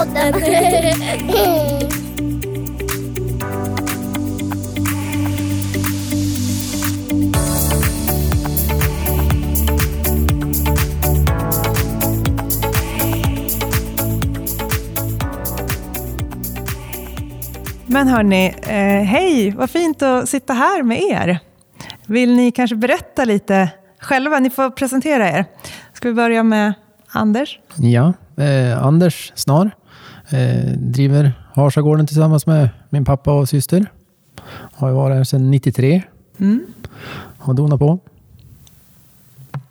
Bobbypodden. 0.00 1.00
Men 17.86 18.08
hörni, 18.08 18.54
eh, 18.62 19.04
hej! 19.04 19.50
Vad 19.50 19.70
fint 19.70 20.02
att 20.02 20.28
sitta 20.28 20.52
här 20.52 20.82
med 20.82 21.02
er. 21.02 21.38
Vill 22.06 22.36
ni 22.36 22.52
kanske 22.52 22.76
berätta 22.76 23.24
lite 23.24 23.68
själva? 23.98 24.38
Ni 24.38 24.50
får 24.50 24.70
presentera 24.70 25.30
er. 25.30 25.44
Ska 25.92 26.08
vi 26.08 26.14
börja 26.14 26.42
med 26.42 26.74
Anders? 27.08 27.58
Ja, 27.76 28.12
eh, 28.36 28.86
Anders 28.86 29.32
Snar. 29.34 29.70
Eh, 30.30 30.72
driver 30.76 31.32
Harsagården 31.54 32.06
tillsammans 32.06 32.46
med 32.46 32.68
min 32.90 33.04
pappa 33.04 33.32
och 33.32 33.48
syster. 33.48 33.86
Har 34.74 34.88
ju 34.88 34.94
varit 34.94 35.16
här 35.16 35.24
sedan 35.24 35.50
93. 35.50 36.02
Mm. 36.38 36.66
Och 37.38 37.54
donat 37.54 37.78
på. 37.78 37.98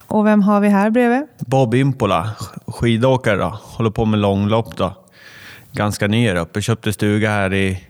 Och 0.07 0.25
vem 0.25 0.41
har 0.41 0.61
vi 0.61 0.69
här 0.69 0.89
bredvid? 0.89 1.27
Bob 1.39 1.75
Impola, 1.75 2.29
skidåkare 2.67 3.37
då. 3.37 3.59
Håller 3.61 3.89
på 3.89 4.05
med 4.05 4.19
långlopp 4.19 4.77
då. 4.77 4.93
Ganska 5.71 6.07
ny 6.07 6.27
här 6.27 6.35
uppe. 6.35 6.61
Köpte 6.61 6.93
stuga 6.93 7.29
här 7.29 7.53
i, 7.53 7.83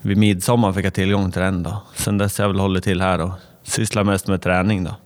vid 0.00 0.16
midsommar 0.16 0.72
fick 0.72 0.86
jag 0.86 0.94
tillgång 0.94 1.30
till 1.30 1.42
den 1.42 1.62
då. 1.62 1.82
Sen 1.94 2.18
dess 2.18 2.38
har 2.38 2.44
jag 2.44 2.48
väl 2.48 2.60
hållit 2.60 2.84
till 2.84 3.00
här 3.00 3.20
och 3.20 3.30
sysslar 3.62 4.04
mest 4.04 4.28
med 4.28 4.42
träning 4.42 4.84
då. 4.84 4.96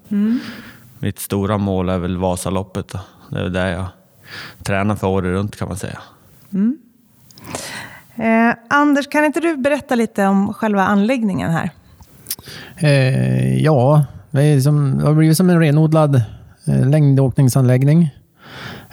Mitt 0.98 1.18
stora 1.18 1.58
mål 1.58 1.88
är 1.88 1.98
väl 1.98 2.16
Vasaloppet 2.16 2.88
då. 2.88 3.00
Det 3.30 3.38
är 3.38 3.42
väl 3.42 3.52
det 3.52 3.70
jag 3.70 3.86
tränar 4.62 4.96
för 4.96 5.06
året 5.06 5.28
runt 5.28 5.56
kan 5.56 5.68
man 5.68 5.76
säga. 5.76 5.98
Eh, 8.18 8.54
Anders, 8.68 9.06
kan 9.06 9.24
inte 9.24 9.40
du 9.40 9.56
berätta 9.56 9.94
lite 9.94 10.26
om 10.26 10.54
själva 10.54 10.82
anläggningen 10.82 11.50
här? 11.50 11.70
Eh, 12.76 13.62
ja, 13.62 14.04
det, 14.30 14.62
som, 14.62 14.98
det 14.98 15.04
har 15.04 15.14
blivit 15.14 15.36
som 15.36 15.50
en 15.50 15.60
renodlad 15.60 16.22
eh, 16.66 16.88
längdåkningsanläggning. 16.88 18.14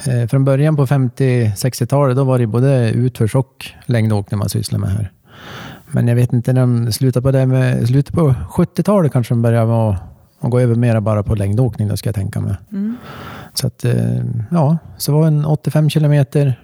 Eh, 0.06 0.28
från 0.28 0.46
början 0.46 0.76
på 0.76 0.86
50-60-talet 0.86 2.18
då 2.18 2.24
var 2.24 2.40
det 2.40 2.48
både 2.48 2.92
utförs 2.92 3.36
och 3.36 3.66
längdåkning 3.86 4.38
man 4.38 4.50
sysslade 4.50 4.82
med 4.82 4.90
här. 4.90 5.12
Men 5.92 6.08
jag 6.08 6.16
vet 6.16 6.34
inte 6.34 6.54
när 6.54 6.62
de 6.62 6.92
slutade 6.92 7.24
på 7.24 7.32
det 7.32 7.46
med, 7.46 7.88
slutet 7.88 8.16
på 8.16 8.36
70-talet 8.50 9.12
kanske 9.12 9.34
de 9.34 9.42
började 9.42 9.68
med 9.68 9.90
att, 9.90 10.52
gå 10.52 10.60
över 10.60 10.76
mera 10.76 11.02
bara 11.02 11.24
på 11.24 11.36
längdåkning 11.36 11.88
då 11.88 11.98
ska 11.98 12.08
jag 12.08 12.16
tänka 12.16 12.40
mig. 12.42 12.56
Så 13.54 13.68
att, 13.68 13.86
eh, 13.86 14.24
ja, 14.52 14.78
så 14.98 15.14
var 15.14 15.28
en 15.28 15.46
85 15.46 15.90
kilometer 15.90 16.60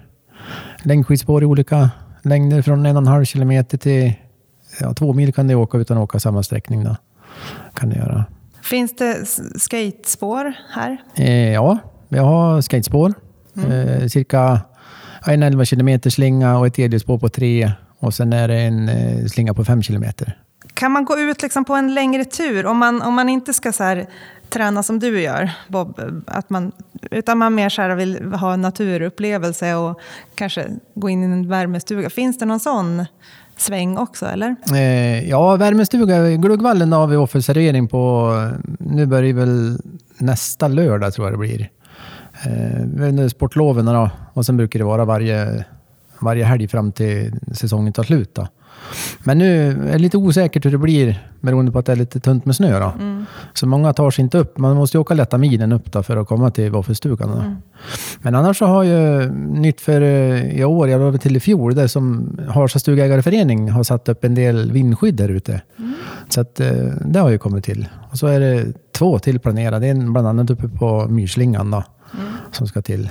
längdskidspår 0.82 1.42
i 1.42 1.46
olika 1.46 1.90
längder 2.22 2.62
från 2.62 2.86
en 2.86 2.96
och 2.96 3.02
en 3.02 3.06
halv 3.06 3.24
kilometer 3.24 3.78
till 3.78 4.12
ja, 4.80 4.94
två 4.94 5.12
mil 5.12 5.32
kan 5.32 5.48
du 5.48 5.54
åka 5.54 5.78
utan 5.78 5.98
att 5.98 6.04
åka 6.04 6.20
samma 6.20 6.42
sträckning. 6.42 6.84
Då. 6.84 6.96
Kan 7.74 7.88
du 7.88 7.96
göra. 7.96 8.24
Finns 8.62 8.96
det 8.96 9.26
skatespår 9.56 10.52
här? 10.70 10.96
Eh, 11.14 11.52
ja, 11.52 11.78
vi 12.08 12.18
har 12.18 12.60
skatespår. 12.60 13.14
Eh, 13.56 14.06
cirka 14.06 14.60
en 15.26 15.42
11 15.42 15.64
kilometer 15.64 16.10
slinga 16.10 16.58
och 16.58 16.66
ett 16.66 16.78
elljusspår 16.78 17.18
på 17.18 17.28
tre. 17.28 17.72
Och 17.98 18.14
sen 18.14 18.32
är 18.32 18.48
det 18.48 18.60
en 18.60 18.88
eh, 18.88 19.26
slinga 19.26 19.54
på 19.54 19.64
fem 19.64 19.82
kilometer. 19.82 20.38
Kan 20.74 20.92
man 20.92 21.04
gå 21.04 21.18
ut 21.18 21.42
liksom 21.42 21.64
på 21.64 21.74
en 21.74 21.94
längre 21.94 22.24
tur 22.24 22.66
om 22.66 22.78
man, 22.78 23.02
om 23.02 23.14
man 23.14 23.28
inte 23.28 23.54
ska 23.54 23.72
så 23.72 23.84
här, 23.84 24.06
träna 24.48 24.82
som 24.82 24.98
du 24.98 25.20
gör, 25.20 25.50
Bob? 25.68 26.00
Att 26.26 26.50
man, 26.50 26.72
utan 27.10 27.38
man 27.38 27.54
mer 27.54 27.68
så 27.68 27.82
här 27.82 27.94
vill 27.94 28.32
ha 28.32 28.54
en 28.54 28.62
naturupplevelse 28.62 29.74
och 29.74 30.00
kanske 30.34 30.66
gå 30.94 31.08
in 31.08 31.22
i 31.22 31.24
en 31.24 31.48
värmestuga. 31.48 32.10
Finns 32.10 32.38
det 32.38 32.44
någon 32.44 32.60
sån 32.60 33.04
sväng 33.56 33.98
också, 33.98 34.26
eller? 34.26 34.56
Eh, 34.72 35.28
ja, 35.28 35.56
värmestuga. 35.56 36.30
Gluggvallen 36.30 36.92
har 36.92 37.06
vi 37.06 37.16
offerservering 37.16 37.88
på. 37.88 38.32
Nu 38.78 39.06
börjar 39.06 39.22
det 39.22 39.32
väl 39.32 39.78
nästa 40.18 40.68
lördag 40.68 41.14
tror 41.14 41.26
jag 41.26 41.34
det 41.34 41.38
blir. 41.38 41.70
Eh, 42.44 43.08
under 43.08 43.28
sportloven 43.28 43.86
då. 43.86 44.10
Och 44.32 44.46
sen 44.46 44.56
brukar 44.56 44.78
det 44.78 44.84
vara 44.84 45.04
varje, 45.04 45.64
varje 46.18 46.44
helg 46.44 46.68
fram 46.68 46.92
till 46.92 47.32
säsongen 47.54 47.92
tar 47.92 48.02
slut. 48.02 48.34
Då. 48.34 48.48
Men 49.24 49.38
nu 49.38 49.70
är 49.70 49.92
det 49.92 49.98
lite 49.98 50.16
osäkert 50.16 50.64
hur 50.64 50.70
det 50.70 50.78
blir 50.78 51.28
beroende 51.40 51.72
på 51.72 51.78
att 51.78 51.86
det 51.86 51.92
är 51.92 51.96
lite 51.96 52.20
tunt 52.20 52.44
med 52.44 52.56
snö. 52.56 52.80
Då. 52.80 52.92
Så 53.54 53.66
många 53.66 53.92
tar 53.92 54.10
sig 54.10 54.22
inte 54.22 54.38
upp. 54.38 54.58
Man 54.58 54.76
måste 54.76 54.96
ju 54.96 55.00
åka 55.00 55.14
lätta 55.14 55.38
milen 55.38 55.72
upp 55.72 55.92
då 55.92 56.02
för 56.02 56.16
att 56.16 56.28
komma 56.28 56.50
till 56.50 56.70
våffelstugan. 56.70 57.28
Då. 57.28 57.44
Men 58.18 58.34
annars 58.34 58.58
så 58.58 58.66
har 58.66 58.82
ju 58.82 59.30
nytt 59.32 59.80
för 59.80 60.00
eh, 60.00 60.58
i 60.58 60.64
år, 60.64 60.88
jag 60.88 60.98
var 60.98 61.18
till 61.18 61.36
i 61.36 61.40
fjol, 61.40 61.74
där 61.74 61.86
som 61.86 62.36
Harsa 62.48 62.78
stugägareförening 62.78 63.70
har 63.70 63.82
satt 63.82 64.08
upp 64.08 64.24
en 64.24 64.34
del 64.34 64.72
vindskydd 64.72 65.14
där 65.14 65.28
ute. 65.28 65.60
Så 66.28 66.40
att 66.40 66.60
eh, 66.60 66.72
det 67.04 67.18
har 67.18 67.30
ju 67.30 67.38
kommit 67.38 67.64
till. 67.64 67.88
Och 68.10 68.18
så 68.18 68.26
är 68.26 68.40
det 68.40 68.66
två 68.92 69.18
till 69.18 69.38
planerade, 69.38 69.86
en 69.86 70.12
bland 70.12 70.28
annat 70.28 70.50
uppe 70.50 70.68
på 70.68 71.06
Myrslingan 71.08 71.70
då, 71.70 71.84
som 72.52 72.66
ska 72.66 72.82
till. 72.82 73.10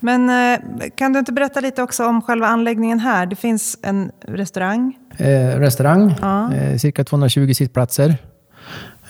Men 0.00 0.30
eh, 0.30 0.58
kan 0.94 1.12
du 1.12 1.18
inte 1.18 1.32
berätta 1.32 1.60
lite 1.60 1.82
också 1.82 2.06
om 2.06 2.22
själva 2.22 2.46
anläggningen 2.46 2.98
här? 2.98 3.26
Det 3.26 3.36
finns 3.36 3.78
en 3.82 4.10
restaurang. 4.28 4.96
Eh, 5.16 5.58
restaurang, 5.58 6.14
Ja. 6.20 6.54
eh, 6.54 6.76
cirka 6.76 7.04
220 7.04 7.52
sittplatser. 7.54 8.16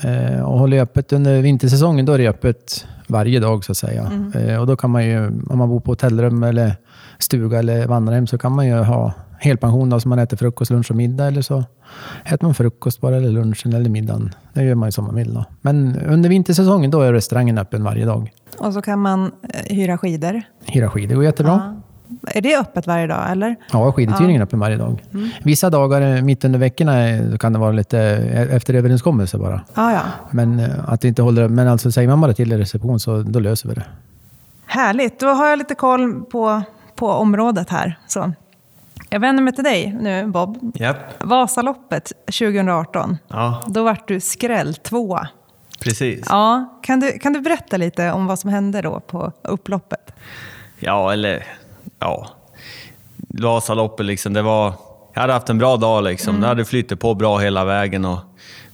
Eh, 0.01 0.41
och 0.43 0.59
håller 0.59 0.81
öppet 0.83 1.13
under 1.13 1.43
vintersäsongen, 1.43 2.07
då 2.07 2.13
är 2.13 2.19
det 2.19 2.29
öppet 2.29 2.87
varje 3.07 3.41
dag 3.41 3.65
så 3.65 3.73
att 3.73 3.79
säga. 3.79 4.11
Eh, 4.35 4.61
och 4.61 4.67
då 4.67 4.77
kan 4.77 4.91
man 4.91 5.05
ju, 5.07 5.27
om 5.27 5.59
man 5.59 5.69
bor 5.69 5.81
på 5.81 5.91
hotellrum 5.91 6.43
eller 6.43 6.77
stuga 7.19 7.59
eller 7.59 7.87
vandrarhem 7.87 8.27
så 8.27 8.39
kan 8.39 8.53
man 8.53 8.67
ju 8.67 8.75
ha 8.75 9.13
helpension 9.39 9.91
då, 9.91 10.01
så 10.01 10.09
man 10.09 10.19
äter 10.19 10.37
frukost, 10.37 10.71
lunch 10.71 10.91
och 10.91 10.97
middag. 10.97 11.27
Eller 11.27 11.43
så 11.43 11.65
äter 12.25 12.47
man 12.47 12.55
frukost 12.55 13.01
bara, 13.01 13.17
eller 13.17 13.29
lunchen 13.29 13.73
eller 13.73 13.91
middagen. 13.91 14.35
Det 14.53 14.65
gör 14.65 14.75
man 14.75 14.89
ju 14.89 14.93
som 14.93 15.05
man 15.05 15.15
vill. 15.15 15.35
Då. 15.35 15.45
Men 15.61 15.97
under 15.97 16.29
vintersäsongen 16.29 16.91
då 16.91 17.01
är 17.01 17.13
restaurangen 17.13 17.59
öppen 17.59 17.85
varje 17.85 18.05
dag. 18.05 18.33
Och 18.59 18.73
så 18.73 18.83
kan 18.83 18.99
man 18.99 19.33
eh, 19.43 19.77
hyra 19.77 19.99
skidor. 19.99 20.43
Hyra 20.67 20.91
skidor 20.91 21.15
går 21.15 21.25
jättebra. 21.25 21.53
Ja. 21.53 21.83
Är 22.35 22.41
det 22.41 22.59
öppet 22.59 22.87
varje 22.87 23.07
dag, 23.07 23.31
eller? 23.31 23.57
Ja, 23.73 23.93
skiduthyrningen 23.93 24.41
är 24.41 24.45
öppen 24.45 24.61
varje 24.61 24.77
dag. 24.77 25.05
Vissa 25.43 25.71
dagar 25.71 26.17
eh, 26.17 26.23
mitt 26.23 26.45
under 26.45 26.59
veckorna 26.59 27.09
eh, 27.09 27.37
kan 27.37 27.53
det 27.53 27.59
vara 27.59 27.73
lite 27.73 27.99
efter 28.51 28.75
överenskommelse 28.75 29.39
bara. 29.39 29.61
Ja, 29.75 29.93
ja. 29.93 30.01
Men 30.31 30.63
att 30.87 31.01
det 31.01 31.09
inte 31.09 31.23
håller, 31.23 31.49
men 31.49 31.69
alltså 31.69 31.93
säger 31.93 32.09
man 32.09 32.21
bara 32.21 32.33
till 32.33 32.53
i 32.53 32.57
reception 32.57 33.01
så 33.01 33.23
då 33.23 33.39
löser 33.39 33.69
vi 33.69 33.75
det. 33.75 33.85
Härligt, 34.67 35.21
då 35.21 35.27
har 35.27 35.49
jag 35.49 35.59
lite 35.59 35.75
koll 35.75 36.25
på, 36.25 36.63
på 36.95 37.09
området 37.09 37.71
här. 37.71 37.99
Så. 38.07 38.33
Jag 39.11 39.21
vänder 39.21 39.43
mig 39.43 39.53
till 39.55 39.65
dig 39.65 39.97
nu, 40.01 40.27
Bob. 40.27 40.73
Japp. 40.75 40.97
Vasaloppet 41.25 42.13
2018. 42.27 43.17
Ja, 43.29 43.63
Då 43.67 43.85
vart 43.85 44.09
du 44.09 44.21
skräll 44.21 44.75
tvåa. 44.75 45.29
precis. 45.81 46.27
Ja, 46.29 46.79
kan, 46.83 47.01
du, 47.01 47.19
kan 47.19 47.33
du 47.33 47.41
berätta 47.41 47.77
lite 47.77 48.13
om 48.13 48.27
vad 48.27 48.39
som 48.39 48.51
hände 48.51 48.83
då 48.83 49.01
på 49.01 49.33
upploppet? 49.43 50.13
Ja, 50.79 51.13
eller 51.13 51.45
ja. 51.99 52.29
Vasaloppet 53.17 54.07
liksom, 54.07 54.33
det 54.33 54.43
var... 54.43 54.73
Jag 55.15 55.21
hade 55.21 55.33
haft 55.33 55.49
en 55.51 55.59
bra 55.59 55.77
dag 55.77 56.05
liksom. 56.05 56.41
Det 56.41 56.47
hade 56.47 56.65
flyttat 56.65 57.01
på 57.01 57.15
bra 57.15 57.39
hela 57.39 57.65
vägen 57.65 58.05
och 58.05 58.19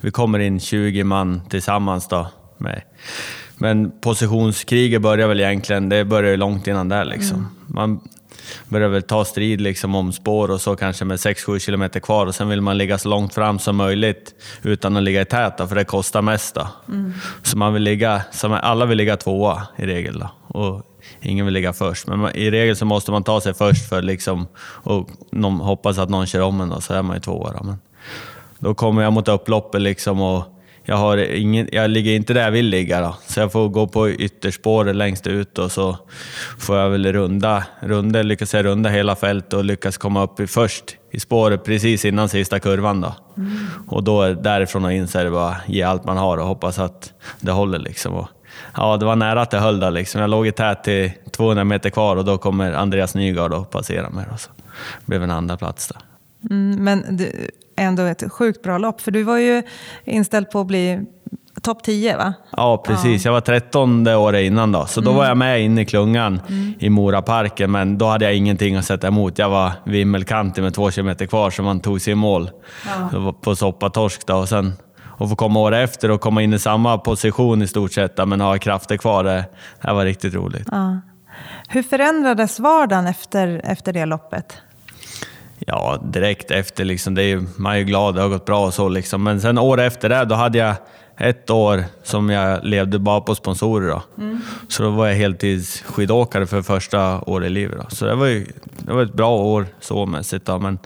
vi 0.01 0.11
kommer 0.11 0.39
in 0.39 0.61
20 0.61 1.05
man 1.05 1.41
tillsammans 1.51 2.09
då. 2.09 2.27
Med. 2.59 2.83
Men 3.57 4.01
positionskriget 4.01 5.03
börjar 5.03 5.29
väl 5.29 5.41
egentligen, 5.41 5.89
det 5.89 6.05
börjar 6.05 6.31
ju 6.31 6.37
långt 6.37 6.67
innan 6.67 6.89
där 6.89 7.05
liksom. 7.05 7.49
Man 7.67 8.01
börjar 8.69 8.89
väl 8.89 9.03
ta 9.03 9.25
strid 9.25 9.61
liksom 9.61 9.95
om 9.95 10.13
spår 10.13 10.51
och 10.51 10.61
så 10.61 10.77
kanske 10.77 11.05
med 11.05 11.17
6-7 11.17 11.59
kilometer 11.59 12.01
kvar 12.01 12.27
och 12.27 12.35
sen 12.35 12.49
vill 12.49 12.61
man 12.61 12.79
ligga 12.79 12.99
så 12.99 13.09
långt 13.09 13.35
fram 13.35 13.59
som 13.59 13.77
möjligt 13.77 14.35
utan 14.63 14.97
att 14.97 15.03
ligga 15.03 15.21
i 15.21 15.25
tät 15.25 15.59
då, 15.59 15.67
för 15.67 15.75
det 15.75 15.85
kostar 15.85 16.23
mest 16.23 16.55
då. 16.55 16.69
Så 17.43 17.59
man 17.59 17.75
vill 17.75 17.83
ligga, 17.83 18.23
alla 18.43 18.87
vill 18.87 18.99
ligga 18.99 19.17
tvåa 19.17 19.67
i 19.77 19.87
regel 19.87 20.19
då. 20.19 20.31
Och 20.59 20.83
ingen 21.21 21.45
vill 21.45 21.55
ligga 21.55 21.73
först. 21.73 22.07
Men 22.07 22.19
man, 22.19 22.35
i 22.35 22.51
regel 22.51 22.77
så 22.77 22.85
måste 22.85 23.11
man 23.11 23.25
ta 23.25 23.41
sig 23.41 23.55
först 23.55 23.89
för 23.89 24.03
liksom, 24.03 24.47
och 24.61 25.09
någon, 25.33 25.61
hoppas 25.61 25.99
att 25.99 26.09
någon 26.09 26.27
kör 26.27 26.41
om 26.41 26.61
en 26.61 26.69
då, 26.69 26.81
så 26.81 26.95
är 26.95 27.03
man 27.03 27.17
ju 27.17 27.21
tvåa. 27.21 27.53
Då. 27.53 27.65
Men 27.65 27.79
då 28.59 28.75
kommer 28.75 29.03
jag 29.03 29.13
mot 29.13 29.29
upploppet 29.29 29.81
liksom 29.81 30.21
och 30.21 30.54
jag, 30.85 30.97
har 30.97 31.17
ingen, 31.17 31.69
jag 31.73 31.91
ligger 31.91 32.13
inte 32.13 32.35
där 32.35 32.43
jag 32.43 32.51
vill 32.51 32.67
ligga. 32.67 33.01
Då. 33.01 33.17
Så 33.27 33.41
jag 33.41 33.53
får 33.53 33.69
gå 33.69 33.87
på 33.87 34.11
ytterspåret 34.11 34.97
längst 34.97 35.27
ut 35.27 35.59
och 35.59 35.73
så 35.73 35.99
får 36.59 36.77
jag 36.77 36.91
väl 36.91 37.13
runda, 37.13 37.65
runda 37.81 38.23
lyckas 38.23 38.55
jag 38.55 38.65
runda 38.65 38.91
hela 38.91 39.17
fältet 39.17 39.53
och 39.53 39.65
lyckas 39.65 39.97
komma 39.97 40.23
upp 40.23 40.41
i, 40.41 40.47
först 40.47 40.97
i 41.11 41.21
spåret 41.21 41.65
precis 41.65 42.05
innan 42.05 42.29
sista 42.29 42.61
kurvan. 42.61 43.01
Då. 43.01 43.15
Och 43.89 44.05
då 44.05 44.33
därifrån 44.33 44.85
och 44.85 44.93
in 44.93 45.09
så 45.09 45.19
är 45.19 45.25
det 45.25 45.31
bara 45.31 45.57
ge 45.67 45.83
allt 45.83 46.05
man 46.05 46.17
har 46.17 46.39
och 46.39 46.47
hoppas 46.47 46.79
att 46.79 47.13
det 47.41 47.53
håller. 47.53 47.79
Liksom. 47.79 48.15
Och, 48.15 48.29
ja, 48.77 48.97
det 48.97 49.05
var 49.05 49.17
nära 49.17 49.43
att 49.43 49.51
det 49.51 49.59
höll 49.59 49.81
där. 49.81 49.91
Liksom. 49.91 50.21
Jag 50.21 50.31
låg 50.31 50.47
i 50.47 50.53
tät 50.53 50.85
till 50.85 51.13
200 51.31 51.65
meter 51.65 51.91
kvar 51.91 52.17
och 52.17 52.25
då 52.25 52.39
kommer 52.39 52.73
Andreas 52.73 53.15
Nygard 53.15 53.53
och 53.53 53.71
passerar 53.71 54.11
mig. 54.11 54.25
Då, 54.31 54.37
så 54.37 54.51
blev 55.05 55.23
en 55.23 55.31
andra 55.31 55.57
plats 55.57 55.89
där. 55.89 55.99
Mm, 56.51 56.85
men 56.85 57.21
ändå 57.77 58.03
ett 58.03 58.33
sjukt 58.33 58.63
bra 58.63 58.79
lopp, 58.79 59.01
för 59.01 59.11
du 59.11 59.23
var 59.23 59.39
ju 59.39 59.63
inställd 60.05 60.51
på 60.51 60.61
att 60.61 60.67
bli 60.67 61.01
topp 61.63 61.83
10 61.83 62.17
va? 62.17 62.35
Ja, 62.51 62.83
precis. 62.87 63.25
Jag 63.25 63.33
var 63.33 63.41
13 63.41 64.09
året 64.09 64.43
innan 64.43 64.73
då, 64.73 64.87
så 64.87 65.01
då 65.01 65.13
var 65.13 65.27
jag 65.27 65.37
med 65.37 65.63
inne 65.63 65.81
i 65.81 65.85
klungan 65.85 66.41
i 66.79 66.91
Moraparken, 66.91 67.71
men 67.71 67.99
då 67.99 68.07
hade 68.07 68.25
jag 68.25 68.35
ingenting 68.35 68.77
att 68.77 68.85
sätta 68.85 69.07
emot. 69.07 69.39
Jag 69.39 69.51
var 69.51 69.73
vimmelkantig 69.85 70.63
med 70.63 70.75
två 70.75 70.91
kilometer 70.91 71.27
kvar, 71.27 71.51
så 71.51 71.63
man 71.63 71.81
tog 71.81 72.01
sig 72.01 72.13
i 72.13 72.15
mål 72.17 72.51
ja. 73.13 73.35
på 73.41 73.57
soppatorsk. 73.57 74.27
Då, 74.27 74.35
och 74.35 74.49
sen 74.49 74.73
och 75.17 75.29
få 75.29 75.37
komma 75.37 75.61
året 75.61 75.91
efter 75.91 76.11
och 76.11 76.21
komma 76.21 76.43
in 76.43 76.55
i 76.55 76.59
samma 76.59 76.99
position 76.99 77.63
i 77.63 77.67
stort 77.67 77.93
sett, 77.93 78.29
men 78.29 78.41
ha 78.41 78.59
krafter 78.59 78.97
kvar, 78.97 79.25
det, 79.25 79.45
det 79.83 79.93
var 79.93 80.05
riktigt 80.05 80.35
roligt. 80.35 80.69
Ja. 80.71 81.01
Hur 81.69 81.83
förändrades 81.83 82.61
vardagen 82.61 83.07
efter, 83.07 83.61
efter 83.65 83.93
det 83.93 84.05
loppet? 84.05 84.63
Ja, 85.59 86.03
direkt 86.13 86.51
efter. 86.51 86.85
Liksom, 86.85 87.15
det 87.15 87.23
är 87.23 87.45
man 87.57 87.73
är 87.73 87.77
ju 87.77 87.85
glad, 87.85 88.15
det 88.15 88.23
har 88.23 88.29
gått 88.29 88.45
bra 88.45 88.67
och 88.67 88.75
så. 88.75 88.89
Liksom. 88.89 89.23
Men 89.23 89.41
sen 89.41 89.59
året 89.59 89.93
efter 89.93 90.09
det, 90.09 90.25
då 90.25 90.35
hade 90.35 90.59
jag 90.59 90.75
ett 91.17 91.51
år 91.51 91.85
som 92.03 92.31
jag 92.31 92.65
levde 92.65 92.99
bara 92.99 93.21
på 93.21 93.35
sponsorer. 93.35 93.89
Då. 93.89 94.03
Mm. 94.19 94.41
Så 94.69 94.83
då 94.83 94.91
var 94.91 95.07
jag 95.07 95.15
heltidsskidåkare 95.15 96.47
för 96.47 96.63
första 96.63 97.21
året 97.21 97.47
i 97.47 97.51
livet. 97.51 97.79
Då. 97.83 97.97
Så 97.97 98.05
det 98.05 98.15
var, 98.15 98.27
ju, 98.27 98.47
det 98.79 98.93
var 98.93 99.03
ett 99.03 99.15
bra 99.15 99.37
år 99.37 99.67
så 99.81 100.07
mässigt. 100.07 100.47
Då. 100.47 100.59
Men 100.59 100.79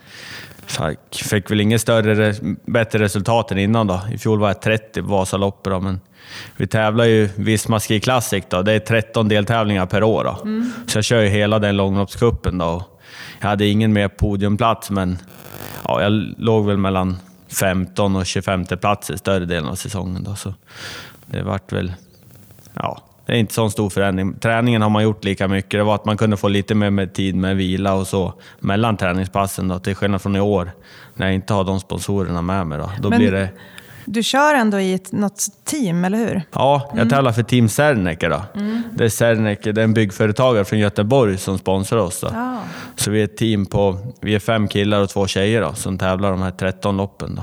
jag 0.79 0.97
fick 1.13 1.51
väl 1.51 1.61
inget 1.61 1.81
större, 1.81 2.35
bättre 2.65 2.99
resultat 2.99 3.53
än 3.53 3.59
innan. 3.59 3.87
Då. 3.87 4.01
I 4.13 4.19
fjol 4.19 4.39
var 4.39 4.49
jag 4.49 4.63
30 4.63 5.03
på 5.03 5.09
Vasaloppet, 5.09 5.73
då, 5.73 5.81
men 5.81 6.01
vi 6.57 6.67
tävlar 6.67 7.05
ju 7.05 7.29
Visma 7.37 7.81
Ski 7.81 8.01
Classic. 8.01 8.45
Då. 8.49 8.63
Det 8.63 8.73
är 8.73 8.79
13 8.79 9.29
deltävlingar 9.29 9.87
per 9.87 10.03
år. 10.03 10.25
Då. 10.25 10.39
Mm. 10.43 10.73
Så 10.87 10.99
jag 10.99 11.05
kör 11.05 11.21
ju 11.21 11.29
hela 11.29 11.59
den 11.59 11.77
långloppscupen. 11.77 12.59
Jag 13.41 13.49
hade 13.49 13.67
ingen 13.67 13.93
mer 13.93 14.09
podiumplats, 14.09 14.91
men 14.91 15.19
ja, 15.85 16.03
jag 16.03 16.13
låg 16.39 16.67
väl 16.67 16.77
mellan 16.77 17.17
15 17.61 18.17
och 18.17 18.27
25 18.27 18.65
plats 18.65 19.11
i 19.11 19.19
större 19.19 19.45
delen 19.45 19.69
av 19.69 19.75
säsongen. 19.75 20.25
Då, 20.25 20.35
så 20.35 20.55
det 21.27 21.43
vart 21.43 21.73
väl... 21.73 21.93
Ja, 22.75 23.03
det 23.27 23.33
är 23.33 23.37
inte 23.37 23.55
så 23.55 23.71
stor 23.71 23.91
förändring. 23.91 24.35
Träningen 24.35 24.83
har 24.83 24.91
man 24.91 25.03
gjort 25.03 25.25
lika 25.25 25.49
mycket. 25.49 25.71
Det 25.71 25.83
var 25.83 25.95
att 25.95 26.05
man 26.05 26.17
kunde 26.17 26.37
få 26.37 26.49
lite 26.49 26.75
mer 26.75 26.91
med 26.91 27.13
tid 27.13 27.35
med 27.35 27.57
vila 27.57 27.95
och 27.95 28.07
så 28.07 28.35
mellan 28.61 28.97
träningspassen. 28.97 29.69
Då, 29.69 29.79
till 29.79 29.95
skillnad 29.95 30.23
från 30.23 30.37
i 30.37 30.41
år 30.41 30.71
när 31.15 31.27
jag 31.27 31.35
inte 31.35 31.55
har 31.55 31.65
de 31.65 31.81
sponsorerna 31.81 32.43
med 32.43 32.67
mig. 32.67 32.79
Då, 32.79 32.91
då 33.01 33.11
Men 33.11 33.19
blir 33.19 33.33
det... 33.33 33.49
Du 34.11 34.23
kör 34.23 34.55
ändå 34.55 34.81
i 34.81 34.95
ett, 34.95 35.13
något 35.13 35.41
team, 35.65 36.05
eller 36.05 36.19
hur? 36.19 36.43
Ja, 36.53 36.87
jag 36.89 36.97
mm. 36.97 37.09
tävlar 37.09 37.33
för 37.33 37.43
Team 37.43 37.69
Serneke. 37.69 38.29
Då. 38.29 38.43
Mm. 38.55 38.83
Det 38.95 39.05
är 39.05 39.09
Serneke, 39.09 39.73
det 39.73 39.81
är 39.81 39.85
en 39.85 39.95
byggföretagare 39.95 40.65
från 40.65 40.79
Göteborg 40.79 41.39
som 41.39 41.59
sponsrar 41.59 41.99
oss. 41.99 42.21
Då. 42.21 42.29
Ja. 42.33 42.59
Så 42.97 43.11
vi 43.11 43.21
är 43.21 43.25
ett 43.25 43.37
team 43.37 43.67
på 43.67 43.99
vi 44.21 44.35
är 44.35 44.39
fem 44.39 44.69
killar 44.69 45.01
och 45.01 45.09
två 45.09 45.27
tjejer 45.27 45.63
då, 45.63 45.75
som 45.75 45.99
tävlar 45.99 46.31
de 46.31 46.43
här 46.43 46.51
13 46.51 46.97
loppen. 46.97 47.35
Då. 47.35 47.43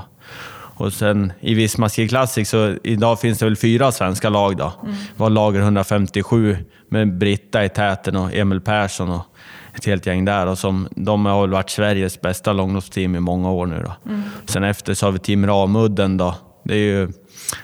Och 0.78 0.92
sen 0.92 1.32
i 1.40 1.54
Visma 1.54 1.88
Ski 1.88 2.08
Classic 2.08 2.48
så 2.48 2.74
idag 2.82 3.20
finns 3.20 3.38
det 3.38 3.44
väl 3.44 3.56
fyra 3.56 3.92
svenska 3.92 4.28
lag. 4.28 4.56
Då. 4.56 4.72
Mm. 4.82 4.94
Vi 5.16 5.22
har 5.22 5.30
lager 5.30 5.60
157 5.60 6.56
med 6.88 7.18
Britta 7.18 7.64
i 7.64 7.68
täten 7.68 8.16
och 8.16 8.34
Emil 8.34 8.60
Persson 8.60 9.10
och 9.10 9.26
ett 9.74 9.84
helt 9.84 10.06
gäng 10.06 10.24
där. 10.24 10.46
Och 10.46 10.58
som, 10.58 10.88
de 10.90 11.26
har 11.26 11.40
väl 11.40 11.50
varit 11.50 11.70
Sveriges 11.70 12.20
bästa 12.20 12.52
långloppsteam 12.52 13.16
i 13.16 13.20
många 13.20 13.50
år 13.50 13.66
nu. 13.66 13.82
Då. 13.84 14.10
Mm. 14.10 14.22
Sen 14.46 14.64
efter 14.64 14.94
så 14.94 15.06
har 15.06 15.12
vi 15.12 15.18
Team 15.18 15.46
Ramudden. 15.46 16.16
Då. 16.16 16.34
Det 16.66 16.74
är 16.74 16.78
ju 16.78 17.08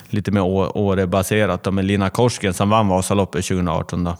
lite 0.08 0.30
mer 0.30 0.42
Åre-baserat 0.76 1.74
med 1.74 1.84
Lina 1.84 2.10
Korsgen 2.10 2.54
som 2.54 2.70
vann 2.70 2.88
Vasaloppet 2.88 3.44
2018. 3.44 4.04
Då. 4.04 4.16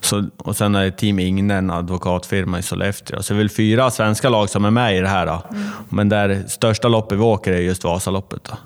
Så, 0.00 0.28
och 0.36 0.56
sen 0.56 0.74
är 0.74 0.84
det 0.84 0.90
Team 0.90 1.18
Igne, 1.18 1.54
en 1.54 1.70
advokatfirma 1.70 2.58
i 2.58 2.62
Sollefteå. 2.62 3.22
Så 3.22 3.32
det 3.32 3.36
är 3.36 3.38
väl 3.38 3.50
fyra 3.50 3.90
svenska 3.90 4.28
lag 4.28 4.50
som 4.50 4.64
är 4.64 4.70
med 4.70 4.96
i 4.96 5.00
det 5.00 5.08
här. 5.08 5.26
Då. 5.26 5.42
Mm. 5.50 5.68
Men 5.88 6.08
det 6.08 6.48
största 6.48 6.88
loppet 6.88 7.18
vi 7.18 7.22
åker 7.22 7.52
är 7.52 7.60
just 7.60 7.84
Vasaloppet. 7.84 8.44
Då. 8.44 8.56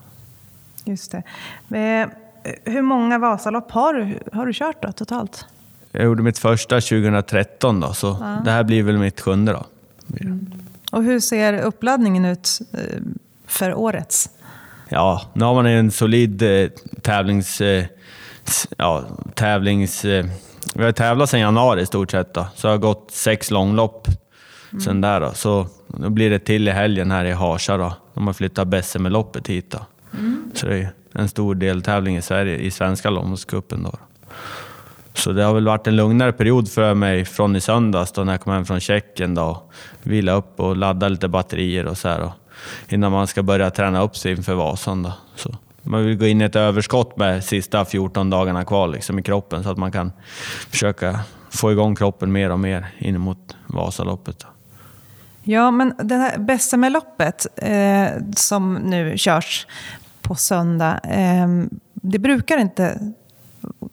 Just 0.84 1.12
det. 1.12 1.22
Eh, 1.78 2.08
hur 2.64 2.82
många 2.82 3.18
Vasalopp 3.18 3.70
har 3.70 3.94
du, 3.94 4.18
har 4.32 4.46
du 4.46 4.52
kört 4.52 4.82
då, 4.82 4.92
totalt? 4.92 5.46
Jag 5.92 6.04
gjorde 6.04 6.22
mitt 6.22 6.38
första 6.38 6.80
2013, 6.80 7.80
då, 7.80 7.92
så 7.92 8.16
ja. 8.20 8.42
det 8.44 8.50
här 8.50 8.64
blir 8.64 8.82
väl 8.82 8.98
mitt 8.98 9.20
sjunde. 9.20 9.52
Då. 9.52 9.64
Mm. 10.20 10.52
Och 10.92 11.02
hur 11.02 11.20
ser 11.20 11.60
uppladdningen 11.60 12.24
ut 12.24 12.60
eh, 12.72 13.00
för 13.46 13.74
årets? 13.74 14.30
Ja, 14.88 15.22
nu 15.32 15.44
har 15.44 15.54
man 15.54 15.66
en 15.66 15.90
solid 15.90 16.42
eh, 16.42 16.68
tävlings... 17.02 17.60
Eh, 17.60 17.84
ja, 18.76 19.04
tävlings 19.34 20.04
eh, 20.04 20.26
vi 20.74 20.84
har 20.84 20.92
tävlat 20.92 21.30
sedan 21.30 21.40
januari 21.40 21.80
i 21.80 21.86
stort 21.86 22.10
sett. 22.10 22.34
Då. 22.34 22.46
Så 22.54 22.66
det 22.66 22.72
har 22.72 22.78
gått 22.78 23.10
sex 23.10 23.50
långlopp 23.50 24.08
mm. 24.70 24.80
sen 24.80 25.00
där. 25.00 25.20
Då. 25.20 25.32
Så 25.32 25.66
då 25.86 26.10
blir 26.10 26.30
det 26.30 26.38
till 26.38 26.68
i 26.68 26.70
helgen 26.70 27.10
här 27.10 27.24
i 27.24 27.32
Harsa. 27.32 27.76
Då. 27.76 27.92
De 28.14 28.26
har 28.26 28.34
flyttat 28.34 28.68
bessemerloppet 28.68 29.46
hit. 29.46 29.70
Då. 29.70 29.78
Mm. 30.18 30.50
Så 30.54 30.66
det 30.66 30.76
är 30.76 30.92
en 31.12 31.28
stor 31.28 31.54
deltävling 31.54 32.16
i 32.16 32.22
Sverige, 32.22 32.56
i 32.56 32.70
svenska 32.70 33.10
långloppscupen. 33.10 33.82
Då. 33.82 33.92
Så 35.14 35.32
det 35.32 35.44
har 35.44 35.54
väl 35.54 35.66
varit 35.66 35.86
en 35.86 35.96
lugnare 35.96 36.32
period 36.32 36.68
för 36.68 36.94
mig 36.94 37.24
från 37.24 37.56
i 37.56 37.60
söndags 37.60 38.12
då 38.12 38.24
när 38.24 38.32
jag 38.32 38.40
kom 38.40 38.52
hem 38.52 38.64
från 38.64 38.80
Tjeckien. 38.80 39.34
Då. 39.34 39.62
Vila 40.02 40.32
upp 40.32 40.60
och 40.60 40.76
ladda 40.76 41.08
lite 41.08 41.28
batterier 41.28 41.86
och 41.86 41.98
så 41.98 42.08
här. 42.08 42.20
Då. 42.20 42.32
Innan 42.88 43.12
man 43.12 43.26
ska 43.26 43.42
börja 43.42 43.70
träna 43.70 44.02
upp 44.02 44.16
sig 44.16 44.32
inför 44.32 44.54
Vasan. 44.54 45.02
Då. 45.02 45.12
Så 45.34 45.54
man 45.82 46.04
vill 46.04 46.16
gå 46.16 46.26
in 46.26 46.40
i 46.40 46.44
ett 46.44 46.56
överskott 46.56 47.16
med 47.16 47.44
sista 47.44 47.84
14 47.84 48.30
dagarna 48.30 48.64
kvar 48.64 48.88
liksom, 48.88 49.18
i 49.18 49.22
kroppen 49.22 49.62
så 49.62 49.70
att 49.70 49.78
man 49.78 49.92
kan 49.92 50.12
försöka 50.70 51.20
få 51.50 51.72
igång 51.72 51.96
kroppen 51.96 52.32
mer 52.32 52.50
och 52.50 52.60
mer 52.60 52.86
in 52.98 53.20
mot 53.20 53.56
Vasaloppet. 53.66 54.46
Ja, 55.42 55.70
men 55.70 55.94
det 55.98 56.14
här 56.14 56.38
Bessemerloppet 56.38 57.46
eh, 57.56 58.08
som 58.36 58.74
nu 58.74 59.18
körs 59.18 59.66
på 60.22 60.34
söndag, 60.34 61.00
eh, 61.04 61.48
det 61.94 62.18
brukar 62.18 62.58
inte 62.58 63.12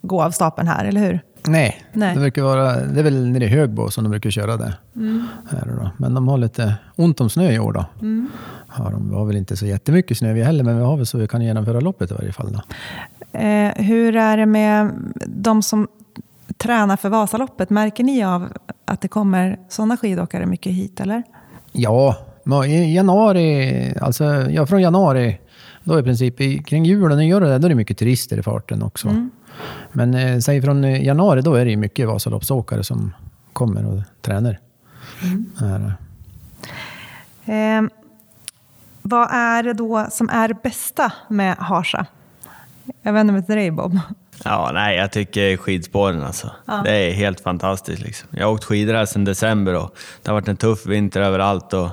gå 0.02 0.24
av 0.24 0.32
stapeln 0.32 0.68
här, 0.68 0.86
eller 0.86 1.02
hur? 1.02 1.22
Nej, 1.48 1.82
Nej. 1.94 2.14
Det, 2.14 2.20
brukar 2.20 2.42
vara, 2.42 2.76
det 2.76 3.00
är 3.00 3.04
väl 3.04 3.28
nere 3.28 3.46
i 3.46 3.48
Högbo 3.48 3.92
som 3.92 4.04
de 4.04 4.10
brukar 4.10 4.30
köra 4.30 4.58
det. 4.58 4.74
Mm. 4.96 5.28
Här 5.52 5.74
då. 5.82 5.92
Men 5.98 6.14
de 6.14 6.28
har 6.28 6.38
lite 6.38 6.76
ont 6.96 7.22
om 7.22 7.30
snö 7.30 7.52
i 7.52 7.60
år. 7.60 7.74
Då. 7.74 7.86
Mm. 8.02 8.30
Ja, 8.78 8.90
de 8.90 9.14
har 9.14 9.26
väl 9.26 9.36
inte 9.36 9.58
så 9.58 9.66
jättemycket 9.66 10.18
snö 10.18 10.34
vi 10.34 10.44
heller, 10.44 10.64
men 10.64 10.78
vi 10.78 10.84
har 10.84 10.98
väl 10.98 11.06
så 11.06 11.18
vi 11.18 11.28
kan 11.28 11.42
genomföra 11.42 11.80
loppet 11.80 12.12
i 12.12 12.14
varje 12.14 12.32
fall. 12.32 12.52
Då. 12.52 12.62
Eh, 13.40 13.72
hur 13.76 14.16
är 14.16 14.38
det 14.38 14.46
med 14.46 14.92
de 15.28 15.62
som 15.62 15.88
tränar 16.58 16.98
för 16.98 17.10
Vasaloppet? 17.10 17.70
Märker 17.70 18.04
ni 18.04 18.24
av 18.24 18.48
att 18.86 19.02
det 19.02 19.08
kommer 19.08 19.60
sådana 19.70 19.98
skidåkare 19.98 20.46
mycket 20.46 20.72
hit, 20.72 21.00
eller? 21.00 21.24
Ja, 21.72 22.18
i 22.66 22.96
januari, 22.96 23.94
alltså 24.02 24.24
ja, 24.26 24.66
från 24.66 24.82
januari, 24.82 25.40
då 25.84 26.00
i 26.00 26.04
princip 26.04 26.38
kring 26.66 26.84
när 26.84 27.22
gör 27.22 27.42
det, 27.42 27.58
då 27.58 27.66
är 27.68 27.70
det 27.70 27.76
mycket 27.76 27.98
turister 27.98 28.38
i 28.38 28.44
farten 28.44 28.84
också. 28.84 29.08
Mm. 29.08 29.32
Men 29.92 30.14
eh, 30.14 30.40
säg 30.40 30.62
från 30.62 30.84
januari, 30.84 31.42
då 31.42 31.56
är 31.56 31.66
det 31.66 31.78
mycket 31.78 32.08
Vasaloppsåkare 32.08 32.84
som 32.84 33.14
kommer 33.54 33.86
och 33.86 34.02
tränar. 34.22 34.60
Mm. 35.24 35.92
Eh, 37.46 37.92
vad 39.02 39.28
är 39.32 39.64
det 39.64 39.74
då 39.74 40.08
som 40.12 40.30
är 40.30 40.48
det 40.48 40.64
bästa 40.64 41.14
med 41.28 41.58
Harsa? 41.58 42.06
Jag 43.02 43.14
vänder 43.14 43.34
mig 43.34 43.46
till 43.46 43.56
dig 43.56 43.72
Bob. 43.72 44.00
Ja, 44.46 44.72
nej, 44.74 44.98
jag 44.98 45.12
tycker 45.12 45.58
skidspåren 45.58 46.24
alltså. 46.24 46.52
Ja. 46.66 46.82
Det 46.84 46.92
är 46.92 47.14
helt 47.14 47.40
fantastiskt. 47.40 48.02
Liksom. 48.02 48.30
Jag 48.32 48.46
har 48.46 48.54
åkt 48.54 48.64
skidor 48.64 48.94
här 48.94 49.06
sedan 49.06 49.26
december 49.26 49.76
och 49.76 49.96
det 50.22 50.32
har 50.32 50.34
varit 50.34 50.48
en 50.48 50.58
tuff 50.58 50.86
vinter 50.86 51.22
överallt. 51.22 51.74
Och 51.74 51.90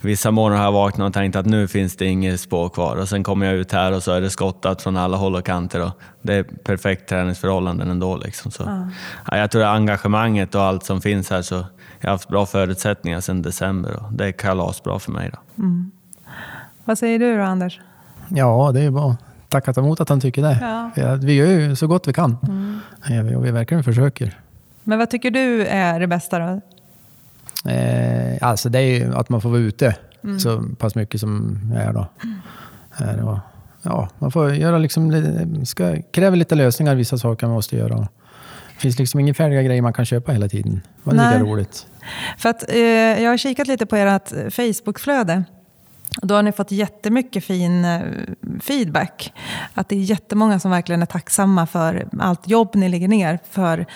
vissa 0.00 0.30
morgnar 0.30 0.58
har 0.58 0.64
jag 0.64 0.72
vaknat 0.72 1.06
och 1.08 1.14
tänkt 1.14 1.36
att 1.36 1.46
nu 1.46 1.68
finns 1.68 1.96
det 1.96 2.06
inget 2.06 2.40
spår 2.40 2.68
kvar. 2.68 2.96
Och 2.96 3.08
sen 3.08 3.22
kommer 3.24 3.46
jag 3.46 3.54
ut 3.54 3.72
här 3.72 3.92
och 3.92 4.02
så 4.02 4.12
är 4.12 4.20
det 4.20 4.30
skottat 4.30 4.82
från 4.82 4.96
alla 4.96 5.16
håll 5.16 5.36
och 5.36 5.44
kanter. 5.44 5.80
Och 5.80 5.92
det 6.22 6.34
är 6.34 6.42
perfekt 6.42 7.08
träningsförhållanden 7.08 7.90
ändå. 7.90 8.16
Liksom. 8.16 8.50
Så, 8.50 8.62
ja. 8.66 8.88
Ja, 9.30 9.36
jag 9.36 9.50
tror 9.50 9.62
att 9.62 9.76
engagemanget 9.76 10.54
och 10.54 10.62
allt 10.62 10.84
som 10.84 11.00
finns 11.00 11.30
här, 11.30 11.42
så 11.42 11.54
jag 12.00 12.08
har 12.08 12.10
haft 12.10 12.28
bra 12.28 12.46
förutsättningar 12.46 13.20
sedan 13.20 13.42
december 13.42 13.96
och 14.02 14.12
det 14.12 14.26
är 14.26 14.32
kalasbra 14.32 14.98
för 14.98 15.12
mig. 15.12 15.30
Då. 15.32 15.62
Mm. 15.62 15.90
Vad 16.84 16.98
säger 16.98 17.18
du 17.18 17.36
då, 17.36 17.42
Anders? 17.42 17.80
Ja, 18.28 18.70
det 18.74 18.80
är 18.80 18.90
bara 18.90 19.16
tacka 19.48 19.80
emot 19.80 20.00
att 20.00 20.08
han 20.08 20.20
tycker 20.20 20.42
det. 20.42 20.90
Ja. 20.96 21.14
Vi 21.14 21.32
gör 21.32 21.46
ju 21.46 21.76
så 21.76 21.86
gott 21.86 22.08
vi 22.08 22.12
kan. 22.12 22.36
Mm. 22.42 22.80
Ja, 23.08 23.40
vi, 23.40 23.50
verkligen 23.50 23.84
försöker. 23.84 24.40
Men 24.84 24.98
vad 24.98 25.10
tycker 25.10 25.30
du 25.30 25.66
är 25.66 26.00
det 26.00 26.06
bästa 26.06 26.38
då? 26.38 26.60
Eh, 27.70 28.38
alltså 28.40 28.68
det 28.68 28.78
är 28.78 28.98
ju 28.98 29.14
att 29.14 29.28
man 29.28 29.40
får 29.40 29.48
vara 29.48 29.60
ute 29.60 29.96
mm. 30.24 30.40
så 30.40 30.62
pass 30.78 30.94
mycket 30.94 31.20
som 31.20 31.60
jag 31.74 31.82
är 31.82 31.92
då. 31.92 32.06
Mm. 32.24 32.38
Är 32.96 33.40
ja, 33.82 34.08
man 34.18 34.30
får 34.30 34.54
göra 34.54 34.78
liksom, 34.78 35.12
ska, 35.66 36.02
kräver 36.10 36.36
lite 36.36 36.54
lösningar 36.54 36.94
vissa 36.94 37.18
saker 37.18 37.46
man 37.46 37.54
måste 37.54 37.76
göra. 37.76 37.96
Det 37.98 38.80
finns 38.80 38.98
liksom 38.98 39.20
ingen 39.20 39.34
färdiga 39.34 39.62
grejer 39.62 39.82
man 39.82 39.92
kan 39.92 40.04
köpa 40.04 40.32
hela 40.32 40.48
tiden. 40.48 40.80
Det 41.04 41.10
var 41.10 41.12
lika 41.12 41.38
roligt. 41.38 41.86
För 42.38 42.48
att, 42.48 42.70
eh, 42.70 42.78
jag 43.22 43.30
har 43.30 43.36
kikat 43.36 43.66
lite 43.66 43.86
på 43.86 43.96
ert 43.96 44.54
Facebookflöde. 44.54 45.44
Då 46.22 46.34
har 46.34 46.42
ni 46.42 46.52
fått 46.52 46.70
jättemycket 46.70 47.44
fin, 47.44 47.84
eh, 47.84 48.00
feedback. 48.60 49.32
Att 49.74 49.88
det 49.88 49.96
är 49.96 50.00
jättemånga 50.00 50.60
som 50.60 50.70
verkligen 50.70 51.02
är 51.02 51.06
tacksamma 51.06 51.66
för 51.66 52.08
allt 52.20 52.48
jobb 52.48 52.70
ni 52.74 52.88
lägger 52.88 53.08
ner. 53.08 53.38
För 53.50 53.86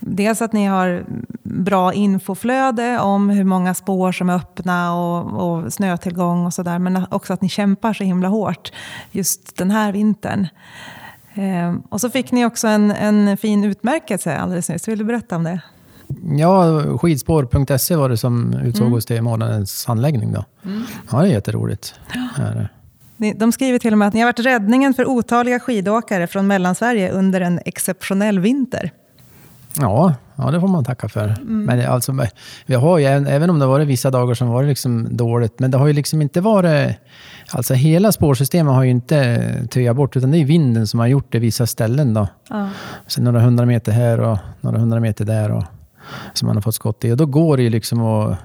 dels 0.00 0.42
att 0.42 0.52
ni 0.52 0.66
har 0.66 1.04
bra 1.42 1.92
infoflöde 1.92 2.98
om 2.98 3.30
hur 3.30 3.44
många 3.44 3.74
spår 3.74 4.12
som 4.12 4.30
är 4.30 4.34
öppna 4.34 4.94
och, 4.94 5.46
och 5.46 5.72
snötillgång 5.72 6.46
och 6.46 6.54
sådär. 6.54 6.78
Men 6.78 7.06
också 7.10 7.32
att 7.32 7.42
ni 7.42 7.48
kämpar 7.48 7.92
så 7.92 8.04
himla 8.04 8.28
hårt 8.28 8.72
just 9.10 9.56
den 9.56 9.70
här 9.70 9.92
vintern. 9.92 10.46
Eh, 11.34 11.74
och 11.88 12.00
så 12.00 12.10
fick 12.10 12.32
ni 12.32 12.46
också 12.46 12.68
en, 12.68 12.90
en 12.90 13.36
fin 13.36 13.64
utmärkelse 13.64 14.36
alldeles 14.36 14.68
nyss. 14.68 14.88
Vill 14.88 14.98
du 14.98 15.04
berätta 15.04 15.36
om 15.36 15.44
det? 15.44 15.60
Ja, 16.38 16.82
skidspår.se 16.98 17.96
var 17.96 18.08
det 18.08 18.16
som 18.16 18.54
utsåg 18.54 18.86
mm. 18.86 18.98
oss 18.98 19.06
till 19.06 19.22
månadens 19.22 19.88
anläggning. 19.88 20.32
Då. 20.32 20.44
Mm. 20.64 20.82
Ja, 21.10 21.18
det 21.18 21.28
är 21.28 21.32
jätteroligt. 21.32 21.94
Ja. 22.36 23.32
De 23.36 23.52
skriver 23.52 23.78
till 23.78 23.92
och 23.92 23.98
med 23.98 24.08
att 24.08 24.14
ni 24.14 24.20
har 24.20 24.26
varit 24.26 24.40
räddningen 24.40 24.94
för 24.94 25.08
otaliga 25.08 25.60
skidåkare 25.60 26.26
från 26.26 26.46
Mellansverige 26.46 27.10
under 27.10 27.40
en 27.40 27.60
exceptionell 27.64 28.40
vinter. 28.40 28.90
Ja, 29.80 30.14
ja 30.36 30.50
det 30.50 30.60
får 30.60 30.68
man 30.68 30.84
tacka 30.84 31.08
för. 31.08 31.28
Mm. 31.28 31.64
Men 31.64 31.90
alltså, 31.90 32.26
vi 32.66 32.74
har 32.74 32.98
ju, 32.98 33.06
även 33.06 33.50
om 33.50 33.58
det 33.58 33.66
varit 33.66 33.88
vissa 33.88 34.10
dagar 34.10 34.34
som 34.34 34.48
varit 34.48 34.68
liksom 34.68 35.16
dåligt, 35.16 35.58
men 35.58 35.70
det 35.70 35.78
har 35.78 35.86
ju 35.86 35.92
liksom 35.92 36.22
inte 36.22 36.40
varit... 36.40 36.96
Alltså 37.50 37.74
hela 37.74 38.12
spårsystemet 38.12 38.74
har 38.74 38.82
ju 38.82 38.90
inte 38.90 39.42
töjat 39.70 39.96
bort, 39.96 40.16
utan 40.16 40.30
det 40.30 40.38
är 40.38 40.44
vinden 40.44 40.86
som 40.86 41.00
har 41.00 41.06
gjort 41.06 41.26
det 41.32 41.38
vissa 41.38 41.66
ställen. 41.66 42.14
Då. 42.14 42.28
Ja. 42.48 42.68
Så 43.06 43.22
några 43.22 43.40
hundra 43.40 43.66
meter 43.66 43.92
här 43.92 44.20
och 44.20 44.38
några 44.60 44.78
hundra 44.78 45.00
meter 45.00 45.24
där. 45.24 45.50
Och, 45.50 45.64
som 46.32 46.46
man 46.46 46.56
har 46.56 46.62
fått 46.62 46.74
skott 46.74 47.04
i. 47.04 47.12
Och 47.12 47.16
då 47.16 47.26
går 47.26 47.56
det 47.56 47.62
ju 47.62 47.70
liksom 47.70 48.00
att... 48.00 48.38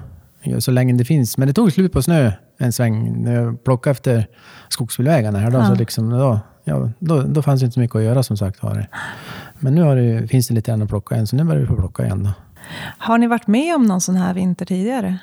Så 0.58 0.70
länge 0.70 0.92
det 0.92 1.04
finns. 1.04 1.38
Men 1.38 1.48
det 1.48 1.54
tog 1.54 1.72
slut 1.72 1.92
på 1.92 2.02
snö 2.02 2.32
en 2.58 2.72
sväng. 2.72 3.22
När 3.22 3.34
jag 3.34 3.64
plockade 3.64 3.92
efter 3.92 4.26
skogsbilvägarna 4.68 5.38
här. 5.38 5.50
Då, 5.50 5.58
ja. 5.58 5.66
så 5.66 5.74
liksom, 5.74 6.10
då, 6.10 6.40
ja, 6.64 6.90
då, 6.98 7.22
då 7.22 7.42
fanns 7.42 7.60
det 7.60 7.64
inte 7.64 7.74
så 7.74 7.80
mycket 7.80 7.96
att 7.96 8.02
göra 8.02 8.22
som 8.22 8.36
sagt 8.36 8.62
var. 8.62 8.86
Men 9.58 9.74
nu 9.74 9.94
det, 9.94 10.28
finns 10.28 10.48
det 10.48 10.54
lite 10.54 10.70
grann 10.70 10.82
att 10.82 10.88
plocka 10.88 11.14
igen, 11.14 11.26
så 11.26 11.36
nu 11.36 11.44
börjar 11.44 11.60
vi 11.60 11.66
få 11.66 11.76
plocka 11.76 12.04
igen. 12.04 12.22
Då. 12.22 12.30
Har 12.98 13.18
ni 13.18 13.26
varit 13.26 13.46
med 13.46 13.74
om 13.74 13.82
någon 13.82 14.00
sån 14.00 14.16
här 14.16 14.34
vinter 14.34 14.66
tidigare? 14.66 15.18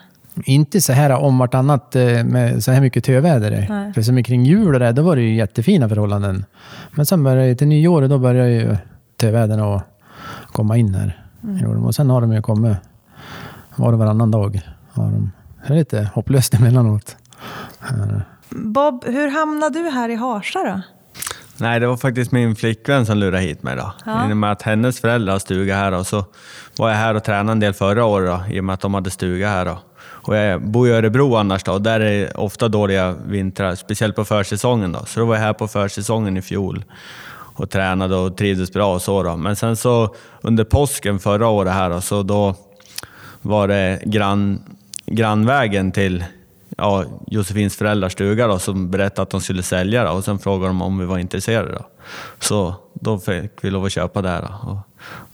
Inte 0.45 0.81
så 0.81 0.93
här 0.93 1.09
om 1.09 1.37
vartannat 1.37 1.95
eh, 1.95 2.23
med 2.23 2.63
så 2.63 2.71
här 2.71 2.81
mycket 2.81 3.03
töväder. 3.03 3.91
För 3.93 4.01
som 4.01 4.23
kring 4.23 4.45
jul 4.45 4.73
och 4.73 4.79
det, 4.79 4.91
då 4.91 5.01
var 5.01 5.15
det 5.15 5.21
ju 5.21 5.35
jättefina 5.35 5.89
förhållanden. 5.89 6.45
Men 6.91 7.05
sen 7.05 7.23
började 7.23 7.55
till 7.55 7.67
nyår, 7.67 8.07
då 8.07 8.19
började 8.19 8.51
ju 8.51 8.77
tövädern 9.17 9.59
att 9.59 9.83
komma 10.51 10.77
in 10.77 10.95
här. 10.95 11.26
Mm. 11.43 11.85
Och 11.85 11.95
sen 11.95 12.09
har 12.09 12.21
de 12.21 12.33
ju 12.33 12.41
kommit 12.41 12.77
var 13.75 13.93
och 13.93 13.99
varannan 13.99 14.31
dag. 14.31 14.61
Har 14.91 15.03
de. 15.03 15.31
Det 15.67 15.73
är 15.73 15.77
lite 15.77 16.09
hopplöst 16.13 16.53
emellanåt. 16.59 17.17
Bob, 18.49 19.03
hur 19.05 19.27
hamnade 19.27 19.79
du 19.83 19.89
här 19.89 20.09
i 20.09 20.15
Harsa 20.15 20.59
då? 20.63 20.81
Nej, 21.57 21.79
det 21.79 21.87
var 21.87 21.97
faktiskt 21.97 22.31
min 22.31 22.55
flickvän 22.55 23.05
som 23.05 23.17
lurade 23.17 23.39
hit 23.39 23.63
mig. 23.63 23.75
Då. 23.75 23.93
Ja. 24.05 24.29
I 24.29 24.33
och 24.33 24.37
med 24.37 24.51
att 24.51 24.61
hennes 24.61 25.01
föräldrar 25.01 25.33
har 25.33 25.39
stuga 25.39 25.75
här. 25.75 25.91
Och 25.91 26.07
så 26.07 26.25
var 26.77 26.89
jag 26.89 26.95
här 26.95 27.15
och 27.15 27.23
tränade 27.23 27.51
en 27.51 27.59
del 27.59 27.73
förra 27.73 28.05
året 28.05 28.29
då, 28.29 28.53
i 28.55 28.59
och 28.59 28.63
med 28.63 28.73
att 28.73 28.81
de 28.81 28.93
hade 28.93 29.09
stuga 29.09 29.49
här. 29.49 29.65
Då. 29.65 29.79
Och 30.27 30.35
jag 30.35 30.61
bor 30.61 30.87
i 30.87 30.91
Örebro 30.91 31.35
annars 31.35 31.63
då, 31.63 31.71
och 31.71 31.81
där 31.81 31.99
är 31.99 32.19
det 32.19 32.31
ofta 32.31 32.67
dåliga 32.67 33.15
vintrar, 33.27 33.75
speciellt 33.75 34.15
på 34.15 34.25
försäsongen. 34.25 34.91
Då. 34.91 35.05
Så 35.05 35.19
då 35.19 35.25
var 35.25 35.35
jag 35.35 35.41
här 35.41 35.53
på 35.53 35.67
försäsongen 35.67 36.37
i 36.37 36.41
fjol 36.41 36.83
och 37.57 37.69
tränade 37.69 38.15
och 38.15 38.37
trivdes 38.37 38.73
bra 38.73 38.93
och 38.93 39.01
så. 39.01 39.23
Då. 39.23 39.37
Men 39.37 39.55
sen 39.55 39.75
så 39.75 40.15
under 40.41 40.63
påsken 40.63 41.19
förra 41.19 41.47
året 41.47 41.73
här 41.73 41.89
då, 41.89 42.01
så 42.01 42.23
då 42.23 42.55
var 43.41 43.67
det 43.67 43.99
grann, 44.05 44.63
grannvägen 45.05 45.91
till 45.91 46.25
ja, 46.77 47.05
Josefins 47.27 47.75
föräldrars 47.75 48.11
stuga 48.11 48.47
då, 48.47 48.59
som 48.59 48.91
berättade 48.91 49.21
att 49.21 49.29
de 49.29 49.41
skulle 49.41 49.63
sälja 49.63 50.03
då, 50.03 50.11
och 50.11 50.23
sen 50.23 50.39
frågade 50.39 50.67
de 50.67 50.81
om 50.81 50.99
vi 50.99 51.05
var 51.05 51.17
intresserade. 51.17 51.71
Då. 51.71 51.85
Så 52.39 52.75
då 52.93 53.19
fick 53.19 53.51
vi 53.63 53.69
lov 53.69 53.85
att 53.85 53.91
köpa 53.91 54.21
där 54.21 54.41
då, 54.41 54.71
och 54.71 54.77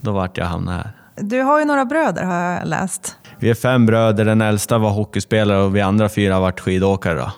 då 0.01 0.11
vart 0.11 0.37
jag 0.37 0.45
hamnade 0.45 0.77
här. 0.77 0.91
Du 1.15 1.41
har 1.41 1.59
ju 1.59 1.65
några 1.65 1.85
bröder 1.85 2.23
har 2.23 2.35
jag 2.35 2.67
läst. 2.67 3.15
Vi 3.39 3.49
är 3.49 3.53
fem 3.53 3.85
bröder, 3.85 4.25
den 4.25 4.41
äldsta 4.41 4.77
var 4.77 4.89
hockeyspelare 4.89 5.61
och 5.61 5.75
vi 5.75 5.81
andra 5.81 6.09
fyra 6.09 6.33
har 6.33 6.41
varit 6.41 6.59
skidåkare. 6.59 7.19
Då. 7.19 7.31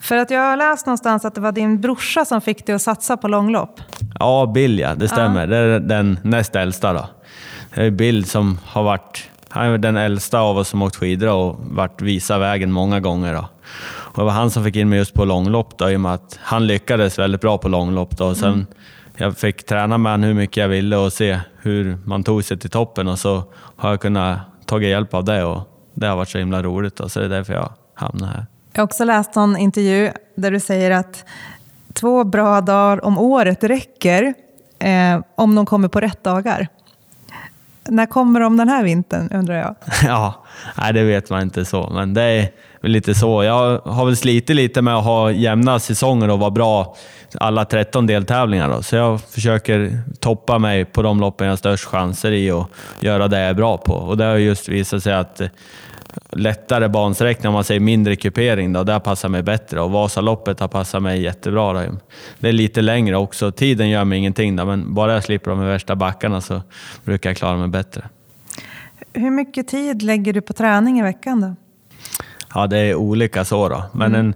För 0.00 0.16
att 0.16 0.30
jag 0.30 0.40
har 0.40 0.56
läst 0.56 0.86
någonstans 0.86 1.24
att 1.24 1.34
det 1.34 1.40
var 1.40 1.52
din 1.52 1.80
brorsa 1.80 2.24
som 2.24 2.40
fick 2.40 2.66
dig 2.66 2.74
att 2.74 2.82
satsa 2.82 3.16
på 3.16 3.28
långlopp. 3.28 3.80
Ja, 4.20 4.52
Bill 4.54 4.78
ja, 4.78 4.94
det 4.94 5.08
stämmer. 5.08 5.40
Ja. 5.40 5.46
Det 5.46 5.56
är 5.56 5.80
den 5.80 6.18
näst 6.22 6.56
äldsta 6.56 6.92
då. 6.92 7.08
Det 7.74 7.82
är 7.82 7.90
Bill 7.90 8.24
som 8.24 8.58
har 8.64 8.82
varit 8.82 9.30
han 9.48 9.66
är 9.66 9.78
den 9.78 9.96
äldsta 9.96 10.40
av 10.40 10.58
oss 10.58 10.68
som 10.68 10.82
åkt 10.82 10.96
skidor 10.96 11.28
och 11.28 11.56
varit 11.60 12.02
visa 12.02 12.38
vägen 12.38 12.72
många 12.72 13.00
gånger. 13.00 13.34
Då. 13.34 13.48
Och 13.88 14.18
det 14.18 14.24
var 14.24 14.32
han 14.32 14.50
som 14.50 14.64
fick 14.64 14.76
in 14.76 14.88
mig 14.88 14.98
just 14.98 15.14
på 15.14 15.24
långlopp 15.24 15.78
då, 15.78 15.90
i 15.90 15.96
och 15.96 16.00
med 16.00 16.14
att 16.14 16.38
han 16.42 16.66
lyckades 16.66 17.18
väldigt 17.18 17.40
bra 17.40 17.58
på 17.58 17.68
långlopp. 17.68 18.16
Då. 18.16 18.26
Och 18.26 18.36
sen, 18.36 18.52
mm. 18.52 18.66
Jag 19.16 19.36
fick 19.36 19.66
träna 19.66 19.98
med 19.98 20.12
honom 20.12 20.26
hur 20.26 20.34
mycket 20.34 20.56
jag 20.56 20.68
ville 20.68 20.96
och 20.96 21.12
se 21.12 21.40
hur 21.62 21.98
man 22.04 22.24
tog 22.24 22.44
sig 22.44 22.58
till 22.58 22.70
toppen 22.70 23.08
och 23.08 23.18
så 23.18 23.44
har 23.76 23.90
jag 23.90 24.00
kunnat 24.00 24.38
ta 24.66 24.80
hjälp 24.80 25.14
av 25.14 25.24
det 25.24 25.44
och 25.44 25.62
det 25.94 26.06
har 26.06 26.16
varit 26.16 26.28
så 26.28 26.38
himla 26.38 26.62
roligt. 26.62 26.96
Då, 26.96 27.08
så 27.08 27.20
det 27.20 27.24
är 27.24 27.28
därför 27.28 27.52
jag 27.52 27.72
hamnade 27.94 28.32
här. 28.32 28.46
Jag 28.72 28.80
har 28.80 28.84
också 28.84 29.04
läst 29.04 29.34
någon 29.34 29.56
intervju 29.56 30.10
där 30.36 30.50
du 30.50 30.60
säger 30.60 30.90
att 30.90 31.24
två 31.96 32.24
bra 32.24 32.60
dagar 32.60 33.04
om 33.04 33.18
året 33.18 33.64
räcker 33.64 34.34
eh, 34.78 35.20
om 35.34 35.54
de 35.54 35.66
kommer 35.66 35.88
på 35.88 36.00
rätt 36.00 36.24
dagar. 36.24 36.68
När 37.88 38.06
kommer 38.06 38.40
de 38.40 38.56
den 38.56 38.68
här 38.68 38.84
vintern 38.84 39.30
undrar 39.32 39.54
jag? 39.54 39.74
Ja, 40.04 40.44
nej, 40.78 40.92
det 40.92 41.04
vet 41.04 41.30
man 41.30 41.42
inte 41.42 41.64
så, 41.64 41.90
men 41.94 42.14
det 42.14 42.22
är 42.22 42.48
väl 42.80 42.90
lite 42.90 43.14
så. 43.14 43.44
Jag 43.44 43.78
har 43.78 44.04
väl 44.04 44.16
slitit 44.16 44.56
lite 44.56 44.82
med 44.82 44.96
att 44.96 45.04
ha 45.04 45.30
jämna 45.30 45.78
säsonger 45.78 46.30
och 46.30 46.38
vara 46.38 46.50
bra 46.50 46.96
alla 47.34 47.64
13 47.64 48.06
deltävlingar. 48.06 48.70
Då. 48.70 48.82
Så 48.82 48.96
jag 48.96 49.20
försöker 49.20 49.98
toppa 50.20 50.58
mig 50.58 50.84
på 50.84 51.02
de 51.02 51.20
loppen 51.20 51.46
jag 51.46 51.52
har 51.52 51.56
störst 51.56 51.84
chanser 51.84 52.32
i 52.32 52.50
och 52.50 52.70
göra 53.00 53.28
det 53.28 53.40
jag 53.40 53.48
är 53.48 53.54
bra 53.54 53.76
på. 53.76 53.94
Och 53.94 54.16
det 54.16 54.24
har 54.24 54.36
just 54.36 54.68
visat 54.68 55.02
sig 55.02 55.14
att 55.14 55.40
lättare 56.30 56.88
bansträckning, 56.88 57.48
om 57.48 57.54
man 57.54 57.64
säger 57.64 57.80
mindre 57.80 58.16
kupering, 58.16 58.72
då, 58.72 58.84
det 58.84 59.00
passar 59.00 59.28
mig 59.28 59.42
bättre. 59.42 59.80
Och 59.80 59.90
Vasaloppet 59.90 60.60
har 60.60 60.68
passat 60.68 61.02
mig 61.02 61.22
jättebra. 61.22 61.72
Då. 61.72 61.96
Det 62.38 62.48
är 62.48 62.52
lite 62.52 62.82
längre 62.82 63.16
också. 63.16 63.52
Tiden 63.52 63.88
gör 63.88 64.04
mig 64.04 64.18
ingenting, 64.18 64.56
då, 64.56 64.64
men 64.64 64.94
bara 64.94 65.14
jag 65.14 65.24
slipper 65.24 65.50
de 65.50 65.60
värsta 65.60 65.96
backarna 65.96 66.40
så 66.40 66.62
brukar 67.04 67.30
jag 67.30 67.36
klara 67.36 67.56
mig 67.56 67.68
bättre. 67.68 68.08
Hur 69.12 69.30
mycket 69.30 69.68
tid 69.68 70.02
lägger 70.02 70.32
du 70.32 70.40
på 70.40 70.52
träning 70.52 70.98
i 70.98 71.02
veckan 71.02 71.40
då? 71.40 71.54
Ja, 72.54 72.66
det 72.66 72.78
är 72.78 72.94
olika 72.94 73.44
så 73.44 73.68
då. 73.68 73.84
Men 73.92 74.14
mm. 74.14 74.26
en, 74.26 74.34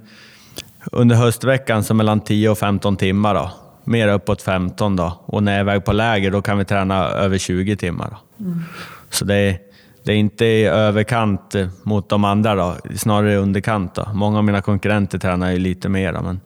under 0.92 1.16
höstveckan 1.16 1.84
så 1.84 1.94
mellan 1.94 2.20
10 2.20 2.48
och 2.48 2.58
15 2.58 2.96
timmar. 2.96 3.34
Då. 3.34 3.50
Mer 3.84 4.08
uppåt 4.08 4.42
15 4.42 4.96
då. 4.96 5.20
Och 5.24 5.42
när 5.42 5.52
jag 5.52 5.58
är 5.58 5.64
iväg 5.64 5.84
på 5.84 5.92
läger 5.92 6.30
då 6.30 6.42
kan 6.42 6.58
vi 6.58 6.64
träna 6.64 7.04
över 7.04 7.38
20 7.38 7.76
timmar. 7.76 8.16
Mm. 8.40 8.62
Så 9.10 9.24
det 9.24 9.34
är 9.34 9.58
det 10.04 10.12
är 10.12 10.16
inte 10.16 10.44
i 10.44 10.64
överkant 10.64 11.54
mot 11.82 12.08
de 12.08 12.24
andra, 12.24 12.54
då, 12.54 12.76
snarare 12.96 13.36
underkant. 13.36 13.94
Då. 13.94 14.08
Många 14.14 14.38
av 14.38 14.44
mina 14.44 14.62
konkurrenter 14.62 15.18
tränar 15.18 15.50
ju 15.50 15.58
lite 15.58 15.88
mer, 15.88 16.12
men 16.12 16.24
mm. 16.24 16.40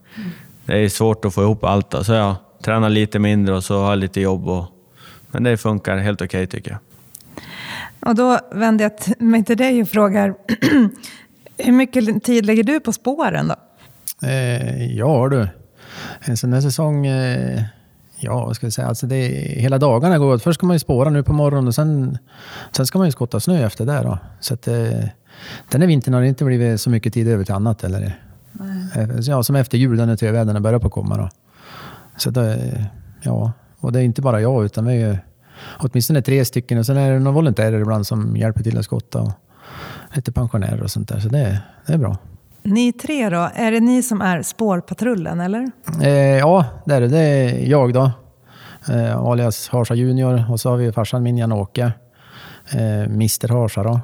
det 0.64 0.78
är 0.78 0.88
svårt 0.88 1.25
att 1.25 1.34
få 1.34 1.42
ihop 1.42 1.64
allt. 1.64 1.90
Då. 1.90 2.04
Så 2.04 2.12
jag 2.12 2.34
tränar 2.62 2.88
lite 2.88 3.18
mindre 3.18 3.54
och 3.54 3.64
så 3.64 3.82
har 3.82 3.90
jag 3.90 3.99
lite 3.99 4.20
jobb. 4.20 4.49
Och, 4.49 4.66
men 5.30 5.42
det 5.42 5.56
funkar 5.56 5.96
helt 5.96 6.23
okej 6.23 6.44
okay, 6.44 6.46
tycker 6.46 6.70
jag. 6.70 6.80
Och 8.08 8.14
då 8.14 8.38
vänder 8.52 8.84
jag 8.84 9.23
mig 9.23 9.44
till 9.44 9.56
dig 9.56 9.82
och 9.82 9.88
frågar, 9.88 10.34
hur 11.58 11.73
mycket 11.73 12.25
tid 12.25 12.46
lägger 12.46 12.62
du 12.62 12.80
på 12.80 12.92
spåren 12.92 13.49
då? 13.49 13.54
Eh, 14.26 14.96
ja 14.96 15.28
du, 15.28 15.49
en 16.20 16.37
sån 16.37 16.52
här 16.52 16.61
säsong 16.61 17.06
eh, 17.06 17.62
Ja, 18.25 18.45
vad 18.45 18.57
ska 18.57 18.66
jag 18.66 18.73
säga? 18.73 18.88
Alltså 18.88 19.07
det, 19.07 19.26
hela 19.59 19.78
dagarna 19.78 20.19
går 20.19 20.35
åt. 20.35 20.43
Först 20.43 20.59
ska 20.59 20.66
man 20.66 20.75
ju 20.75 20.78
spåra 20.81 21.11
nu 21.11 21.23
på 21.23 21.33
morgonen 21.33 21.66
och 21.69 21.75
sen, 21.75 22.19
sen 22.76 22.87
ska 22.87 22.99
man 22.99 23.07
ju 23.09 23.12
skotta 23.12 23.40
snö 23.40 23.66
efter 23.66 23.87
det. 23.87 24.02
Då. 24.02 24.19
Så 24.40 24.54
att, 24.54 24.69
eh, 24.69 25.04
den 25.71 25.81
här 25.81 25.87
vintern 25.87 26.14
har 26.14 26.21
det 26.21 26.28
inte 26.28 26.45
blivit 26.45 26.81
så 26.81 26.90
mycket 26.90 27.14
tid 27.14 27.28
över 27.28 27.45
till 27.45 27.54
annat. 27.54 27.85
Eller, 27.85 28.19
eh, 28.95 29.21
ja, 29.21 29.43
som 29.43 29.57
efter 29.57 29.78
jul 29.78 30.07
när 30.07 30.16
töväderna 30.16 30.61
börjar 30.61 30.78
på 30.78 30.90
komma. 30.90 31.16
Då. 31.16 31.28
Så 32.16 32.31
det, 32.31 32.87
ja, 33.23 33.52
och 33.81 33.93
det 33.93 34.00
är 34.00 34.04
inte 34.04 34.23
bara 34.23 34.40
jag, 34.40 34.64
utan 34.64 34.87
vi 34.87 35.02
är 35.02 35.25
åtminstone 35.78 36.23
tre 36.23 36.45
stycken. 36.45 36.78
Och 36.78 36.87
sen 36.87 36.97
är 36.97 37.12
det 37.12 37.19
några 37.19 37.35
volontärer 37.35 37.81
ibland 37.81 38.07
som 38.07 38.37
hjälper 38.37 38.62
till 38.62 38.78
att 38.78 38.85
skotta. 38.85 39.21
Och 39.21 39.33
lite 40.14 40.33
pensionärer 40.33 40.83
och 40.83 40.90
sånt 40.90 41.09
där. 41.09 41.21
Så 41.21 41.28
det, 41.28 41.62
det 41.87 41.93
är 41.93 41.99
bra. 41.99 42.16
Ni 42.64 42.92
tre 42.92 43.28
då, 43.28 43.50
är 43.54 43.73
det 43.73 43.80
ni 43.80 44.02
som 44.02 44.21
är 44.21 44.42
spårpatrullen 44.42 45.40
eller? 45.40 45.71
Eh, 46.02 46.38
ja, 46.38 46.64
det 46.87 46.94
är 46.94 47.00
det. 47.00 47.09
Det 47.09 47.18
är 47.18 47.66
jag 47.71 47.92
då. 47.92 48.11
Eh, 48.88 49.16
alias 49.16 49.68
Harsa 49.68 49.94
Junior. 49.94 50.44
Och 50.50 50.61
så 50.61 50.71
har 50.71 50.76
vi 50.76 50.92
farsan 50.92 51.23
min 51.23 51.38
Jan-Åke. 51.38 51.92
Eh, 52.73 53.02
Mr 53.02 53.49
Harsa 53.49 53.83
då. 53.83 54.00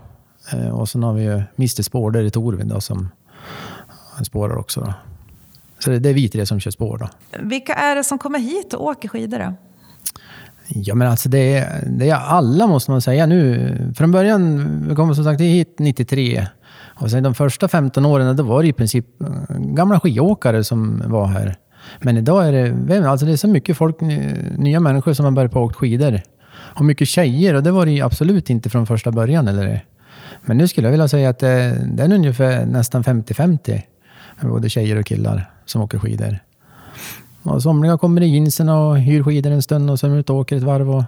Eh, 0.52 0.68
och 0.68 0.88
sen 0.88 1.02
har 1.02 1.12
vi 1.12 1.22
ju 1.22 1.42
Mr 1.58 1.82
Spår, 1.82 2.10
det 2.10 2.20
är 2.20 2.30
Torvin 2.30 2.68
då 2.68 2.80
som 2.80 3.08
spårar 4.22 4.56
också. 4.56 4.80
Då. 4.80 4.94
Så 5.78 5.90
det, 5.90 5.98
det 5.98 6.08
är 6.08 6.14
vi 6.14 6.28
tre 6.28 6.46
som 6.46 6.60
kör 6.60 6.70
spår 6.70 6.98
då. 6.98 7.08
Vilka 7.38 7.74
är 7.74 7.96
det 7.96 8.04
som 8.04 8.18
kommer 8.18 8.38
hit 8.38 8.74
och 8.74 8.84
åker 8.84 9.08
skidor 9.08 9.38
då? 9.38 9.54
Ja, 10.68 10.94
men 10.94 11.08
alltså 11.08 11.28
det 11.28 11.58
är, 11.58 11.84
det 11.86 12.10
är 12.10 12.16
alla 12.16 12.66
måste 12.66 12.90
man 12.90 13.00
säga 13.00 13.26
nu. 13.26 13.92
Från 13.96 14.12
början, 14.12 14.88
vi 14.88 14.94
kom 14.94 15.14
som 15.14 15.24
sagt 15.24 15.40
hit 15.40 15.74
93. 15.78 16.46
Och 17.00 17.10
sen 17.10 17.22
de 17.22 17.34
första 17.34 17.68
15 17.68 18.06
åren, 18.06 18.36
då 18.36 18.42
var 18.42 18.62
det 18.62 18.68
i 18.68 18.72
princip 18.72 19.06
eh, 19.22 19.56
gamla 19.58 20.00
skidåkare 20.00 20.64
som 20.64 21.02
var 21.06 21.26
här. 21.26 21.56
Men 22.00 22.16
idag 22.16 22.48
är 22.48 22.52
det, 22.52 23.10
alltså 23.10 23.26
det 23.26 23.32
är 23.32 23.36
så 23.36 23.48
mycket 23.48 23.76
folk, 23.76 24.00
nya 24.56 24.80
människor 24.80 25.12
som 25.12 25.24
har 25.24 25.32
börjat 25.32 25.52
på 25.52 25.60
åkt 25.60 25.76
skidor. 25.76 26.20
Och 26.52 26.84
mycket 26.84 27.08
tjejer 27.08 27.54
och 27.54 27.62
det 27.62 27.70
var 27.70 27.86
det 27.86 27.92
ju 27.92 28.00
absolut 28.00 28.50
inte 28.50 28.70
från 28.70 28.86
första 28.86 29.12
början. 29.12 29.48
Eller? 29.48 29.84
Men 30.42 30.56
nu 30.56 30.68
skulle 30.68 30.86
jag 30.86 30.90
vilja 30.90 31.08
säga 31.08 31.30
att 31.30 31.38
det, 31.38 31.86
det 31.92 32.02
är 32.02 32.12
ungefär 32.12 32.66
nästan 32.66 33.02
50-50. 33.04 33.82
Både 34.40 34.68
tjejer 34.68 34.98
och 34.98 35.06
killar 35.06 35.50
som 35.64 35.82
åker 35.82 35.98
skidor. 35.98 36.38
Och 37.42 37.62
somliga 37.62 37.98
kommer 37.98 38.20
i 38.20 38.26
jeansen 38.26 38.68
och 38.68 38.98
hyr 38.98 39.22
skidor 39.22 39.50
en 39.50 39.62
stund 39.62 39.90
och 39.90 40.00
sen 40.00 40.12
ut 40.12 40.30
och 40.30 40.36
åker 40.36 40.56
ett 40.56 40.62
varv. 40.62 40.90
Och 40.90 41.04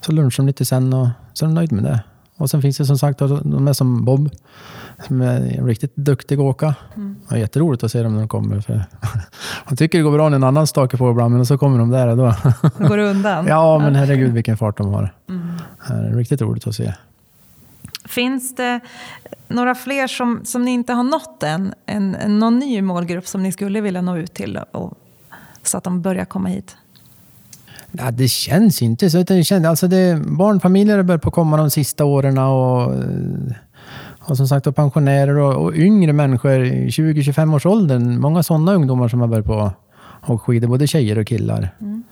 så 0.00 0.12
lunchar 0.12 0.42
de 0.42 0.46
lite 0.46 0.64
sen 0.64 0.92
och 0.92 1.08
så 1.32 1.44
är 1.44 1.48
de 1.48 1.54
nöjda 1.54 1.74
med 1.74 1.84
det. 1.84 2.00
Och 2.36 2.50
sen 2.50 2.62
finns 2.62 2.76
det 2.76 2.86
som 2.86 2.98
sagt 2.98 3.18
de 3.18 3.68
är 3.68 3.72
som 3.72 4.04
Bob, 4.04 4.30
som 5.06 5.20
är 5.20 5.64
riktigt 5.66 5.96
duktig 5.96 6.40
åka. 6.40 6.74
Mm. 6.96 7.16
Det 7.28 7.34
är 7.34 7.38
jätteroligt 7.38 7.84
att 7.84 7.92
se 7.92 8.02
dem 8.02 8.12
när 8.12 8.20
de 8.20 8.28
kommer. 8.28 8.60
För 8.60 8.74
man 9.66 9.76
tycker 9.76 9.98
det 9.98 10.04
går 10.04 10.12
bra 10.12 10.28
när 10.28 10.36
en 10.36 10.44
annan 10.44 10.66
stakar 10.66 10.98
på 10.98 11.10
ibland, 11.10 11.34
men 11.34 11.46
så 11.46 11.58
kommer 11.58 11.78
de 11.78 11.90
där 11.90 12.08
och 12.08 12.16
då... 12.16 12.34
Går 12.88 12.96
det 12.96 13.10
undan? 13.10 13.46
ja, 13.48 13.78
men 13.78 13.94
herregud 13.94 14.32
vilken 14.32 14.56
fart 14.56 14.76
de 14.76 14.92
har. 14.92 15.14
Mm. 15.28 15.48
Det 15.88 15.94
är 15.94 16.16
riktigt 16.16 16.42
roligt 16.42 16.66
att 16.66 16.74
se. 16.74 16.94
Finns 18.04 18.54
det 18.54 18.80
några 19.48 19.74
fler 19.74 20.06
som, 20.06 20.40
som 20.44 20.64
ni 20.64 20.70
inte 20.70 20.92
har 20.92 21.04
nått 21.04 21.42
än? 21.42 21.74
En, 21.86 22.14
en, 22.14 22.38
någon 22.38 22.58
ny 22.58 22.82
målgrupp 22.82 23.26
som 23.26 23.42
ni 23.42 23.52
skulle 23.52 23.80
vilja 23.80 24.02
nå 24.02 24.16
ut 24.16 24.34
till 24.34 24.58
och, 24.70 24.98
så 25.62 25.78
att 25.78 25.84
de 25.84 26.02
börjar 26.02 26.24
komma 26.24 26.48
hit? 26.48 26.76
Ja, 27.92 28.10
det 28.10 28.28
känns 28.28 28.82
inte 28.82 29.10
så. 29.10 29.22
Det 29.22 29.44
känns, 29.44 29.66
alltså 29.66 29.88
det, 29.88 30.20
barnfamiljer 30.26 30.96
har 30.96 31.02
börjat 31.02 31.22
på 31.22 31.30
komma 31.30 31.56
de 31.56 31.70
sista 31.70 32.04
åren 32.04 32.38
och, 32.38 32.92
och 34.24 34.36
som 34.36 34.48
sagt 34.48 34.66
och 34.66 34.76
pensionärer 34.76 35.36
och, 35.36 35.64
och 35.64 35.74
yngre 35.74 36.12
människor 36.12 36.64
i 36.64 36.88
20-25 36.88 37.54
års 37.54 37.66
åldern. 37.66 38.20
Många 38.20 38.42
sådana 38.42 38.74
ungdomar 38.74 39.08
som 39.08 39.20
har 39.20 39.28
börjat 39.28 39.46
på 39.46 39.72
och 40.26 40.42
skidor, 40.42 40.68
både 40.68 40.86
tjejer 40.86 41.18
och 41.18 41.26
killar. 41.26 41.68
Mm. 41.80 42.02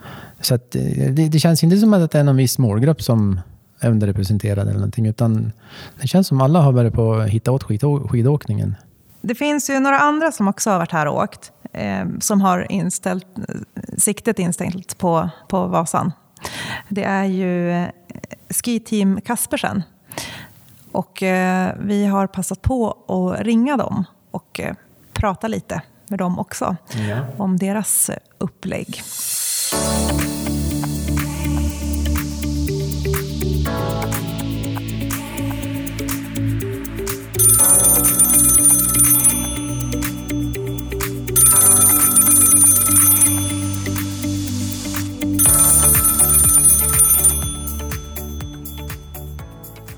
Så 0.40 0.54
att, 0.54 0.70
det, 0.70 1.28
det, 1.28 1.38
känns 1.38 1.64
inte 1.64 1.76
som 1.76 1.94
att 1.94 2.10
det 2.10 2.18
är 2.18 2.24
någon 2.24 2.36
viss 2.36 2.58
målgrupp 2.58 3.02
som 3.02 3.40
är 3.80 3.90
underrepresenterad 3.90 4.68
eller 4.68 4.78
någonting, 4.78 5.06
utan 5.06 5.52
det 6.00 6.08
känns 6.08 6.26
som 6.26 6.40
alla 6.40 6.60
har 6.60 6.72
börjat 6.72 6.94
på 6.94 7.14
att 7.14 7.28
hitta 7.28 7.52
åt 7.52 7.62
skidåkningen. 8.10 8.74
Det 9.20 9.34
finns 9.34 9.70
ju 9.70 9.80
några 9.80 9.98
andra 9.98 10.32
som 10.32 10.48
också 10.48 10.70
har 10.70 10.78
varit 10.78 10.92
här 10.92 11.06
och 11.06 11.22
åkt, 11.22 11.52
eh, 11.72 12.04
som 12.20 12.40
har 12.40 12.72
inställt, 12.72 13.26
siktet 13.98 14.38
inställt 14.38 14.98
på, 14.98 15.30
på 15.48 15.66
Vasan. 15.66 16.12
Det 16.88 17.04
är 17.04 17.24
ju 17.24 17.70
eh, 17.70 17.88
Ski 18.50 18.80
Team 18.80 19.20
Kaspersen. 19.20 19.82
Och 20.92 21.22
eh, 21.22 21.74
vi 21.78 22.06
har 22.06 22.26
passat 22.26 22.62
på 22.62 22.90
att 23.08 23.40
ringa 23.40 23.76
dem 23.76 24.04
och 24.30 24.60
eh, 24.60 24.74
prata 25.12 25.48
lite 25.48 25.82
med 26.08 26.18
dem 26.18 26.38
också 26.38 26.76
ja. 27.08 27.16
om 27.36 27.56
deras 27.56 28.10
upplägg. 28.38 29.02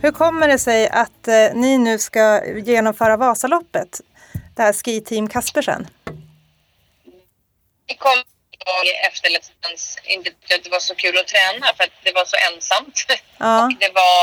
Hur 0.05 0.13
kommer 0.13 0.49
det 0.49 0.59
sig 0.59 0.89
att 0.89 1.29
eh, 1.29 1.49
ni 1.55 1.73
nu 1.79 1.99
ska 1.99 2.25
genomföra 2.71 3.17
Vasaloppet, 3.17 3.93
det 4.57 4.63
här 4.63 4.73
Ski 4.73 4.95
Team 5.09 5.29
Kaspersen? 5.35 5.83
Det 7.89 7.97
kom 8.07 8.19
efter 9.09 9.27
Let's 9.35 9.51
Dance, 9.63 10.01
inte 10.15 10.29
att 10.55 10.65
det 10.65 10.71
var 10.77 10.85
så 10.91 10.95
kul 11.03 11.15
att 11.19 11.29
träna 11.35 11.67
för 11.77 11.85
att 11.85 11.97
det 12.07 12.13
var 12.19 12.27
så 12.33 12.37
ensamt. 12.49 12.97
Ja. 13.39 13.65
Och 13.65 13.79
det 13.85 13.93
var... 14.01 14.23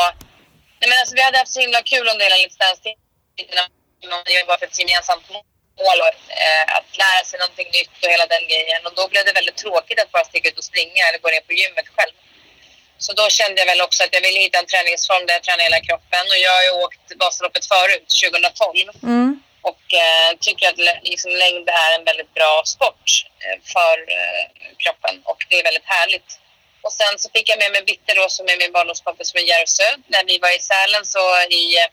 Nej 0.79 0.87
men 0.89 0.97
alltså, 1.01 1.13
vi 1.17 1.21
hade 1.27 1.37
haft 1.41 1.55
så 1.57 1.61
himla 1.65 1.81
kul 1.93 2.05
under 2.11 2.23
hela 2.27 2.39
Let's 2.43 2.57
Dance-tiden. 2.63 3.65
Man 4.13 4.23
jobbar 4.39 4.57
för 4.59 4.65
ett 4.69 4.79
gemensamt 4.79 5.25
mål 5.81 5.97
och 6.05 6.15
eh, 6.45 6.65
att 6.77 6.89
lära 7.03 7.21
sig 7.29 7.37
någonting 7.43 7.69
nytt 7.77 7.95
och 8.03 8.09
hela 8.15 8.27
den 8.35 8.43
grejen. 8.51 8.81
Och 8.87 8.93
då 8.99 9.03
blev 9.11 9.23
det 9.25 9.33
väldigt 9.39 9.59
tråkigt 9.63 9.99
att 10.01 10.11
bara 10.15 10.25
stiga 10.31 10.49
ut 10.49 10.57
och 10.61 10.67
springa 10.71 11.01
eller 11.07 11.19
gå 11.23 11.29
ner 11.33 11.43
på 11.49 11.53
gymmet 11.61 11.87
själv. 11.95 12.15
Så 13.05 13.11
då 13.19 13.25
kände 13.39 13.57
jag 13.61 13.65
väl 13.71 13.81
också 13.87 14.03
att 14.03 14.13
jag 14.17 14.21
ville 14.21 14.39
hitta 14.39 14.59
en 14.59 14.71
träningsform 14.73 15.25
där 15.25 15.33
jag 15.33 15.43
tränar 15.43 15.63
hela 15.69 15.81
kroppen. 15.87 16.23
Och 16.31 16.39
jag 16.45 16.53
har 16.57 16.63
ju 16.67 16.73
åkt 16.85 17.05
Vasaloppet 17.23 17.65
förut, 17.73 18.07
2012. 18.23 18.89
Mm. 19.03 19.29
Och 19.69 19.83
eh, 20.03 20.29
tycker 20.45 20.65
att 20.69 20.79
liksom, 21.11 21.31
längd 21.43 21.67
är 21.83 21.91
en 21.97 22.05
väldigt 22.09 22.33
bra 22.33 22.53
sport 22.75 23.07
eh, 23.43 23.57
för 23.73 23.95
eh, 24.17 24.43
kroppen. 24.83 25.15
Och 25.31 25.39
det 25.49 25.55
är 25.59 25.63
väldigt 25.69 25.89
härligt. 25.95 26.29
Och 26.85 26.93
sen 26.99 27.13
så 27.21 27.29
fick 27.35 27.49
jag 27.49 27.59
med 27.63 27.71
mig 27.71 27.83
Bitte 27.89 28.13
då, 28.19 28.25
som 28.29 28.45
är 28.51 28.57
min 28.57 28.71
barndomskompis 28.77 29.31
från 29.31 29.45
Järvsö. 29.51 29.87
När 30.13 30.23
vi 30.29 30.35
var 30.43 30.51
i 30.57 30.59
Sälen 30.69 31.05
så 31.15 31.23
i 31.61 31.63
eh, 31.81 31.87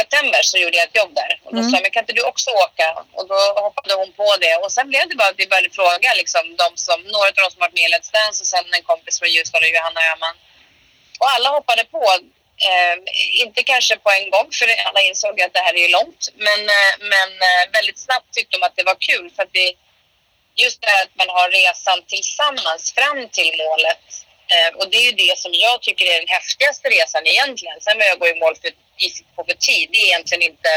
september 0.00 0.42
så 0.50 0.56
gjorde 0.62 0.76
jag 0.80 0.86
ett 0.88 1.00
jobb 1.02 1.12
där. 1.20 1.32
Och 1.44 1.52
då 1.56 1.60
mm. 1.60 1.70
sa 1.70 1.76
men 1.82 1.90
kan 1.90 2.02
inte 2.04 2.18
du 2.20 2.24
också 2.32 2.50
åka? 2.64 2.86
Och 3.18 3.26
då 3.32 3.38
hoppade 3.66 3.94
hon 4.00 4.12
på 4.20 4.28
det. 4.44 4.54
Och 4.62 4.72
sen 4.76 4.86
blev 4.90 5.04
det 5.08 5.16
bara 5.20 5.30
att 5.32 5.42
vi 5.42 5.50
började 5.52 5.70
fråga 5.80 6.08
liksom, 6.20 6.44
de 6.62 6.68
som, 6.86 6.98
några 7.14 7.28
av 7.28 7.40
de 7.44 7.50
som 7.52 7.60
varit 7.64 7.78
med 7.78 7.86
i 7.88 7.92
Let's 7.94 8.10
Dance 8.16 8.38
och 8.42 8.50
sen 8.54 8.64
en 8.76 8.88
kompis 8.90 9.18
från 9.18 9.30
Ljusdal 9.34 9.62
och 9.66 9.74
Johanna 9.76 10.00
Öhman. 10.10 10.36
Och 11.20 11.30
alla 11.34 11.48
hoppade 11.58 11.84
på. 11.96 12.04
Eh, 12.68 12.96
inte 13.44 13.62
kanske 13.62 13.94
på 14.04 14.10
en 14.18 14.30
gång, 14.34 14.48
för 14.58 14.66
alla 14.86 15.00
insåg 15.08 15.40
att 15.40 15.54
det 15.56 15.66
här 15.66 15.76
är 15.84 15.88
långt. 15.98 16.22
Men, 16.46 16.60
eh, 16.78 16.92
men 17.12 17.30
eh, 17.48 17.62
väldigt 17.76 17.98
snabbt 18.06 18.28
tyckte 18.34 18.56
de 18.56 18.62
att 18.66 18.76
det 18.76 18.90
var 18.90 18.98
kul. 19.10 19.26
För 19.34 19.42
att 19.42 19.52
det, 19.52 19.68
just 20.64 20.80
det 20.82 20.90
här 20.94 21.02
att 21.04 21.16
man 21.20 21.30
har 21.36 21.48
resan 21.50 21.98
tillsammans 22.14 22.82
fram 22.96 23.28
till 23.36 23.50
målet. 23.64 24.04
Eh, 24.52 24.70
och 24.78 24.86
det 24.90 24.96
är 24.96 25.06
ju 25.10 25.16
det 25.24 25.38
som 25.38 25.52
jag 25.54 25.76
tycker 25.82 26.04
är 26.12 26.18
den 26.22 26.34
häftigaste 26.38 26.88
resan 26.88 27.26
egentligen. 27.26 27.80
Sen 27.80 27.98
vad 27.98 28.06
jag 28.06 28.18
går 28.18 28.28
i 28.28 28.40
mål 28.42 28.56
för 28.62 28.70
på 29.36 29.44
för 29.48 29.58
tid, 29.68 29.88
det 29.92 29.98
är 30.02 30.06
egentligen 30.06 30.42
inte 30.50 30.72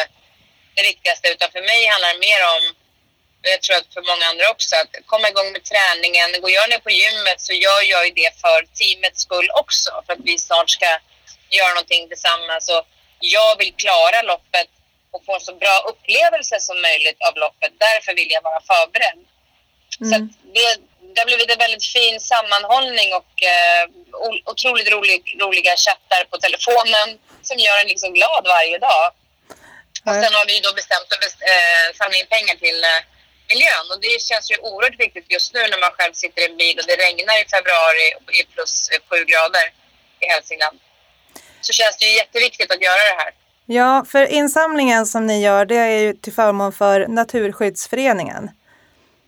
det 0.75 0.83
viktigaste. 0.91 1.25
Utan 1.33 1.51
för 1.55 1.63
mig 1.71 1.81
handlar 1.87 2.13
det 2.13 2.25
mer 2.29 2.41
om, 2.55 2.63
och 3.41 3.49
jag 3.53 3.61
tror 3.61 3.77
att 3.77 3.93
för 3.95 4.05
många 4.11 4.25
andra 4.31 4.45
också, 4.55 4.75
att 4.75 4.93
komma 5.13 5.27
igång 5.29 5.49
med 5.55 5.63
träningen. 5.71 6.41
Går 6.41 6.51
jag 6.59 6.69
ner 6.69 6.81
på 6.87 6.93
gymmet 7.01 7.39
så 7.47 7.53
gör 7.65 7.81
jag 7.93 8.01
ju 8.07 8.13
det 8.21 8.31
för 8.43 8.59
teamets 8.79 9.21
skull 9.25 9.49
också. 9.63 9.91
För 10.05 10.13
att 10.13 10.23
vi 10.29 10.37
snart 10.37 10.69
ska 10.77 10.89
göra 11.57 11.73
någonting 11.73 12.03
tillsammans. 12.11 12.69
Och 12.75 12.83
jag 13.35 13.51
vill 13.59 13.73
klara 13.83 14.21
loppet 14.21 14.69
och 15.13 15.25
få 15.25 15.31
en 15.35 15.47
så 15.49 15.55
bra 15.63 15.75
upplevelse 15.91 16.55
som 16.67 16.81
möjligt 16.81 17.19
av 17.27 17.33
loppet. 17.43 17.71
Därför 17.87 18.13
vill 18.19 18.31
jag 18.35 18.43
vara 18.49 18.61
förberedd. 18.71 19.19
Mm. 20.01 20.09
Så 20.09 20.15
det, 20.55 20.69
det 21.13 21.21
har 21.21 21.29
blivit 21.31 21.51
en 21.51 21.63
väldigt 21.65 21.85
fin 21.95 22.19
sammanhållning 22.19 23.09
och 23.19 23.33
eh, 23.53 23.83
otroligt 24.51 24.89
rolig, 24.95 25.19
roliga 25.43 25.73
chattar 25.85 26.21
på 26.31 26.37
telefonen 26.45 27.07
som 27.47 27.57
gör 27.65 27.77
en 27.81 27.87
liksom 27.93 28.13
glad 28.13 28.43
varje 28.55 28.77
dag. 28.89 29.05
Och 30.07 30.15
sen 30.21 30.33
har 30.39 30.45
vi 30.51 30.55
då 30.59 30.71
bestämt 30.79 31.09
att 31.13 31.23
best, 31.25 31.39
eh, 31.53 31.85
samla 31.99 32.15
in 32.21 32.29
pengar 32.35 32.55
till 32.65 32.79
eh, 32.91 33.01
miljön 33.51 33.85
och 33.91 33.99
det 34.05 34.15
känns 34.29 34.45
ju 34.51 34.57
oerhört 34.67 34.99
viktigt 35.05 35.27
just 35.35 35.49
nu 35.55 35.61
när 35.71 35.79
man 35.85 35.91
själv 35.97 36.13
sitter 36.13 36.41
i 36.41 36.45
en 36.51 36.57
bil 36.57 36.75
och 36.79 36.87
det 36.89 36.97
regnar 37.05 37.35
i 37.41 37.45
februari 37.55 38.05
i 38.39 38.43
plus 38.53 38.73
sju 39.07 39.19
grader 39.31 39.65
i 40.23 40.25
Hälsingland. 40.33 40.77
Så 41.61 41.73
känns 41.73 41.95
det 41.97 42.05
ju 42.05 42.13
jätteviktigt 42.21 42.71
att 42.71 42.81
göra 42.87 43.01
det 43.09 43.17
här. 43.21 43.31
Ja, 43.65 44.05
för 44.11 44.25
insamlingen 44.25 45.05
som 45.05 45.27
ni 45.27 45.41
gör 45.41 45.65
det 45.65 45.75
är 45.75 45.99
ju 45.99 46.13
till 46.13 46.33
förmån 46.33 46.73
för 46.73 47.07
Naturskyddsföreningen. 47.07 48.49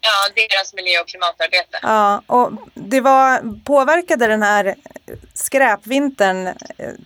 Ja, 0.08 0.18
deras 0.36 0.74
miljö 0.74 1.00
och 1.00 1.08
klimatarbete. 1.08 1.80
Ja, 1.82 2.22
och 2.28 2.52
det 2.74 3.02
var, 3.02 3.30
påverkade 3.66 4.28
den 4.28 4.44
här 4.44 4.76
skräpvintern 5.34 6.48
eh, 6.48 6.54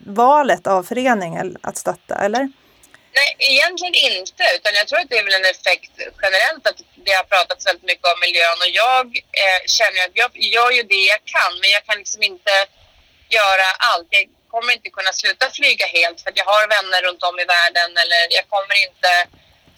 valet 0.06 0.68
av 0.68 0.84
föreningen 0.84 1.58
att 1.62 1.78
stötta, 1.78 2.16
eller? 2.26 2.44
Nej, 3.20 3.30
egentligen 3.54 3.96
inte. 4.12 4.44
Utan 4.56 4.72
jag 4.80 4.86
tror 4.88 5.00
att 5.00 5.10
det 5.10 5.18
är 5.22 5.28
väl 5.30 5.42
en 5.42 5.52
effekt 5.56 5.94
generellt 6.24 6.64
att 6.70 6.80
det 7.06 7.14
har 7.20 7.28
pratats 7.34 7.68
väldigt 7.68 7.90
mycket 7.92 8.08
om 8.14 8.20
miljön 8.26 8.60
och 8.66 8.74
jag 8.84 9.06
eh, 9.44 9.60
känner 9.78 10.00
att 10.06 10.16
jag 10.22 10.32
gör 10.56 10.72
ju 10.78 10.84
det 10.94 11.04
jag 11.14 11.22
kan 11.36 11.52
men 11.62 11.70
jag 11.76 11.84
kan 11.88 11.98
liksom 12.04 12.22
inte 12.32 12.54
göra 13.38 13.68
allt. 13.92 14.08
Jag 14.18 14.26
kommer 14.54 14.72
inte 14.78 14.90
kunna 14.98 15.14
sluta 15.22 15.46
flyga 15.58 15.86
helt 15.98 16.18
för 16.22 16.30
att 16.30 16.42
jag 16.42 16.50
har 16.54 16.64
vänner 16.76 17.00
runt 17.08 17.24
om 17.30 17.36
i 17.44 17.46
världen 17.58 17.90
eller 18.04 18.22
jag 18.38 18.46
kommer 18.54 18.76
inte 18.88 19.12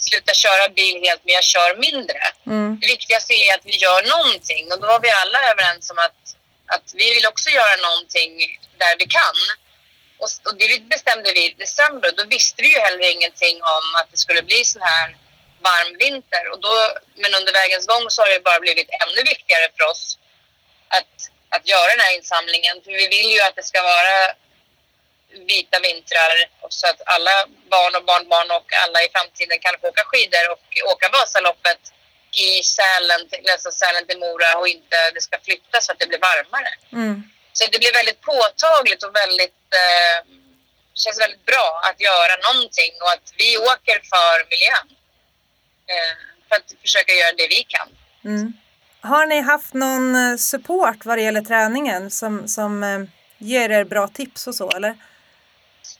sluta 0.09 0.33
köra 0.33 0.69
bil 0.69 0.95
helt, 1.07 1.21
men 1.25 1.33
jag 1.33 1.43
kör 1.43 1.71
mindre. 1.87 2.21
Mm. 2.45 2.79
Det 2.81 2.87
viktigaste 2.87 3.33
är 3.33 3.49
att 3.55 3.65
vi 3.65 3.75
gör 3.85 4.01
någonting 4.15 4.71
och 4.71 4.79
då 4.81 4.87
var 4.87 4.99
vi 4.99 5.09
alla 5.21 5.39
överens 5.51 5.89
om 5.93 5.99
att, 6.07 6.21
att 6.75 6.87
vi 6.93 7.13
vill 7.15 7.27
också 7.27 7.49
göra 7.49 7.75
någonting 7.87 8.31
där 8.83 8.93
vi 8.99 9.05
kan. 9.19 9.37
Och, 10.21 10.29
och 10.47 10.55
det 10.59 10.81
bestämde 10.95 11.33
vi 11.33 11.41
i 11.45 11.55
december. 11.65 12.09
Då 12.17 12.23
visste 12.35 12.61
vi 12.61 12.69
ju 12.73 12.79
heller 12.79 13.11
ingenting 13.15 13.55
om 13.77 13.85
att 13.99 14.07
det 14.11 14.17
skulle 14.17 14.41
bli 14.41 14.65
sån 14.65 14.81
här 14.81 15.07
varm 15.69 15.91
vinter. 16.05 16.43
Och 16.51 16.59
då, 16.65 16.73
men 17.21 17.31
under 17.39 17.53
vägens 17.53 17.85
gång 17.91 18.05
så 18.09 18.21
har 18.21 18.29
det 18.29 18.49
bara 18.49 18.59
blivit 18.59 18.89
ännu 19.03 19.21
viktigare 19.33 19.67
för 19.75 19.83
oss 19.91 20.17
att, 20.97 21.13
att 21.55 21.67
göra 21.67 21.87
den 21.93 22.03
här 22.05 22.15
insamlingen. 22.19 22.75
För 22.83 22.91
vi 22.91 23.07
vill 23.07 23.29
ju 23.35 23.41
att 23.41 23.55
det 23.55 23.63
ska 23.63 23.81
vara 23.81 24.17
vita 25.53 25.77
vintrar 25.87 26.33
så 26.69 26.87
att 26.87 27.01
alla 27.05 27.35
barn 27.73 27.95
och 27.95 28.05
barnbarn 28.05 28.51
och 28.57 28.67
alla 28.83 28.99
i 29.05 29.09
framtiden 29.15 29.59
kan 29.59 29.75
få 29.81 29.87
åka 29.87 30.03
skidor 30.05 30.45
och 30.53 30.65
åka 30.91 31.07
Vasaloppet 31.17 31.81
i 32.45 32.63
Sälen, 32.63 33.21
alltså 33.53 33.71
Sälen 33.71 34.05
till 34.07 34.19
Mora 34.19 34.51
och 34.59 34.67
inte 34.67 34.97
det 35.13 35.21
ska 35.21 35.37
flyttas 35.47 35.85
så 35.85 35.91
att 35.91 35.99
det 35.99 36.07
blir 36.11 36.23
varmare. 36.31 36.71
Mm. 36.91 37.23
Så 37.53 37.61
det 37.71 37.79
blir 37.79 37.93
väldigt 37.99 38.21
påtagligt 38.21 39.03
och 39.05 39.15
väldigt, 39.15 39.63
eh, 39.83 40.17
känns 41.01 41.19
väldigt 41.19 41.45
bra 41.45 41.81
att 41.87 41.99
göra 42.09 42.33
någonting 42.47 42.93
och 43.03 43.11
att 43.15 43.27
vi 43.41 43.49
åker 43.57 43.97
för 44.13 44.35
miljön. 44.51 44.87
Eh, 45.91 46.15
för 46.47 46.55
att 46.55 46.69
försöka 46.81 47.11
göra 47.13 47.33
det 47.37 47.47
vi 47.47 47.63
kan. 47.63 47.87
Mm. 48.25 48.53
Har 49.01 49.25
ni 49.25 49.41
haft 49.41 49.73
någon 49.73 50.15
eh, 50.15 50.37
support 50.37 51.05
vad 51.05 51.17
det 51.17 51.21
gäller 51.21 51.41
träningen 51.41 52.11
som, 52.11 52.47
som 52.47 52.83
eh, 52.83 53.01
ger 53.37 53.69
er 53.69 53.83
bra 53.83 54.07
tips 54.07 54.47
och 54.47 54.55
så 54.55 54.69
eller? 54.69 54.95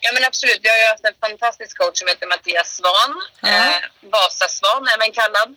Ja 0.04 0.10
men 0.14 0.24
absolut, 0.26 0.60
vi 0.64 0.70
har 0.70 0.78
ju 0.78 0.84
haft 0.94 1.06
en 1.06 1.20
fantastisk 1.28 1.78
coach 1.78 2.00
som 2.00 2.08
heter 2.08 2.28
Mattias 2.28 2.70
Svan, 2.78 3.12
Ja. 3.42 3.50
eh, 3.50 3.82
Vasasvan 4.14 4.88
även 4.96 5.12
kallad. 5.12 5.50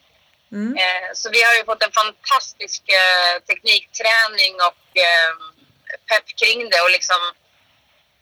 Mm. 0.53 0.77
Eh, 0.83 1.09
så 1.15 1.31
vi 1.31 1.43
har 1.43 1.55
ju 1.55 1.65
fått 1.65 1.83
en 1.83 1.93
fantastisk 2.03 2.83
eh, 3.01 3.35
teknikträning 3.49 4.55
och 4.69 4.85
eh, 5.09 5.31
pepp 6.09 6.27
kring 6.41 6.59
det 6.71 6.81
och 6.81 6.91
liksom 6.91 7.21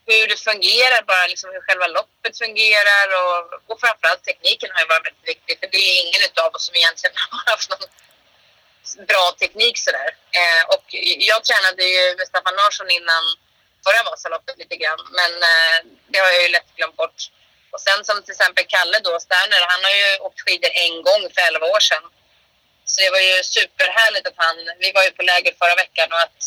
hur 0.07 0.27
det 0.29 0.37
fungerar, 0.51 1.03
bara 1.13 1.27
liksom 1.27 1.51
hur 1.55 1.61
själva 1.67 1.87
loppet 1.87 2.39
fungerar 2.45 3.07
och, 3.23 3.41
och 3.71 3.81
framförallt 3.81 4.25
tekniken 4.25 4.71
har 4.75 4.81
ju 4.81 4.87
varit 4.93 5.07
väldigt 5.07 5.29
viktig 5.33 5.55
för 5.61 5.67
det 5.73 5.83
är 5.91 5.95
ingen 6.03 6.23
av 6.45 6.55
oss 6.55 6.67
som 6.67 6.75
egentligen 6.81 7.17
har 7.31 7.51
haft 7.53 7.71
någon 7.71 7.89
bra 9.07 9.27
teknik 9.43 9.77
sådär. 9.87 10.11
Eh, 10.41 10.63
och 10.75 10.85
jag 11.31 11.41
tränade 11.45 11.83
ju 11.95 12.17
med 12.19 12.27
Staffan 12.27 12.55
Larsson 12.61 12.91
innan 12.91 13.25
förra 13.87 14.03
Vasaloppet 14.11 14.59
lite 14.63 14.77
grann 14.83 15.01
men 15.19 15.33
eh, 15.53 15.77
det 16.11 16.19
har 16.25 16.31
jag 16.37 16.43
ju 16.47 16.51
lätt 16.57 16.71
glömt 16.77 16.97
bort. 17.03 17.21
Och 17.73 17.81
sen 17.87 18.01
som 18.09 18.17
till 18.23 18.37
exempel 18.37 18.65
Kalle 18.75 18.99
då, 19.09 19.13
Sterner, 19.27 19.63
han 19.73 19.83
har 19.87 19.95
ju 20.01 20.09
åkt 20.27 20.41
skidor 20.45 20.71
en 20.87 20.97
gång 21.09 21.23
för 21.35 21.43
11 21.49 21.67
år 21.75 21.83
sedan. 21.91 22.05
Så 22.91 22.97
det 23.03 23.11
var 23.17 23.23
ju 23.29 23.37
superhärligt 23.57 24.27
att 24.31 24.39
han, 24.45 24.57
vi 24.83 24.89
var 24.97 25.03
ju 25.07 25.11
på 25.11 25.23
läger 25.23 25.53
förra 25.61 25.75
veckan 25.83 26.09
och 26.15 26.23
att 26.27 26.41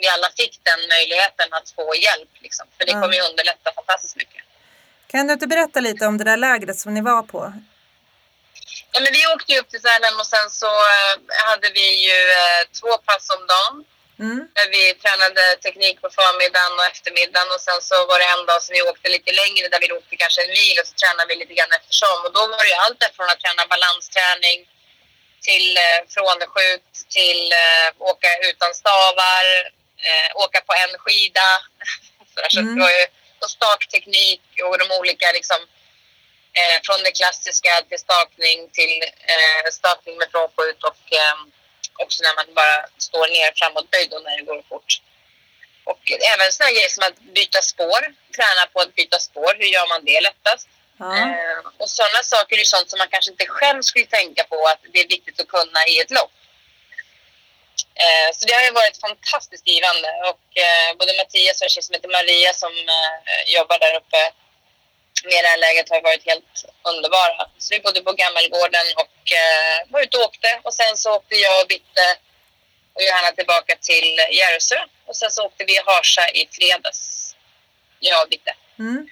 vi 0.00 0.08
alla 0.08 0.30
fick 0.40 0.54
den 0.70 0.80
möjligheten 0.94 1.48
att 1.58 1.70
få 1.70 1.94
hjälp 2.06 2.32
liksom. 2.38 2.66
För 2.76 2.86
det 2.86 2.92
kommer 2.92 3.14
ju 3.14 3.22
underlätta 3.30 3.72
fantastiskt 3.72 4.16
mycket. 4.16 4.42
Kan 5.06 5.26
du 5.26 5.32
inte 5.32 5.46
berätta 5.46 5.80
lite 5.80 6.06
om 6.06 6.18
det 6.18 6.24
där 6.24 6.36
lägret 6.36 6.78
som 6.78 6.94
ni 6.94 7.00
var 7.00 7.22
på? 7.22 7.52
Ja, 8.92 9.00
men 9.00 9.12
vi 9.12 9.26
åkte 9.34 9.52
ju 9.52 9.58
upp 9.58 9.70
till 9.70 9.80
Sälen 9.80 10.14
och 10.20 10.26
sen 10.26 10.50
så 10.50 10.66
eh, 10.66 11.14
hade 11.50 11.70
vi 11.70 12.08
ju 12.08 12.18
eh, 12.40 12.62
två 12.80 12.98
pass 12.98 13.30
om 13.36 13.46
dagen. 13.46 13.84
Mm. 14.24 14.40
Där 14.56 14.68
vi 14.76 14.82
tränade 15.02 15.42
teknik 15.66 15.96
på 16.02 16.08
förmiddagen 16.18 16.74
och 16.78 16.86
eftermiddagen 16.92 17.50
och 17.54 17.62
sen 17.68 17.80
så 17.90 17.96
var 18.10 18.18
det 18.18 18.28
en 18.34 18.46
dag 18.50 18.60
som 18.62 18.72
vi 18.76 18.82
åkte 18.90 19.08
lite 19.16 19.32
längre 19.40 19.68
där 19.68 19.80
vi 19.80 19.92
åkte 19.98 20.16
kanske 20.22 20.40
en 20.44 20.54
mil 20.60 20.76
och 20.80 20.86
så 20.90 20.94
tränade 21.00 21.28
vi 21.30 21.34
lite 21.42 21.54
grann 21.58 21.78
eftersom. 21.78 22.18
Och 22.24 22.32
då 22.36 22.42
var 22.52 22.62
det 22.64 22.72
ju 22.74 22.78
allt 22.84 23.02
från 23.16 23.30
att 23.30 23.40
träna 23.44 23.62
balansträning 23.74 24.58
till 25.48 25.66
eh, 25.86 26.00
frånskjut 26.14 26.90
till 27.16 27.40
eh, 27.62 27.88
åka 28.10 28.30
utan 28.50 28.70
stavar, 28.82 29.44
eh, 30.08 30.28
åka 30.44 30.60
på 30.68 30.74
en 30.82 30.92
skida. 31.02 31.48
så 32.32 32.36
där, 32.42 32.50
så 32.54 32.60
Mm. 32.60 32.74
det 32.74 32.82
var 32.86 32.90
ju 32.98 33.06
och 33.42 33.50
stakteknik 33.50 34.42
och 34.64 34.78
de 34.78 34.86
olika 35.00 35.32
liksom 35.32 35.60
eh, 36.58 36.78
från 36.86 37.02
det 37.02 37.10
klassiska 37.20 37.72
till 37.88 37.98
stakning 37.98 38.58
till 38.78 38.94
eh, 39.32 39.70
stakning 39.72 40.16
med 40.18 40.28
frånskjut 40.30 40.84
och 40.90 41.02
eh, 41.22 41.36
också 42.02 42.18
när 42.22 42.34
man 42.40 42.54
bara 42.54 42.78
står 43.06 43.26
ner 43.36 43.50
framåtböjd 43.58 44.10
och 44.14 44.22
när 44.22 44.36
det 44.36 44.42
går 44.50 44.62
fort. 44.68 44.90
Och 45.90 46.02
även 46.32 46.52
sådana 46.52 46.72
grejer 46.72 46.88
som 46.96 47.04
att 47.08 47.18
byta 47.38 47.60
spår, 47.72 48.00
träna 48.36 48.62
på 48.72 48.78
att 48.80 48.94
byta 48.94 49.18
spår. 49.18 49.52
Hur 49.60 49.70
gör 49.76 49.88
man 49.88 50.04
det 50.04 50.20
lättast? 50.20 50.68
Eh, 51.00 51.58
och 51.80 51.90
sådana 51.90 52.22
saker 52.22 52.52
är 52.56 52.58
ju 52.58 52.64
sånt 52.64 52.90
som 52.90 52.98
man 52.98 53.08
kanske 53.14 53.30
inte 53.30 53.46
själv 53.46 53.82
skulle 53.82 54.06
tänka 54.06 54.44
på 54.44 54.58
att 54.72 54.80
det 54.92 55.00
är 55.00 55.08
viktigt 55.08 55.40
att 55.40 55.48
kunna 55.48 55.80
i 55.92 56.00
ett 56.00 56.10
lopp. 56.10 56.34
Eh, 58.04 58.28
så 58.36 58.46
det 58.46 58.54
har 58.54 58.64
ju 58.68 58.70
varit 58.70 59.00
fantastiskt 59.00 59.68
givande 59.68 60.08
och 60.30 60.46
eh, 60.64 60.88
både 60.98 61.12
Mattias 61.18 61.60
och 61.60 61.66
en 61.66 61.70
tjej 61.74 61.82
som 61.82 61.94
heter 61.94 62.16
Maria 62.18 62.52
som 62.52 62.72
jobbar 63.46 63.78
där 63.78 63.94
uppe 64.00 64.20
Mera-läget 65.24 65.88
har 65.92 66.00
varit 66.02 66.24
helt 66.30 66.54
underbara. 66.90 67.40
Så 67.58 67.74
vi 67.74 67.80
bodde 67.80 68.00
på 68.08 68.12
Gammelgården 68.12 68.86
och 69.02 69.18
eh, 69.40 69.76
var 69.92 70.00
ute 70.04 70.16
och 70.16 70.24
åkte 70.28 70.50
och 70.66 70.74
sen 70.74 70.96
så 70.96 71.08
åkte 71.16 71.34
jag 71.34 71.54
och 71.62 71.68
Bitte 71.68 72.06
och 72.94 73.02
Johanna 73.06 73.30
tillbaka 73.38 73.72
till 73.88 74.10
Järvsö 74.40 74.78
och 75.08 75.16
sen 75.16 75.30
så 75.30 75.46
åkte 75.46 75.64
vi 75.64 75.72
i 75.72 75.82
Harsa 75.86 76.24
i 76.28 76.48
fredags. 76.56 77.00
Jag 78.00 78.22
och 78.22 78.28
Bitte. 78.30 78.52
Mm. 78.78 79.08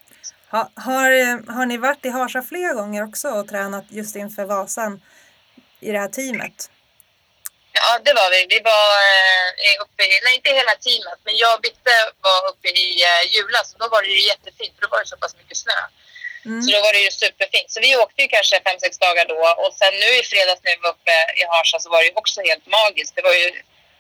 Ha, 0.51 0.71
har, 0.75 1.11
eh, 1.11 1.55
har 1.57 1.67
ni 1.67 1.77
varit 1.77 2.05
i 2.05 2.09
Harsa 2.09 2.43
flera 2.43 2.73
gånger 2.73 3.05
också 3.09 3.29
och 3.29 3.49
tränat 3.49 3.85
just 3.89 4.17
inför 4.17 4.45
Vasan 4.45 5.03
i 5.81 5.93
det 5.93 5.99
här 5.99 6.09
teamet? 6.09 6.71
Ja, 7.85 7.91
det 8.07 8.15
var 8.21 8.29
vi. 8.35 8.41
Vi 8.55 8.61
var 8.73 8.89
eh, 9.65 9.77
uppe 9.85 10.03
i, 10.13 10.15
nej 10.25 10.35
inte 10.39 10.51
hela 10.61 10.75
teamet, 10.85 11.21
men 11.27 11.35
jag 11.43 11.55
och 11.55 11.63
Bitte 11.67 11.95
var 12.27 12.39
uppe 12.51 12.69
i 12.69 12.87
eh, 13.11 13.23
julas 13.35 13.69
och 13.73 13.81
då 13.83 13.87
var 13.95 14.03
det 14.03 14.09
ju 14.17 14.23
jättefint 14.31 14.73
för 14.75 14.83
då 14.85 14.89
var 14.95 15.01
det 15.03 15.13
så 15.13 15.17
pass 15.23 15.37
mycket 15.41 15.59
snö. 15.65 15.79
Mm. 16.49 16.63
Så 16.63 16.69
då 16.75 16.81
var 16.87 16.93
det 16.93 17.03
ju 17.07 17.11
superfint. 17.11 17.71
Så 17.75 17.79
vi 17.87 17.97
åkte 17.97 18.23
ju 18.23 18.29
kanske 18.29 18.57
fem 18.67 18.79
sex 18.81 18.93
dagar 19.07 19.25
då 19.35 19.41
och 19.63 19.73
sen 19.81 19.95
nu 20.03 20.11
i 20.21 20.23
fredags 20.33 20.61
när 20.65 20.73
vi 20.77 20.83
var 20.87 20.95
uppe 20.97 21.17
i 21.41 21.43
Harsa 21.53 21.79
så 21.79 21.89
var 21.91 21.99
det 22.01 22.09
ju 22.11 22.15
också 22.23 22.39
helt 22.51 22.67
magiskt. 22.79 23.15
Det 23.17 23.23
var 23.29 23.35
ju 23.43 23.49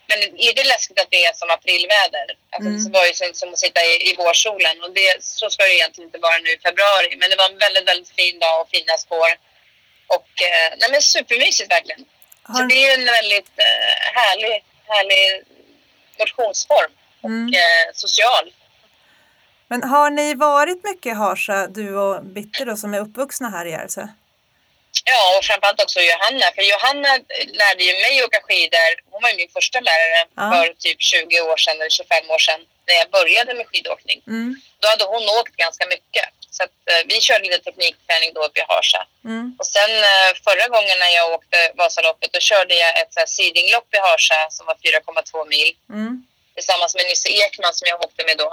men 0.08 0.18
lite 0.46 0.64
läskigt 0.64 1.00
att 1.00 1.10
det 1.10 1.24
är 1.24 1.32
som 1.32 1.50
aprilväder. 1.50 2.26
Alltså, 2.54 2.70
Mm. 2.70 2.84
Det 2.84 2.98
var 2.98 3.06
ju 3.06 3.14
som, 3.14 3.34
som 3.34 3.52
att 3.52 3.58
sitta 3.58 3.80
i, 3.84 4.10
i 4.10 4.14
vårsolen 4.16 4.82
och 4.84 4.90
det, 4.90 5.22
så 5.24 5.50
ska 5.50 5.62
det 5.62 5.74
egentligen 5.74 6.08
inte 6.08 6.18
vara 6.18 6.38
nu 6.38 6.50
i 6.50 6.58
februari. 6.58 7.16
Men 7.16 7.30
det 7.30 7.36
var 7.36 7.50
en 7.50 7.58
väldigt, 7.58 7.88
väldigt 7.88 8.14
fin 8.18 8.38
dag 8.38 8.60
och 8.60 8.68
fina 8.70 8.98
spår. 8.98 9.30
Och 10.16 10.30
eh, 10.48 10.68
nej 10.80 10.88
men 10.90 11.02
supermysigt 11.02 11.70
verkligen. 11.70 12.04
Så 12.46 12.62
det 12.62 12.74
är 12.74 12.86
ju 12.88 13.02
en 13.02 13.06
väldigt 13.18 13.50
eh, 13.58 14.14
härlig, 14.20 14.64
härlig 14.88 15.44
motionsform 16.18 16.92
och 17.20 17.30
Mm. 17.30 17.54
eh, 17.54 17.92
social. 17.94 18.52
men 19.68 19.82
har 19.82 20.10
ni 20.10 20.34
varit 20.34 20.84
mycket 20.84 21.06
i 21.12 21.14
Harsa, 21.14 21.66
du 21.66 21.96
och 21.98 22.24
Bitte 22.24 22.64
då, 22.64 22.76
som 22.76 22.94
är 22.94 23.00
uppvuxna 23.00 23.48
här 23.50 23.66
i 23.66 23.70
Järvsö? 23.70 24.08
Ja, 25.04 25.38
och 25.38 25.44
framförallt 25.44 25.82
också 25.82 26.00
Johanna. 26.00 26.46
För 26.54 26.62
Johanna 26.72 27.08
lärde 27.60 27.82
ju 27.88 27.92
mig 28.04 28.24
åka 28.24 28.40
skidor. 28.42 28.90
Hon 29.10 29.22
var 29.22 29.30
ju 29.30 29.36
min 29.36 29.48
första 29.58 29.80
lärare 29.80 30.20
Ja. 30.36 30.44
för 30.52 30.74
typ 30.84 31.00
20 31.02 31.40
år 31.40 31.56
sedan 31.56 31.76
eller 31.80 31.90
25 31.90 32.30
år 32.30 32.38
sedan 32.38 32.60
när 32.86 32.94
jag 32.94 33.08
började 33.10 33.54
med 33.54 33.66
skidåkning. 33.66 34.22
Mm. 34.26 34.60
Då 34.80 34.88
hade 34.88 35.04
hon 35.04 35.22
åkt 35.40 35.56
ganska 35.56 35.84
mycket. 35.86 36.28
Så 36.56 36.62
att, 36.66 36.76
eh, 36.90 37.02
vi 37.10 37.16
körde 37.28 37.44
lite 37.44 37.64
teknikträning 37.70 38.30
då 38.34 38.40
uppe 38.46 38.58
i 38.60 38.66
Harsa. 38.68 39.00
Mm. 39.24 39.56
Och 39.58 39.66
sen 39.76 39.90
eh, 40.12 40.30
förra 40.46 40.66
gången 40.74 40.96
när 41.04 41.12
jag 41.18 41.26
åkte 41.36 41.58
Vasaloppet 41.80 42.32
då 42.32 42.40
körde 42.50 42.74
jag 42.74 42.90
ett 43.00 43.12
så 43.14 43.18
här 43.20 43.26
seedinglopp 43.36 43.88
i 43.94 43.98
Harsa 44.08 44.38
som 44.50 44.66
var 44.66 44.74
4,2 44.74 45.48
mil 45.54 45.70
Mm. 45.90 46.26
tillsammans 46.54 46.94
med 46.96 47.04
Nisse 47.08 47.28
Ekman 47.28 47.74
som 47.78 47.86
jag 47.88 47.98
åkte 48.06 48.22
med 48.28 48.36
då. 48.38 48.48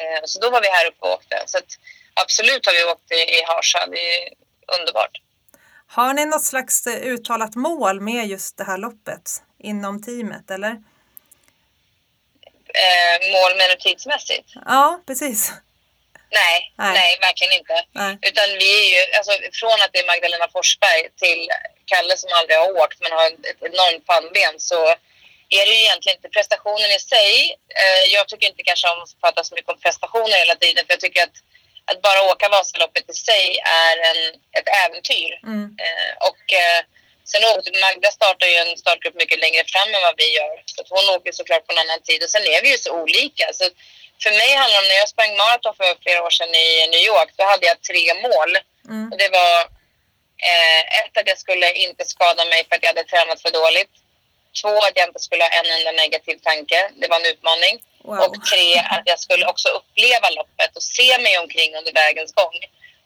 Eh, 0.00 0.20
så 0.24 0.40
då 0.40 0.50
var 0.50 0.60
vi 0.62 0.68
här 0.68 0.86
uppe 0.86 1.02
och 1.06 1.12
åkte. 1.12 1.42
Så 1.46 1.58
att, 1.58 1.70
absolut 2.14 2.66
har 2.66 2.72
vi 2.72 2.84
åkt 2.92 3.12
i, 3.12 3.20
i 3.36 3.42
Harsa. 3.50 3.86
Det 3.86 4.00
är 4.16 4.28
underbart. 4.78 5.14
Har 5.86 6.14
ni 6.14 6.24
något 6.24 6.44
slags 6.44 6.86
eh, 6.86 7.02
uttalat 7.12 7.54
mål 7.54 8.00
med 8.00 8.26
just 8.26 8.56
det 8.56 8.64
här 8.64 8.78
loppet 8.78 9.42
inom 9.58 10.02
teamet 10.02 10.50
eller? 10.50 10.72
Eh, 12.74 13.32
mål 13.32 13.52
men 13.58 13.78
tidsmässigt? 13.78 14.48
Ja, 14.66 15.00
precis. 15.06 15.52
Nej, 16.40 16.56
Nej. 16.78 16.92
nej, 17.00 17.10
verkligen 17.26 17.54
inte. 17.60 17.76
Nej. 18.00 18.12
Utan 18.28 18.48
vi 18.62 18.70
är 18.82 18.88
ju, 18.94 19.00
alltså, 19.18 19.32
från 19.60 19.78
att 19.82 19.92
det 19.92 19.98
är 20.04 20.12
Magdalena 20.12 20.48
Forsberg 20.54 21.02
till 21.22 21.40
Kalle 21.90 22.16
som 22.16 22.30
aldrig 22.38 22.58
har 22.58 22.70
åkt 22.82 22.98
men 23.02 23.12
har 23.12 23.26
ett 23.26 23.62
enormt 23.70 24.06
pannben 24.06 24.54
så 24.70 24.80
är 25.58 25.64
det 25.66 25.72
ju 25.78 25.84
egentligen 25.86 26.16
inte 26.18 26.36
prestationen 26.36 26.90
i 26.98 27.00
sig. 27.14 27.32
Eh, 27.80 28.02
jag 28.16 28.24
tycker 28.28 28.46
inte 28.46 28.62
kanske 28.62 28.88
om 28.88 29.02
att 29.02 29.20
prata 29.22 29.44
så 29.44 29.54
mycket 29.54 29.72
om 29.74 29.80
prestationer 29.86 30.36
hela 30.44 30.56
tiden 30.64 30.84
för 30.84 30.92
jag 30.96 31.04
tycker 31.04 31.22
att, 31.22 31.36
att 31.90 32.02
bara 32.06 32.20
åka 32.30 32.48
Vasaloppet 32.48 33.10
i 33.10 33.16
sig 33.28 33.46
är 33.84 33.96
en, 34.10 34.20
ett 34.58 34.68
äventyr. 34.82 35.32
Mm. 35.50 35.64
Eh, 35.84 36.12
och 36.28 36.44
eh, 36.62 36.80
sen 37.30 37.44
åkte 37.50 37.70
Magda 37.84 38.10
startar 38.10 38.46
ju 38.52 38.56
en 38.56 38.76
startgrupp 38.84 39.16
mycket 39.22 39.40
längre 39.44 39.64
fram 39.72 39.94
än 39.94 40.06
vad 40.08 40.16
vi 40.22 40.28
gör. 40.38 40.54
Så 40.72 40.78
hon 40.94 41.14
åker 41.16 41.32
såklart 41.32 41.66
på 41.66 41.72
en 41.72 41.82
annan 41.84 42.02
tid 42.08 42.22
och 42.22 42.30
sen 42.30 42.44
är 42.56 42.62
vi 42.62 42.70
ju 42.72 42.78
så 42.78 42.90
olika. 43.02 43.46
Så 43.58 43.64
för 44.22 44.30
mig 44.40 44.50
handlar 44.60 44.78
det 44.78 44.84
om, 44.84 44.88
när 44.88 45.02
jag 45.02 45.08
sprang 45.14 45.36
maraton 45.36 45.74
för 45.80 46.02
flera 46.02 46.22
år 46.26 46.30
sedan 46.30 46.54
i 46.54 46.68
New 46.92 47.04
York, 47.12 47.30
då 47.36 47.44
hade 47.44 47.66
jag 47.66 47.78
tre 47.90 48.04
mål. 48.26 48.50
Mm. 48.88 49.12
Och 49.12 49.18
det 49.22 49.30
var 49.38 49.54
eh, 50.50 50.82
ett 50.98 51.14
att 51.18 51.28
jag 51.32 51.38
skulle 51.38 51.68
inte 51.72 52.04
skada 52.04 52.44
mig 52.44 52.60
för 52.66 52.74
att 52.76 52.82
jag 52.82 52.92
hade 52.94 53.10
tränat 53.12 53.42
för 53.42 53.52
dåligt. 53.60 53.92
Två 54.60 54.74
att 54.86 54.96
jag 54.98 55.08
inte 55.08 55.26
skulle 55.26 55.44
ha 55.44 55.50
en 55.50 55.70
enda 55.76 55.92
negativ 56.02 56.36
tanke. 56.50 56.78
Det 57.00 57.08
var 57.08 57.20
en 57.20 57.32
utmaning. 57.32 57.74
Wow. 58.04 58.18
Och 58.24 58.34
tre 58.50 58.78
att 58.94 59.02
jag 59.04 59.20
skulle 59.20 59.46
också 59.46 59.68
uppleva 59.68 60.30
loppet 60.30 60.76
och 60.76 60.82
se 60.82 61.18
mig 61.18 61.38
omkring 61.38 61.70
under 61.78 61.92
vägens 61.92 62.32
gång. 62.40 62.56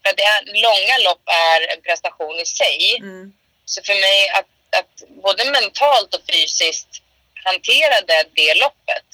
För 0.02 0.10
att 0.10 0.16
det 0.16 0.28
är, 0.34 0.40
långa 0.66 0.96
lopp 1.08 1.24
är 1.26 1.60
en 1.72 1.82
prestation 1.82 2.36
i 2.44 2.46
sig. 2.46 2.96
Mm. 2.98 3.32
Så 3.64 3.82
för 3.82 3.94
mig 3.94 4.28
att, 4.38 4.50
att 4.78 4.94
både 5.24 5.50
mentalt 5.50 6.14
och 6.14 6.24
fysiskt 6.32 6.92
hantera 7.44 8.00
det, 8.00 8.24
det 8.34 8.54
loppet 8.54 9.05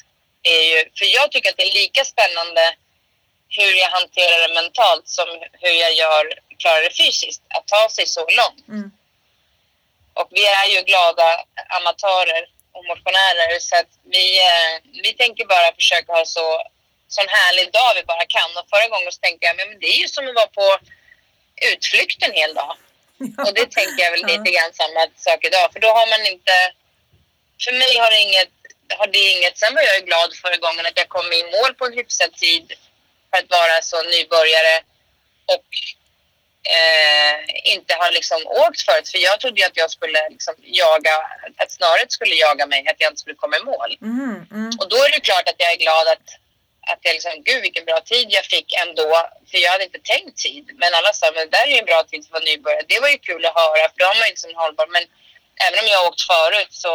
är 0.42 0.62
ju, 0.72 0.90
för 0.98 1.04
jag 1.04 1.32
tycker 1.32 1.50
att 1.50 1.56
det 1.56 1.68
är 1.70 1.74
lika 1.82 2.04
spännande 2.04 2.74
hur 3.48 3.72
jag 3.82 3.90
hanterar 3.90 4.48
det 4.48 4.54
mentalt 4.54 5.08
som 5.08 5.28
hur 5.52 5.70
jag 5.84 5.92
gör, 5.92 6.24
klarar 6.58 6.82
det 6.82 6.96
fysiskt. 6.96 7.42
Att 7.48 7.66
ta 7.66 7.88
sig 7.88 8.06
så 8.06 8.20
långt. 8.20 8.68
Mm. 8.68 8.90
Och 10.14 10.28
vi 10.30 10.46
är 10.46 10.66
ju 10.66 10.82
glada 10.82 11.44
amatörer 11.78 12.42
och 12.72 12.84
motionärer 12.84 13.58
så 13.58 13.76
att 13.76 13.92
vi, 14.14 14.24
eh, 14.40 14.74
vi 15.02 15.12
tänker 15.12 15.44
bara 15.44 15.74
försöka 15.74 16.12
ha 16.12 16.24
så 16.24 16.46
sån 17.08 17.28
härlig 17.28 17.72
dag 17.72 17.90
vi 17.94 18.04
bara 18.12 18.26
kan. 18.36 18.50
Och 18.58 18.68
förra 18.72 18.88
gången 18.92 19.12
så 19.12 19.20
tänkte 19.20 19.46
jag, 19.46 19.56
men 19.56 19.68
det 19.80 19.86
är 19.94 19.98
ju 20.02 20.08
som 20.08 20.28
att 20.28 20.34
vara 20.34 20.56
på 20.60 20.68
utflykt 21.72 22.22
en 22.26 22.32
hel 22.40 22.54
dag. 22.54 22.76
Och 23.46 23.54
det 23.54 23.66
tänker 23.78 24.00
jag 24.04 24.10
väl 24.14 24.26
lite 24.32 24.50
grann 24.54 24.72
samma 24.80 25.02
sak 25.26 25.40
idag. 25.44 25.66
För 25.72 25.80
då 25.80 25.88
har 25.98 26.06
man 26.14 26.22
inte... 26.32 26.54
För 27.64 27.72
mig 27.72 27.92
har 28.02 28.10
det 28.10 28.20
inget... 28.28 28.54
Har 28.98 29.06
det 29.06 29.18
inget 29.36 29.58
sen 29.58 29.74
var 29.74 29.82
jag 29.82 30.06
glad 30.06 30.30
förra 30.42 30.56
gången 30.56 30.86
att 30.86 30.98
jag 31.02 31.08
kom 31.08 31.32
i 31.32 31.42
mål 31.54 31.74
på 31.74 31.84
en 31.86 31.98
hyfsad 32.00 32.32
tid 32.44 32.72
för 33.30 33.38
att 33.38 33.50
vara 33.50 33.82
så 33.82 34.02
nybörjare 34.02 34.74
och 35.54 35.68
eh, 36.76 37.36
inte 37.74 37.94
har 38.00 38.10
liksom 38.12 38.40
åkt 38.46 38.80
förut. 38.82 39.08
För 39.12 39.18
jag 39.18 39.40
trodde 39.40 39.60
ju 39.60 39.66
att 39.66 39.76
jag 39.82 39.90
skulle 39.90 40.28
liksom 40.28 40.54
jaga, 40.58 41.14
att 41.56 41.72
snöret 41.72 42.12
skulle 42.12 42.34
jaga 42.34 42.66
mig, 42.66 42.80
att 42.88 43.00
jag 43.00 43.10
inte 43.10 43.20
skulle 43.20 43.42
komma 43.42 43.56
i 43.56 43.64
mål. 43.72 43.90
Mm, 44.02 44.46
mm. 44.50 44.70
Och 44.80 44.88
då 44.88 44.96
är 44.96 45.10
det 45.10 45.20
klart 45.28 45.48
att 45.48 45.62
jag 45.62 45.72
är 45.72 45.84
glad 45.86 46.06
att, 46.14 46.28
att 46.90 47.00
jag 47.02 47.12
liksom, 47.12 47.42
gud 47.48 47.62
vilken 47.62 47.84
bra 47.84 48.00
tid 48.00 48.26
jag 48.30 48.44
fick 48.44 48.68
ändå. 48.84 49.08
För 49.50 49.58
jag 49.58 49.70
hade 49.70 49.84
inte 49.84 50.02
tänkt 50.12 50.36
tid. 50.46 50.64
Men 50.80 50.94
alla 50.98 51.12
sa, 51.12 51.26
men 51.34 51.42
det 51.46 51.56
där 51.56 51.66
är 51.66 51.74
ju 51.74 51.82
en 51.84 51.92
bra 51.92 52.02
tid 52.10 52.20
för 52.22 52.30
att 52.30 52.38
vara 52.38 52.50
nybörjare. 52.50 52.84
Det 52.88 53.00
var 53.00 53.08
ju 53.08 53.18
kul 53.18 53.44
att 53.46 53.58
höra, 53.62 53.88
för 53.90 53.98
då 53.98 54.04
har 54.10 54.18
man 54.20 54.28
ju 54.28 54.34
liksom 54.34 54.54
hållbar. 54.54 54.88
Men 54.96 55.04
även 55.66 55.78
om 55.80 55.86
jag 55.92 55.98
har 55.98 56.08
åkt 56.10 56.26
förut 56.32 56.72
så 56.84 56.94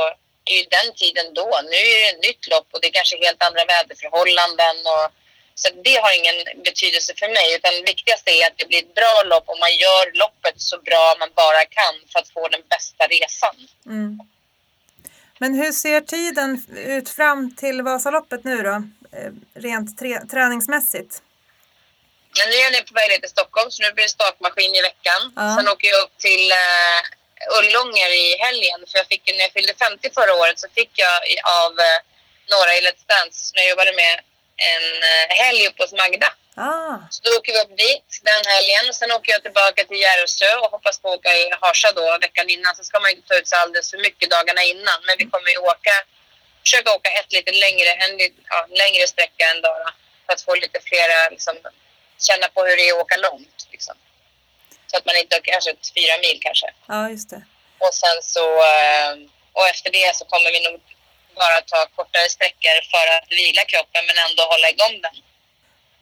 är 0.51 0.57
ju 0.61 0.65
den 0.77 0.89
tiden 1.01 1.27
då. 1.33 1.49
Nu 1.71 1.77
är 1.93 1.99
det 2.01 2.09
ett 2.15 2.25
nytt 2.29 2.43
lopp 2.53 2.67
och 2.71 2.79
det 2.81 2.87
är 2.87 2.91
kanske 2.99 3.25
helt 3.25 3.43
andra 3.43 3.65
väderförhållanden. 3.65 4.77
Och, 4.93 5.05
så 5.61 5.67
det 5.85 5.95
har 6.03 6.11
ingen 6.19 6.63
betydelse 6.67 7.13
för 7.19 7.29
mig. 7.37 7.47
Utan 7.55 7.71
det 7.73 7.91
viktigaste 7.93 8.29
är 8.31 8.47
att 8.47 8.57
det 8.57 8.67
blir 8.67 8.83
ett 8.85 8.95
bra 8.95 9.15
lopp 9.31 9.45
och 9.51 9.59
man 9.65 9.75
gör 9.83 10.03
loppet 10.23 10.57
så 10.69 10.77
bra 10.77 11.15
man 11.19 11.31
bara 11.35 11.63
kan 11.65 11.95
för 12.11 12.19
att 12.19 12.29
få 12.29 12.47
den 12.47 12.63
bästa 12.69 13.03
resan. 13.07 13.55
Mm. 13.85 14.19
Men 15.39 15.53
hur 15.53 15.71
ser 15.71 16.01
tiden 16.01 16.65
ut 16.75 17.09
fram 17.09 17.55
till 17.55 17.81
Vasaloppet 17.81 18.43
nu 18.43 18.57
då? 18.63 18.75
Eh, 19.17 19.31
Rent 19.53 19.97
trä 19.99 20.25
träningsmässigt? 20.31 21.21
Men 22.37 22.49
nu 22.49 22.55
är 22.55 22.73
jag 22.73 22.85
på 22.87 22.93
väg 22.93 23.09
ner 23.09 23.17
till 23.17 23.29
Stockholm 23.29 23.71
så 23.71 23.83
nu 23.83 23.91
blir 23.91 24.03
det 24.03 24.09
startmaskin 24.09 24.75
i 24.75 24.81
veckan. 24.81 25.21
Ja. 25.35 25.55
Sen 25.57 25.67
åker 25.67 25.87
jag 25.87 25.99
upp 26.03 26.17
till 26.17 26.45
uh, 26.51 26.99
Ullånger 27.59 28.09
i 28.23 28.37
helgen. 28.45 28.79
För 28.89 28.97
jag 28.97 29.07
fick, 29.07 29.23
när 29.35 29.43
jag 29.47 29.51
fyllde 29.51 29.73
50 29.73 30.09
förra 30.17 30.33
året 30.33 30.59
så 30.59 30.67
fick 30.75 30.91
jag 30.93 31.15
av 31.63 31.71
uh, 31.71 31.97
några 32.53 32.71
i 32.77 32.81
Let's 32.81 33.03
Dance 33.13 33.51
när 33.55 33.61
jag 33.63 33.69
jobbade 33.69 33.93
med 33.93 34.13
en 34.71 34.85
uh, 35.09 35.25
helg 35.41 35.67
uppe 35.67 35.83
hos 35.83 35.93
Magda. 35.93 36.29
Ah, 36.59 36.97
Så 37.09 37.19
då 37.23 37.29
åker 37.37 37.53
vi 37.53 37.59
upp 37.65 37.77
dit 37.77 38.09
den 38.31 38.43
helgen. 38.53 38.93
Sen 38.93 39.11
åker 39.11 39.31
jag 39.31 39.41
tillbaka 39.43 39.83
till 39.83 40.01
Järvsö 40.07 40.49
och 40.61 40.71
hoppas 40.75 40.99
på 40.99 41.07
att 41.11 41.17
åka 41.19 41.31
i 41.41 41.43
Harsa 41.61 41.91
då 41.91 42.17
veckan 42.21 42.49
innan. 42.49 42.75
Så 42.75 42.83
ska 42.83 42.99
man 42.99 43.11
inte 43.11 43.27
ta 43.27 43.35
ut 43.39 43.47
sig 43.47 43.57
alldeles 43.59 43.91
för 43.91 43.97
mycket 43.97 44.29
dagarna 44.29 44.63
innan. 44.63 44.99
Men 45.07 45.15
vi 45.17 45.25
kommer 45.33 45.49
ju 45.55 45.57
åka, 45.57 45.95
försöka 46.63 46.89
åka 46.97 47.09
ett 47.19 47.31
lite 47.37 47.51
längre, 47.51 47.89
en 48.03 48.13
ja, 48.53 48.59
längre 48.83 49.07
sträcka 49.07 49.43
än 49.51 49.61
dag. 49.61 49.77
då. 49.85 49.91
För 50.25 50.33
att 50.33 50.41
få 50.41 50.55
lite 50.55 50.79
flera, 50.89 51.29
liksom, 51.29 51.55
känna 52.27 52.47
på 52.47 52.65
hur 52.65 52.75
det 52.77 52.89
är 52.89 52.93
att 52.93 53.01
åka 53.05 53.17
långt. 53.17 53.59
Liksom. 53.71 53.95
Så 54.87 54.97
att 54.97 55.05
man 55.05 55.15
inte 55.15 55.37
åker 55.37 55.51
kanske 55.51 55.71
fyra 55.97 56.15
mil 56.25 56.37
kanske. 56.41 56.67
ja, 56.87 57.09
just 57.09 57.29
det. 57.29 57.41
Och 57.85 57.93
sen 57.93 58.17
så, 58.21 58.45
eh, 58.75 59.11
och 59.53 59.65
efter 59.73 59.89
det 59.91 60.15
så 60.15 60.25
kommer 60.25 60.51
vi 60.51 60.59
nog 60.71 60.81
bara 61.35 61.61
ta 61.61 61.79
kortare 61.95 62.29
sträckor 62.29 62.77
för 62.91 63.05
att 63.17 63.31
vila 63.31 63.63
kroppen 63.65 64.03
men 64.07 64.17
ändå 64.29 64.43
hålla 64.43 64.69
igång 64.69 65.01
den. 65.01 65.15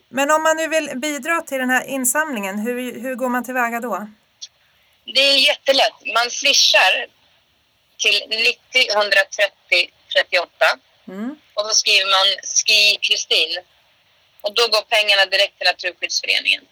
Men 0.08 0.30
om 0.30 0.42
man 0.42 0.56
nu 0.56 0.66
vill 0.68 0.90
bidra 1.06 1.40
till 1.42 1.58
den 1.58 1.70
här 1.70 1.84
insamlingen, 1.86 2.58
hur, 2.58 3.00
hur 3.02 3.14
går 3.14 3.28
man 3.28 3.44
tillväga 3.44 3.80
då? 3.80 4.08
Det 5.14 5.20
är 5.20 5.36
jättelätt. 5.50 5.98
Man 6.14 6.30
swishar 6.30 7.06
till 7.98 8.18
90 8.28 8.92
130 8.92 9.90
38 10.14 10.78
Mm. 11.08 11.36
och 11.54 11.64
då 11.64 11.70
skriver 11.70 12.06
man 12.16 12.26
Ski 12.42 12.98
Kristin. 13.02 13.52
Och 14.40 14.54
då 14.54 14.62
går 14.68 14.82
pengarna 14.82 15.24
direkt 15.26 15.58
till 15.58 15.66
Naturskyddsföreningen. 15.66 16.66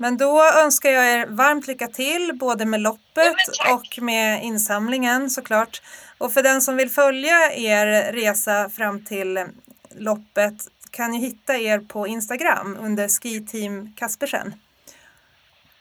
Men 0.00 0.16
då 0.16 0.44
önskar 0.44 0.90
jag 0.90 1.12
er 1.12 1.26
varmt 1.26 1.66
lycka 1.66 1.88
till 1.88 2.32
både 2.34 2.64
med 2.64 2.80
loppet 2.80 3.36
Ja, 3.58 3.74
och 3.74 4.02
med 4.02 4.44
insamlingen 4.44 5.30
såklart. 5.30 5.82
Och 6.18 6.32
för 6.32 6.42
den 6.42 6.62
som 6.62 6.76
vill 6.76 6.90
följa 6.90 7.52
er 7.52 8.12
resa 8.12 8.70
fram 8.70 9.04
till 9.04 9.44
loppet 9.90 10.54
kan 10.90 11.14
ju 11.14 11.20
hitta 11.20 11.56
er 11.58 11.78
på 11.78 12.06
Instagram 12.06 12.78
under 12.80 13.08
Ski 13.08 13.46
Team 13.46 13.94
Kaspersen. 13.96 14.54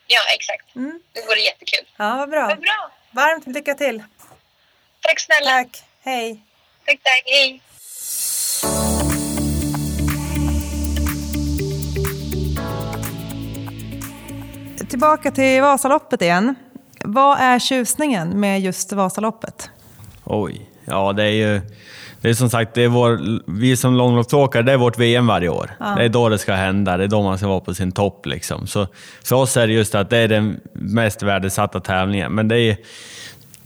Ja, 0.08 0.20
exakt. 0.36 0.76
Mm. 0.76 1.02
Det 1.14 1.22
vore 1.22 1.40
jättekul. 1.40 1.88
Ja, 1.98 2.16
vad 2.16 2.30
bra. 2.30 2.48
Vad 2.48 2.60
bra. 2.60 2.92
Varmt 3.12 3.48
lycka 3.48 3.76
till. 3.76 4.04
Tack 5.02 5.20
snälla. 5.20 5.50
Tack. 5.50 5.84
Hej. 6.02 6.44
Tack, 6.86 7.00
tack. 7.04 7.24
Hej. 7.26 7.62
Tillbaka 14.89 15.32
till 15.32 15.62
Vasaloppet 15.62 16.21
igen. 16.21 16.56
Vad 17.04 17.39
är 17.39 17.60
tjusningen 17.60 18.39
med 18.39 18.62
just 18.62 18.93
Vasaloppet? 18.93 19.69
Oj, 20.23 20.69
ja 20.86 21.13
det 21.13 21.23
är 21.23 21.32
ju... 21.32 21.62
Det 22.21 22.30
är 22.30 22.34
som 22.34 22.49
sagt, 22.49 22.73
det 22.73 22.84
är 22.84 22.88
vår, 22.88 23.19
vi 23.60 23.78
som 23.78 23.95
långloppsåkare, 23.95 24.63
det 24.63 24.71
är 24.71 24.78
vårt 24.78 24.99
VM 24.99 25.28
varje 25.28 25.49
år. 25.49 25.71
Det 25.97 26.04
är 26.04 26.10
då 26.10 26.30
det 26.30 26.38
ska 26.38 26.54
hända, 26.54 26.97
det 26.97 27.04
är 27.04 27.08
då 27.08 27.21
man 27.21 27.38
ska 27.38 27.47
vara 27.47 27.60
på 27.60 27.73
sin 27.73 27.91
topp. 27.91 28.25
Liksom. 28.25 28.67
Så 28.67 28.88
för 29.23 29.36
oss 29.36 29.58
är 29.58 29.67
det 29.67 29.73
just 29.73 29.95
att 29.95 30.10
det 30.10 30.17
är 30.17 30.28
den 30.28 30.60
mest 30.73 31.23
värdesatta 31.23 31.80
tävlingen. 31.80 32.32
Men 32.32 32.47
det 32.47 32.60
är, 32.60 32.78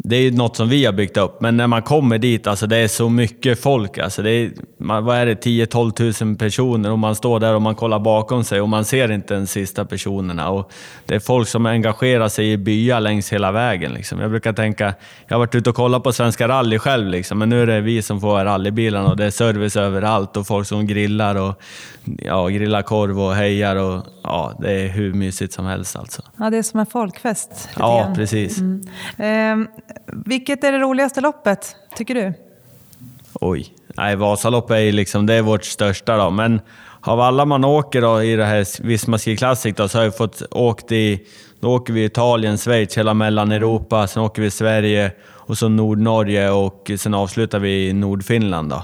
det 0.06 0.16
är 0.16 0.22
ju 0.22 0.32
något 0.32 0.56
som 0.56 0.70
vi 0.70 0.86
har 0.86 0.94
byggt 0.94 1.18
upp. 1.18 1.42
Men 1.42 1.58
när 1.58 1.68
man 1.68 1.82
kommer 1.82 2.18
dit, 2.18 2.48
alltså 2.48 2.68
det 2.68 2.78
är 2.78 2.88
så 2.88 3.10
mycket 3.10 3.60
folk. 3.60 3.98
Alltså 3.98 4.22
det 4.22 4.32
är, 4.32 4.52
man, 4.78 5.06
vad 5.06 5.18
är 5.18 5.26
det, 5.26 5.46
10-12 5.46 6.26
000 6.26 6.36
personer 6.36 6.92
och 6.92 7.00
man 7.00 7.16
står 7.16 7.40
där 7.40 7.56
och 7.56 7.62
man 7.62 7.76
kollar 7.76 8.00
bakom 8.00 8.44
sig 8.44 8.62
och 8.62 8.70
man 8.70 8.86
ser 8.86 9.12
inte 9.12 9.34
de 9.34 9.48
sista 9.48 9.86
personerna. 9.86 10.50
Och 10.50 10.72
det 11.06 11.16
är 11.16 11.20
folk 11.20 11.48
som 11.48 11.66
engagerar 11.66 12.30
sig 12.30 12.52
i 12.52 12.58
byar 12.58 13.00
längs 13.00 13.34
hela 13.34 13.52
vägen. 13.52 13.94
Liksom. 13.94 14.20
Jag 14.20 14.30
brukar 14.30 14.54
tänka, 14.54 14.94
jag 15.28 15.36
har 15.36 15.40
varit 15.40 15.56
ute 15.56 15.70
och 15.70 15.76
kollat 15.76 16.04
på 16.04 16.14
Svenska 16.14 16.48
rally 16.48 16.80
själv, 16.80 17.08
liksom, 17.08 17.40
men 17.40 17.50
nu 17.50 17.62
är 17.62 17.68
det 17.68 17.82
vi 17.82 18.02
som 18.02 18.22
får 18.22 18.46
rallybilarna 18.46 19.10
och 19.10 19.18
det 19.18 19.26
är 19.26 19.32
service 19.32 19.76
överallt 19.76 20.38
och 20.38 20.48
folk 20.48 20.68
som 20.68 20.88
grillar 20.88 21.36
och 21.36 21.62
ja, 22.18 22.48
grillar 22.48 22.82
korv 22.82 23.20
och 23.20 23.36
hejar. 23.36 23.76
Och, 23.76 24.06
ja, 24.24 24.54
det 24.60 24.72
är 24.72 24.88
hur 24.88 25.14
mysigt 25.14 25.54
som 25.54 25.66
helst 25.66 25.96
alltså. 25.96 26.22
Ja, 26.38 26.50
det 26.50 26.58
är 26.58 26.64
som 26.64 26.80
en 26.80 26.86
folkfest. 26.86 27.70
Ja, 27.80 28.04
grann. 28.04 28.16
precis. 28.16 28.60
Ehm, 29.18 29.68
vilket 30.26 30.64
är 30.64 30.72
det 30.72 30.80
roligaste 30.80 31.22
loppet, 31.22 31.76
tycker 31.96 32.16
du? 32.16 32.34
Oj. 33.34 33.74
Nej, 33.98 34.16
Vasaloppet 34.16 34.76
är 34.76 34.80
ju 34.80 34.92
liksom, 34.92 35.26
det 35.26 35.34
är 35.34 35.42
vårt 35.42 35.64
största 35.64 36.18
då. 36.18 36.30
Men 36.30 36.62
av 37.02 37.20
alla 37.20 37.46
man 37.46 37.64
åker 37.64 38.02
då 38.02 38.24
i 38.24 38.36
det 38.36 38.46
här 38.46 38.84
Visma 38.84 39.18
Ski 39.18 39.38
Classic 39.38 39.76
då, 39.76 39.88
så 39.88 39.98
har 39.98 40.04
jag 40.04 40.18
fått 40.18 40.42
åkt 40.52 40.92
i... 40.92 41.28
Då 41.60 41.76
åker 41.76 41.94
vi 41.94 42.06
Italien, 42.06 42.58
Schweiz, 42.58 42.98
hela 42.98 43.14
Mellaneuropa. 43.14 44.08
Sen 44.08 44.24
åker 44.24 44.42
vi 44.42 44.52
Sverige 44.52 45.12
och 45.26 45.58
så 45.58 45.70
Nordnorge 45.70 46.50
och 46.50 46.92
sen 46.98 47.14
avslutar 47.14 47.60
vi 47.60 47.88
i 47.88 47.94
Nordfinland 47.94 48.70
då. 48.70 48.84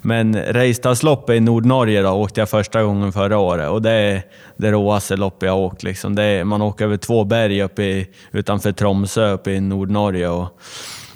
Men 0.00 0.36
Reistalsloppet 0.36 1.36
i 1.36 1.40
Nordnorge 1.40 2.02
då, 2.02 2.10
åkte 2.10 2.40
jag 2.40 2.48
första 2.48 2.82
gången 2.82 3.12
förra 3.12 3.38
året 3.38 3.70
och 3.70 3.82
det 3.82 3.90
är 3.90 4.22
det 4.56 4.72
råaste 4.72 5.16
loppet 5.16 5.46
jag 5.46 5.58
åkt. 5.58 5.82
Liksom. 5.82 6.18
Är, 6.18 6.44
man 6.44 6.62
åker 6.62 6.84
över 6.84 6.96
två 6.96 7.24
berg 7.24 7.62
uppe 7.62 7.82
i, 7.82 8.08
utanför 8.32 8.72
Tromsö 8.72 9.30
uppe 9.30 9.50
i 9.50 9.60
Nordnorge. 9.60 10.28
Och 10.28 10.60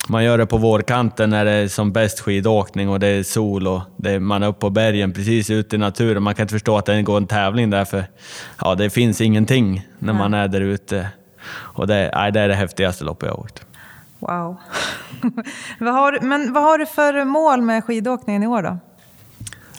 man 0.09 0.25
gör 0.25 0.39
det 0.39 0.47
på 0.47 0.57
vårkanten 0.57 1.31
när 1.31 1.45
det 1.45 1.51
är 1.51 1.69
som 1.69 1.93
bäst 1.93 2.21
skidåkning 2.21 2.89
och 2.89 3.01
det 3.01 3.07
är 3.07 3.23
sol 3.23 3.67
och 3.67 3.81
är, 4.05 4.19
man 4.19 4.43
är 4.43 4.47
uppe 4.47 4.61
på 4.61 4.71
bergen 4.71 5.13
precis 5.13 5.51
ute 5.51 5.77
i 5.77 5.79
naturen. 5.79 6.23
Man 6.23 6.35
kan 6.35 6.45
inte 6.45 6.55
förstå 6.55 6.79
att 6.79 6.87
det 6.87 7.03
går 7.03 7.17
en 7.17 7.27
tävling 7.27 7.71
där 7.71 7.85
för 7.85 8.05
ja, 8.61 8.75
det 8.75 8.91
finns 8.91 9.21
ingenting 9.21 9.87
när 9.99 10.13
man 10.13 10.35
är 10.35 10.49
där 10.49 10.61
ute. 10.61 11.09
Och 11.51 11.87
det, 11.87 12.11
nej, 12.15 12.33
det 12.33 12.41
är 12.41 12.49
det 12.49 12.55
häftigaste 12.55 13.05
loppet 13.05 13.27
jag 13.27 13.35
har 13.35 13.41
åkt. 13.41 13.65
Wow. 14.19 14.57
vad 15.81 15.95
har, 15.95 16.19
men 16.23 16.53
vad 16.53 16.63
har 16.63 16.79
du 16.79 16.87
för 16.87 17.25
mål 17.25 17.63
med 17.63 17.85
skidåkningen 17.85 18.43
i 18.43 18.47
år 18.47 18.63
då? 18.63 18.79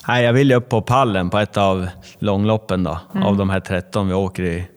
Nej, 0.08 0.24
jag 0.24 0.34
vill 0.34 0.50
ju 0.50 0.56
upp 0.56 0.70
på 0.70 0.82
pallen 0.82 1.30
på 1.30 1.38
ett 1.38 1.58
av 1.58 1.88
långloppen 2.20 2.84
då, 2.84 3.00
av 3.24 3.38
de 3.38 3.50
här 3.50 3.60
13 3.60 4.08
vi 4.08 4.14
åker 4.14 4.44
i 4.44 4.68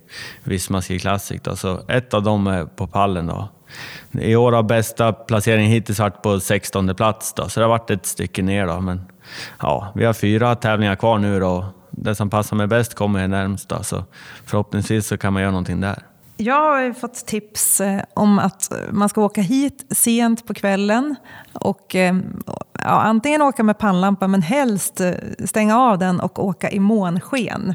Visma 0.45 0.83
Ski 0.83 0.99
Classic. 0.99 1.41
Då. 1.43 1.57
Så 1.57 1.81
ett 1.89 2.15
av 2.15 2.23
dem 2.23 2.47
är 2.47 2.65
på 2.65 2.87
pallen 2.87 3.27
då. 3.27 3.49
I 4.13 4.37
år 4.37 4.53
har 4.53 4.63
bästa 4.63 5.13
placeringen 5.13 5.71
hittills 5.71 5.99
varit 5.99 6.23
på 6.23 6.41
16 6.41 6.95
plats 6.95 7.33
då, 7.35 7.49
så 7.49 7.61
det 7.61 7.65
har 7.65 7.71
varit 7.71 7.91
ett 7.91 8.07
stycke 8.07 8.43
ner 8.43 8.67
då. 8.67 8.81
Men 8.81 9.01
ja, 9.61 9.93
vi 9.95 10.05
har 10.05 10.13
fyra 10.13 10.55
tävlingar 10.55 10.97
kvar 10.97 11.19
nu 11.19 11.41
då. 11.41 11.67
Det 11.91 12.15
som 12.15 12.31
passar 12.31 12.57
mig 12.57 12.67
bäst 12.67 12.95
kommer 12.95 13.29
närmst 13.29 13.69
då, 13.69 13.83
så 13.83 14.05
förhoppningsvis 14.45 15.07
så 15.07 15.19
kan 15.19 15.33
man 15.33 15.43
göra 15.43 15.51
någonting 15.51 15.81
där. 15.81 16.03
Jag 16.43 16.55
har 16.55 16.93
fått 16.93 17.27
tips 17.27 17.81
eh, 17.81 18.03
om 18.15 18.39
att 18.39 18.73
man 18.91 19.09
ska 19.09 19.23
åka 19.23 19.41
hit 19.41 19.87
sent 19.91 20.47
på 20.47 20.55
kvällen 20.55 21.17
och 21.53 21.95
eh, 21.95 22.17
ja, 22.73 23.03
antingen 23.03 23.43
åka 23.43 23.63
med 23.63 23.79
pannlampa 23.79 24.29
men 24.29 24.43
helst 24.43 25.01
eh, 25.01 25.13
stänga 25.45 25.79
av 25.79 25.99
den 25.99 26.21
och 26.21 26.45
åka 26.45 26.71
i 26.71 26.79
månsken. 26.79 27.75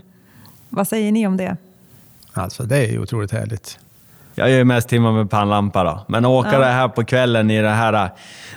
Vad 0.69 0.87
säger 0.87 1.11
ni 1.11 1.27
om 1.27 1.37
det? 1.37 1.57
Alltså 2.33 2.63
det 2.63 2.77
är 2.77 2.91
ju 2.91 2.99
otroligt 2.99 3.31
härligt 3.31 3.79
jag 4.37 4.49
gör 4.49 4.63
mest 4.63 4.89
timmar 4.89 5.11
med 5.11 5.29
pannlampa 5.29 5.83
då. 5.83 6.05
Men 6.07 6.25
åka 6.25 6.53
Ja. 6.53 6.59
det 6.59 6.65
här 6.65 6.87
på 6.87 7.03
kvällen 7.03 7.51
i 7.51 7.61
det 7.61 7.69
här... 7.69 8.09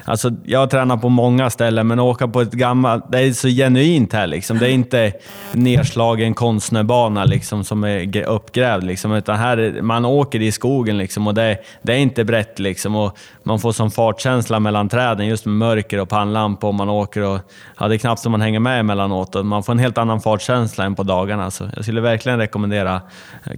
Alltså, 0.05 0.31
jag 0.45 0.71
tränar 0.71 0.97
på 0.97 1.09
många 1.09 1.51
ställen, 1.51 1.87
men 1.87 1.99
åka 2.01 2.29
på 2.29 2.41
ett 2.41 2.53
gammalt... 2.53 3.05
Det 3.13 3.19
är 3.19 3.33
så 3.33 3.49
genuint 3.49 4.13
här 4.13 4.27
liksom. 4.27 4.59
Det 4.59 4.67
är 4.67 4.73
inte 4.73 5.13
nedslagen 5.53 6.35
konstnärbana 6.35 7.25
liksom, 7.25 7.65
som 7.65 7.85
är 7.85 7.99
gr- 8.01 8.25
uppgrävd. 8.25 8.85
Liksom, 8.85 9.13
utan 9.13 9.37
här, 9.37 9.57
är- 9.57 9.83
man 9.83 10.05
åker 10.05 10.43
i 10.43 10.53
skogen 10.53 10.99
liksom, 10.99 11.27
och 11.27 11.35
det, 11.35 11.59
det 11.83 11.93
är 11.93 11.97
inte 11.99 12.25
brett. 12.25 12.59
Liksom, 12.59 12.97
och 12.97 13.19
man 13.43 13.61
får 13.61 13.73
sån 13.73 13.91
fartkänsla 13.91 14.61
mellan 14.61 14.89
träden, 14.89 15.27
just 15.27 15.47
med 15.47 15.55
mörker 15.55 16.01
och 16.01 16.09
pannlampa 16.09 16.67
och 16.67 16.75
man 16.75 16.89
åker. 16.89 17.23
Och, 17.23 17.39
ja, 17.81 17.89
det 17.89 17.95
är 17.95 17.99
knappt 17.99 18.21
som 18.23 18.33
man 18.33 18.41
hänger 18.41 18.61
med 18.61 18.81
emellanåt. 18.81 19.35
Och 19.37 19.47
man 19.47 19.63
får 19.63 19.73
en 19.73 19.79
helt 19.79 19.99
annan 19.99 20.21
fartkänsla 20.21 20.85
än 20.85 20.95
på 20.95 21.03
dagarna. 21.03 21.51
Så 21.51 21.65
jag 21.77 21.85
skulle 21.85 22.01
verkligen 22.01 22.39
rekommendera 22.39 23.01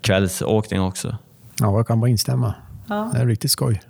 kvällsåkning 0.02 0.80
också. 0.82 1.16
Ja, 1.60 1.76
jag 1.76 1.86
kan 1.86 2.00
bara 2.00 2.10
instämma. 2.10 2.54
Ja. 2.88 3.10
Det 3.14 3.18
är 3.20 3.26
riktigt 3.26 3.50
skoj. 3.50 3.80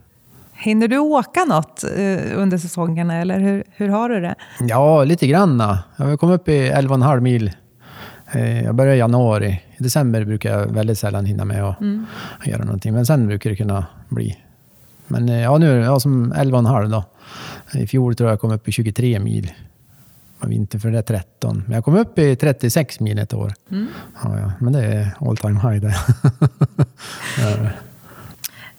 Hinner 0.53 0.88
du 0.88 0.98
åka 0.98 1.44
något 1.44 1.85
eh, 1.85 2.38
under 2.38 2.59
säsongerna 2.59 3.14
eller 3.20 3.40
hur, 3.40 3.64
hur 3.77 3.88
har 3.88 4.09
du 4.09 4.20
det? 4.20 4.35
Ja, 4.61 5.05
lite 5.05 5.27
granna. 5.27 5.79
Jag 5.96 6.05
har 6.07 6.16
kommit 6.16 6.40
upp 6.40 6.48
i 6.48 6.70
11,5 6.70 7.20
mil. 7.20 7.53
Eh, 8.33 8.64
Jag 8.64 8.75
börjar 8.75 8.94
i 8.94 8.98
januari. 8.98 9.62
I 9.79 9.83
december 9.83 10.25
brukar 10.25 10.59
jag 10.59 10.66
väldigt 10.66 10.98
sällan 10.98 11.25
hinna 11.25 11.44
med 11.44 11.64
att 11.64 11.77
göra 12.46 12.64
någonting. 12.64 12.92
Men 12.92 13.07
sen 13.07 13.27
brukar 13.27 13.51
det 13.51 13.57
kunna 13.57 13.87
bli. 14.09 14.38
Men 15.07 15.29
eh, 15.29 15.40
ja, 15.42 15.59
nu 15.59 15.81
ja, 15.81 16.01
som 16.01 16.33
11,5 16.33 16.88
då. 16.90 17.05
I 17.81 17.87
fjol 17.87 18.14
tror 18.14 18.29
jag 18.29 18.33
jag 18.33 18.40
kom 18.40 18.53
upp 18.53 18.68
i 18.68 18.72
23 18.72 19.18
mil. 19.20 19.53
Och 20.42 20.50
vinter 20.50 20.78
för 20.78 20.90
det 20.90 20.98
är 20.98 21.02
13. 21.02 21.62
Men 21.66 21.74
jag 21.74 21.85
kom 21.85 21.96
upp 21.96 22.18
i 22.18 22.37
36 22.37 23.00
mil 23.00 23.18
ett 23.18 23.35
år. 23.35 23.55
Ja, 23.68 24.38
ja. 24.38 24.52
Men 24.61 24.72
det 24.72 24.85
är 24.85 25.16
all 25.20 25.37
time 25.37 25.61
high 25.61 25.81
det. 25.81 25.94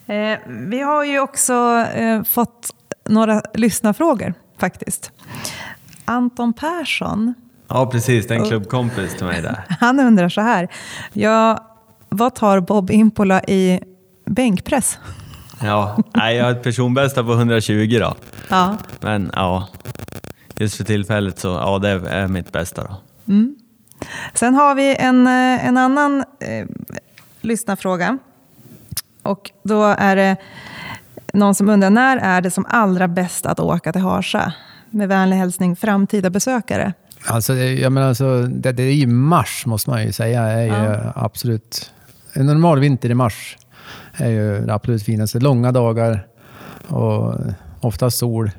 Eh, 0.05 0.39
vi 0.47 0.81
har 0.81 1.03
ju 1.03 1.19
också 1.19 1.53
eh, 1.95 2.23
fått 2.23 2.69
några 3.09 3.41
lyssnarfrågor 3.53 4.33
faktiskt. 4.59 5.11
Anton 6.05 6.53
Persson, 6.53 7.33
Ja, 7.67 7.85
precis. 7.85 8.27
Det 8.27 8.35
är 8.35 8.39
en 8.39 8.47
klubbkompis 8.49 9.17
till 9.17 9.25
mig 9.25 9.41
där. 9.41 9.63
han 9.79 9.99
undrar 9.99 10.29
så 10.29 10.41
här. 10.41 10.67
Ja, 11.13 11.67
vad 12.09 12.35
tar 12.35 12.59
Bob 12.59 12.91
Impola 12.91 13.43
i 13.43 13.79
bänkpress? 14.25 14.99
Ja, 15.61 15.97
nej, 16.13 16.35
jag 16.35 16.45
har 16.45 16.51
ett 16.51 16.63
personbästa 16.63 17.23
på 17.23 17.33
120 17.33 17.97
då. 17.99 18.15
Ja. 18.49 18.77
Men 18.99 19.31
ja, 19.33 19.67
just 20.63 20.75
för 20.77 20.83
tillfället 20.83 21.39
så 21.39 21.47
ja, 21.47 21.79
det 21.79 21.89
är 21.89 22.27
mitt 22.27 22.51
bästa 22.51 22.83
då. 22.83 22.95
Sen 24.33 24.55
har 24.55 24.75
vi 24.75 24.95
en, 24.99 25.27
eh, 25.27 25.67
en 25.67 25.77
annan 25.77 26.23
eh, 26.39 26.65
lyssnarfråga. 27.41 28.17
Och 29.23 29.51
då 29.63 29.83
är 29.83 30.15
det 30.15 30.35
någon 31.33 31.55
som 31.55 31.69
undrar, 31.69 31.89
när 31.89 32.17
är 32.17 32.41
det 32.41 32.51
som 32.51 32.65
allra 32.69 33.07
bäst 33.07 33.45
att 33.45 33.59
åka 33.59 33.91
till 33.91 34.01
Harsa? 34.01 34.53
Med 34.89 35.07
vänlig 35.09 35.37
hälsning 35.37 35.75
framtida 35.75 36.29
besökare. 36.29 36.93
Alltså, 37.27 37.53
det- 37.53 37.73
jag 37.73 37.91
menar, 37.91 38.07
alltså, 38.07 38.41
det, 38.41 38.71
det 38.71 38.83
är 38.83 38.93
ju 38.93 39.07
mars, 39.07 39.65
måste 39.65 39.89
man 39.89 40.03
ju 40.05 40.11
säga. 40.11 40.41
är 40.43 40.63
ju 40.65 40.99
absolut... 41.15 41.91
En 42.33 42.45
normal 42.45 42.79
vinter 42.79 43.09
i 43.09 43.13
mars 43.13 43.57
är 44.13 44.29
ju 44.29 44.65
det 44.65 44.73
absolut 44.73 45.03
finaste. 45.03 45.39
Långa 45.39 45.71
dagar 45.71 46.27
och 46.87 47.35
ofta 47.81 48.11
sol. 48.11 48.51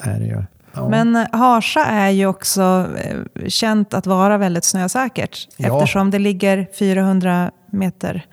Är 0.00 0.18
det 0.20 0.26
ju. 0.26 0.42
Ja. 0.78 0.88
Men 0.88 1.16
eh, 1.16 1.26
Harsa 1.32 1.84
är 1.84 2.10
ju 2.10 2.26
också 2.26 2.86
eh, 2.96 3.48
känt 3.48 3.94
att 3.94 4.06
vara 4.06 4.38
väldigt 4.38 4.64
snösäkert. 4.64 5.48
Ja. 5.56 5.74
Eftersom 5.74 6.10
det 6.10 6.18
ligger 6.18 6.66
400 6.78 7.50
meter 7.70 8.26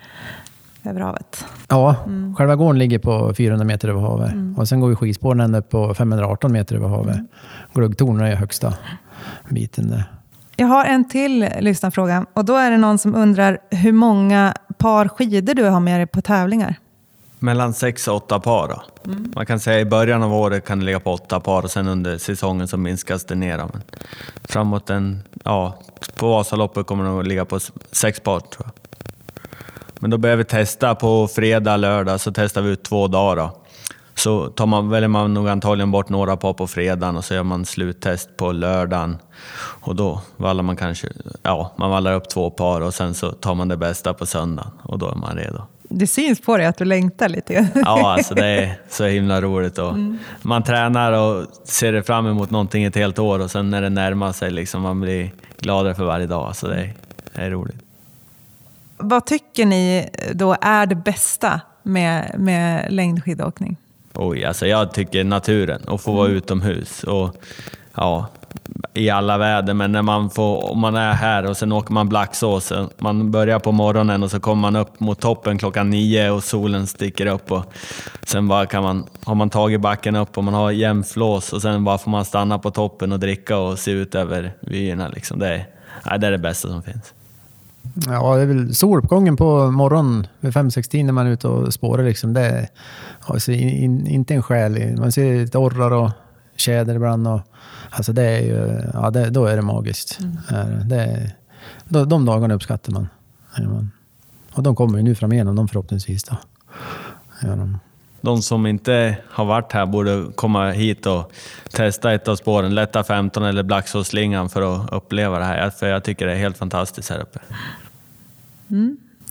över 0.83 1.01
havet. 1.01 1.45
ja, 1.69 1.95
själva 2.37 2.55
gården 2.55 2.79
ligger 2.79 2.99
på 2.99 3.33
400 3.33 3.65
meter 3.65 3.89
över 3.89 4.01
havet. 4.01 4.33
Och 4.57 4.67
sen 4.67 4.79
går 4.79 4.89
ju 4.89 4.95
skidspåren 4.95 5.39
ända 5.39 5.59
upp 5.59 5.69
på 5.69 5.93
518 5.93 6.51
meter 6.51 6.75
över 6.75 6.87
havet. 6.87 7.17
Glöggtornen 7.73 8.25
är 8.27 8.35
högsta 8.35 8.73
biten 9.49 9.89
där. 9.89 10.03
Jag 10.55 10.67
har 10.67 10.85
en 10.85 11.09
till 11.09 11.49
lyssnarfråga. 11.59 12.25
Och 12.33 12.45
då 12.45 12.55
är 12.55 12.71
det 12.71 12.77
någon 12.77 12.97
som 12.97 13.15
undrar 13.15 13.57
hur 13.71 13.91
många 13.91 14.53
par 14.77 15.07
skidor 15.07 15.53
du 15.53 15.63
har 15.63 15.79
med 15.79 15.99
dig 15.99 16.07
på 16.07 16.21
tävlingar. 16.21 16.75
Mellan 17.39 17.73
sex 17.73 18.07
och 18.07 18.15
åtta 18.15 18.39
par 18.39 18.67
då. 18.67 18.83
Man 19.35 19.45
kan 19.45 19.59
säga 19.59 19.79
i 19.79 19.85
början 19.85 20.23
av 20.23 20.33
året 20.33 20.65
kan 20.65 20.79
det 20.79 20.85
ligga 20.85 20.99
på 20.99 21.13
åtta 21.13 21.39
par 21.39 21.63
och 21.63 21.71
sen 21.71 21.87
under 21.87 22.17
säsongen 22.17 22.67
så 22.67 22.77
minskas 22.77 23.25
det 23.25 23.35
ner. 23.35 23.57
Men 23.57 23.81
framåt 24.43 24.89
en, 24.89 25.23
ja, 25.43 25.79
på 26.15 26.27
Vasaloppet 26.27 26.87
kommer 26.87 27.03
det 27.03 27.09
nog 27.09 27.27
ligga 27.27 27.45
på 27.45 27.59
sex 27.91 28.19
par 28.19 28.39
tror 28.39 28.65
jag. 28.65 28.71
Men 29.99 30.09
då 30.09 30.17
börjar 30.17 30.35
vi 30.35 30.43
testa 30.43 30.95
på 30.95 31.27
fredag, 31.27 31.77
lördag, 31.77 32.19
så 32.19 32.31
testar 32.31 32.61
vi 32.61 32.69
ut 32.69 32.83
två 32.83 33.07
dagar. 33.07 33.35
Då. 33.35 33.61
Så 34.15 34.49
tar 34.49 34.65
man, 34.65 34.89
väljer 34.89 35.07
man 35.07 35.33
nog 35.33 35.49
antagligen 35.49 35.91
bort 35.91 36.09
några 36.09 36.37
par 36.37 36.53
på 36.53 36.67
fredagen 36.67 37.17
och 37.17 37.25
så 37.25 37.33
gör 37.33 37.43
man 37.43 37.65
sluttest 37.65 38.37
på 38.37 38.51
lördagen. 38.51 39.17
Och 39.57 39.95
då 39.95 40.21
vallar 40.37 40.63
man 40.63 40.75
kanske, 40.75 41.07
ja, 41.43 41.73
man 41.77 41.89
vallar 41.89 42.13
upp 42.13 42.29
två 42.29 42.49
par 42.49 42.81
och 42.81 42.93
sen 42.93 43.13
så 43.13 43.31
tar 43.31 43.55
man 43.55 43.67
det 43.67 43.77
bästa 43.77 44.13
på 44.13 44.25
söndagen 44.25 44.71
och 44.83 44.99
då 44.99 45.09
är 45.09 45.15
man 45.15 45.37
redo. 45.37 45.61
Det 45.89 46.07
syns 46.07 46.41
på 46.41 46.57
dig 46.57 46.65
att 46.65 46.77
du 46.77 46.85
längtar 46.85 47.29
lite. 47.29 47.67
Ja, 47.75 48.11
alltså 48.17 48.33
det 48.33 48.45
är 48.45 48.79
så 48.89 49.05
himla 49.05 49.41
roligt. 49.41 49.77
Och 49.77 49.93
Man 50.41 50.63
tränar 50.63 51.11
och 51.11 51.45
ser 51.63 52.01
fram 52.01 52.27
emot 52.27 52.51
någonting 52.51 52.83
ett 52.83 52.95
helt 52.95 53.19
år 53.19 53.39
och 53.39 53.51
sen 53.51 53.69
när 53.69 53.81
det 53.81 53.89
närmar 53.89 54.31
sig, 54.31 54.51
liksom, 54.51 54.81
man 54.81 55.01
blir 55.01 55.31
gladare 55.59 55.95
för 55.95 56.05
varje 56.05 56.27
dag. 56.27 56.55
Så 56.55 56.67
det 56.67 56.75
är, 56.75 56.93
det 57.35 57.41
är 57.41 57.49
roligt. 57.51 57.81
Vad 58.97 59.25
tycker 59.25 59.65
ni 59.65 60.09
då 60.33 60.55
är 60.61 60.85
det 60.85 60.95
bästa 60.95 61.61
med, 61.83 62.35
med 62.37 62.93
längdskidåkning? 62.93 63.77
Oj, 64.13 64.45
alltså 64.45 64.67
jag 64.67 64.93
tycker 64.93 65.23
naturen 65.23 65.81
och 65.81 66.01
få 66.01 66.11
vara 66.11 66.27
utomhus. 66.27 67.03
Och, 67.03 67.35
ja, 67.95 68.27
i 68.93 69.09
alla 69.09 69.37
väder, 69.37 69.73
men 69.73 69.91
när 69.91 70.01
man 70.01 70.29
får, 70.29 70.71
om 70.71 70.79
man 70.79 70.95
är 70.95 71.13
här 71.13 71.45
och 71.45 71.57
sen 71.57 71.71
åker 71.71 71.93
man 71.93 72.09
Blacksås, 72.09 72.71
eh, 72.71 72.87
man 72.97 73.31
börjar 73.31 73.59
på 73.59 73.71
morgonen 73.71 74.23
och 74.23 74.31
så 74.31 74.39
kommer 74.39 74.61
man 74.61 74.75
upp 74.75 74.99
mot 74.99 75.19
toppen 75.19 75.57
klockan 75.57 75.89
nio 75.89 76.29
och 76.29 76.43
solen 76.43 76.87
sticker 76.87 77.25
upp 77.25 77.51
och 77.51 77.65
sen 78.25 78.47
bara 78.47 78.65
kan 78.65 78.83
man, 78.83 79.05
har 79.23 79.35
man 79.35 79.49
tagit 79.49 79.81
backen 79.81 80.15
upp 80.15 80.37
och 80.37 80.43
man 80.43 80.53
har 80.53 80.71
jämflås 80.71 81.53
och 81.53 81.61
sen 81.61 81.83
bara 81.83 81.97
får 81.97 82.11
man 82.11 82.25
stanna 82.25 82.59
på 82.59 82.71
toppen 82.71 83.11
och 83.11 83.19
dricka 83.19 83.57
och 83.57 83.79
se 83.79 83.91
ut 83.91 84.15
över 84.15 84.53
vyerna. 84.59 85.07
Liksom. 85.07 85.39
Det, 85.39 85.47
är, 85.47 85.67
nej, 86.05 86.19
det 86.19 86.27
är 86.27 86.31
det 86.31 86.37
bästa 86.37 86.67
som 86.67 86.83
finns. 86.83 87.13
Ja, 88.05 88.35
det 88.35 88.41
är 88.41 88.45
väl 88.45 88.75
soluppgången 88.75 89.37
på 89.37 89.71
morgonen 89.71 90.27
vid 90.39 90.53
5-6 90.53 91.03
när 91.03 91.13
man 91.13 91.27
är 91.27 91.31
ute 91.31 91.47
och 91.47 91.73
spårar. 91.73 92.03
Liksom. 92.03 92.33
Det 92.33 92.41
är 92.41 92.67
alltså, 93.19 93.51
in, 93.51 93.69
in, 93.69 94.07
inte 94.07 94.33
en 94.33 94.43
själ. 94.43 94.97
Man 94.97 95.11
ser 95.11 95.35
lite 95.35 95.57
orrar 95.57 95.91
och 95.91 96.11
tjäder 96.55 96.95
ibland. 96.95 97.27
Och, 97.27 97.41
alltså 97.89 98.13
det 98.13 98.23
är 98.23 98.41
ju, 98.41 98.81
ja, 98.93 99.09
det, 99.11 99.29
då 99.29 99.45
är 99.45 99.55
det 99.55 99.61
magiskt. 99.61 100.19
Är 100.49 100.69
det. 100.69 100.83
Det 100.83 100.95
är, 100.95 101.31
de, 101.85 102.09
de 102.09 102.25
dagarna 102.25 102.53
uppskattar 102.53 102.91
man. 102.91 103.07
Och 104.53 104.63
de 104.63 104.75
kommer 104.75 104.97
ju 104.97 105.03
nu 105.03 105.15
framigenom, 105.15 105.55
de 105.55 105.67
förhoppningsvis. 105.67 106.23
Då. 106.23 106.35
Gör 107.43 107.55
de. 107.55 107.79
De 108.21 108.41
som 108.41 108.65
inte 108.65 109.17
har 109.29 109.45
varit 109.45 109.71
här 109.71 109.85
borde 109.85 110.25
komma 110.35 110.71
hit 110.71 111.05
och 111.05 111.31
testa 111.71 112.13
ett 112.13 112.27
av 112.27 112.35
spåren, 112.35 112.75
Lätta 112.75 113.03
15 113.03 113.43
eller 113.43 113.63
Blacksåsslingan 113.63 114.49
för 114.49 114.75
att 114.75 114.93
uppleva 114.93 115.39
det 115.39 115.45
här. 115.45 115.69
För 115.69 115.87
jag 115.87 116.03
tycker 116.03 116.25
det 116.25 116.33
är 116.33 116.37
helt 116.37 116.57
fantastiskt 116.57 117.09
här 117.09 117.19
uppe. 117.19 117.39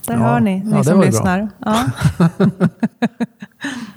Där 0.07 0.15
Ja, 0.15 0.15
hör 0.15 0.41
ni, 0.41 0.65
ni 0.65 0.71
ja, 0.71 0.77
det 0.79 0.85
som 0.85 1.01
lyssnar. 1.01 1.49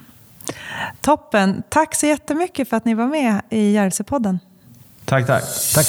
Toppen. 1.07 1.63
Tack 1.69 1.95
så 1.95 2.05
jättemycket 2.05 2.69
för 2.69 2.77
att 2.77 2.85
ni 2.85 2.93
var 2.93 3.07
med 3.07 3.41
i 3.49 3.71
Järvsöpodden. 3.71 4.39
Tack, 5.05 5.27
tack. 5.27 5.43
Tack! 5.73 5.87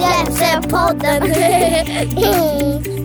Hjälpsepodden! 0.00 1.22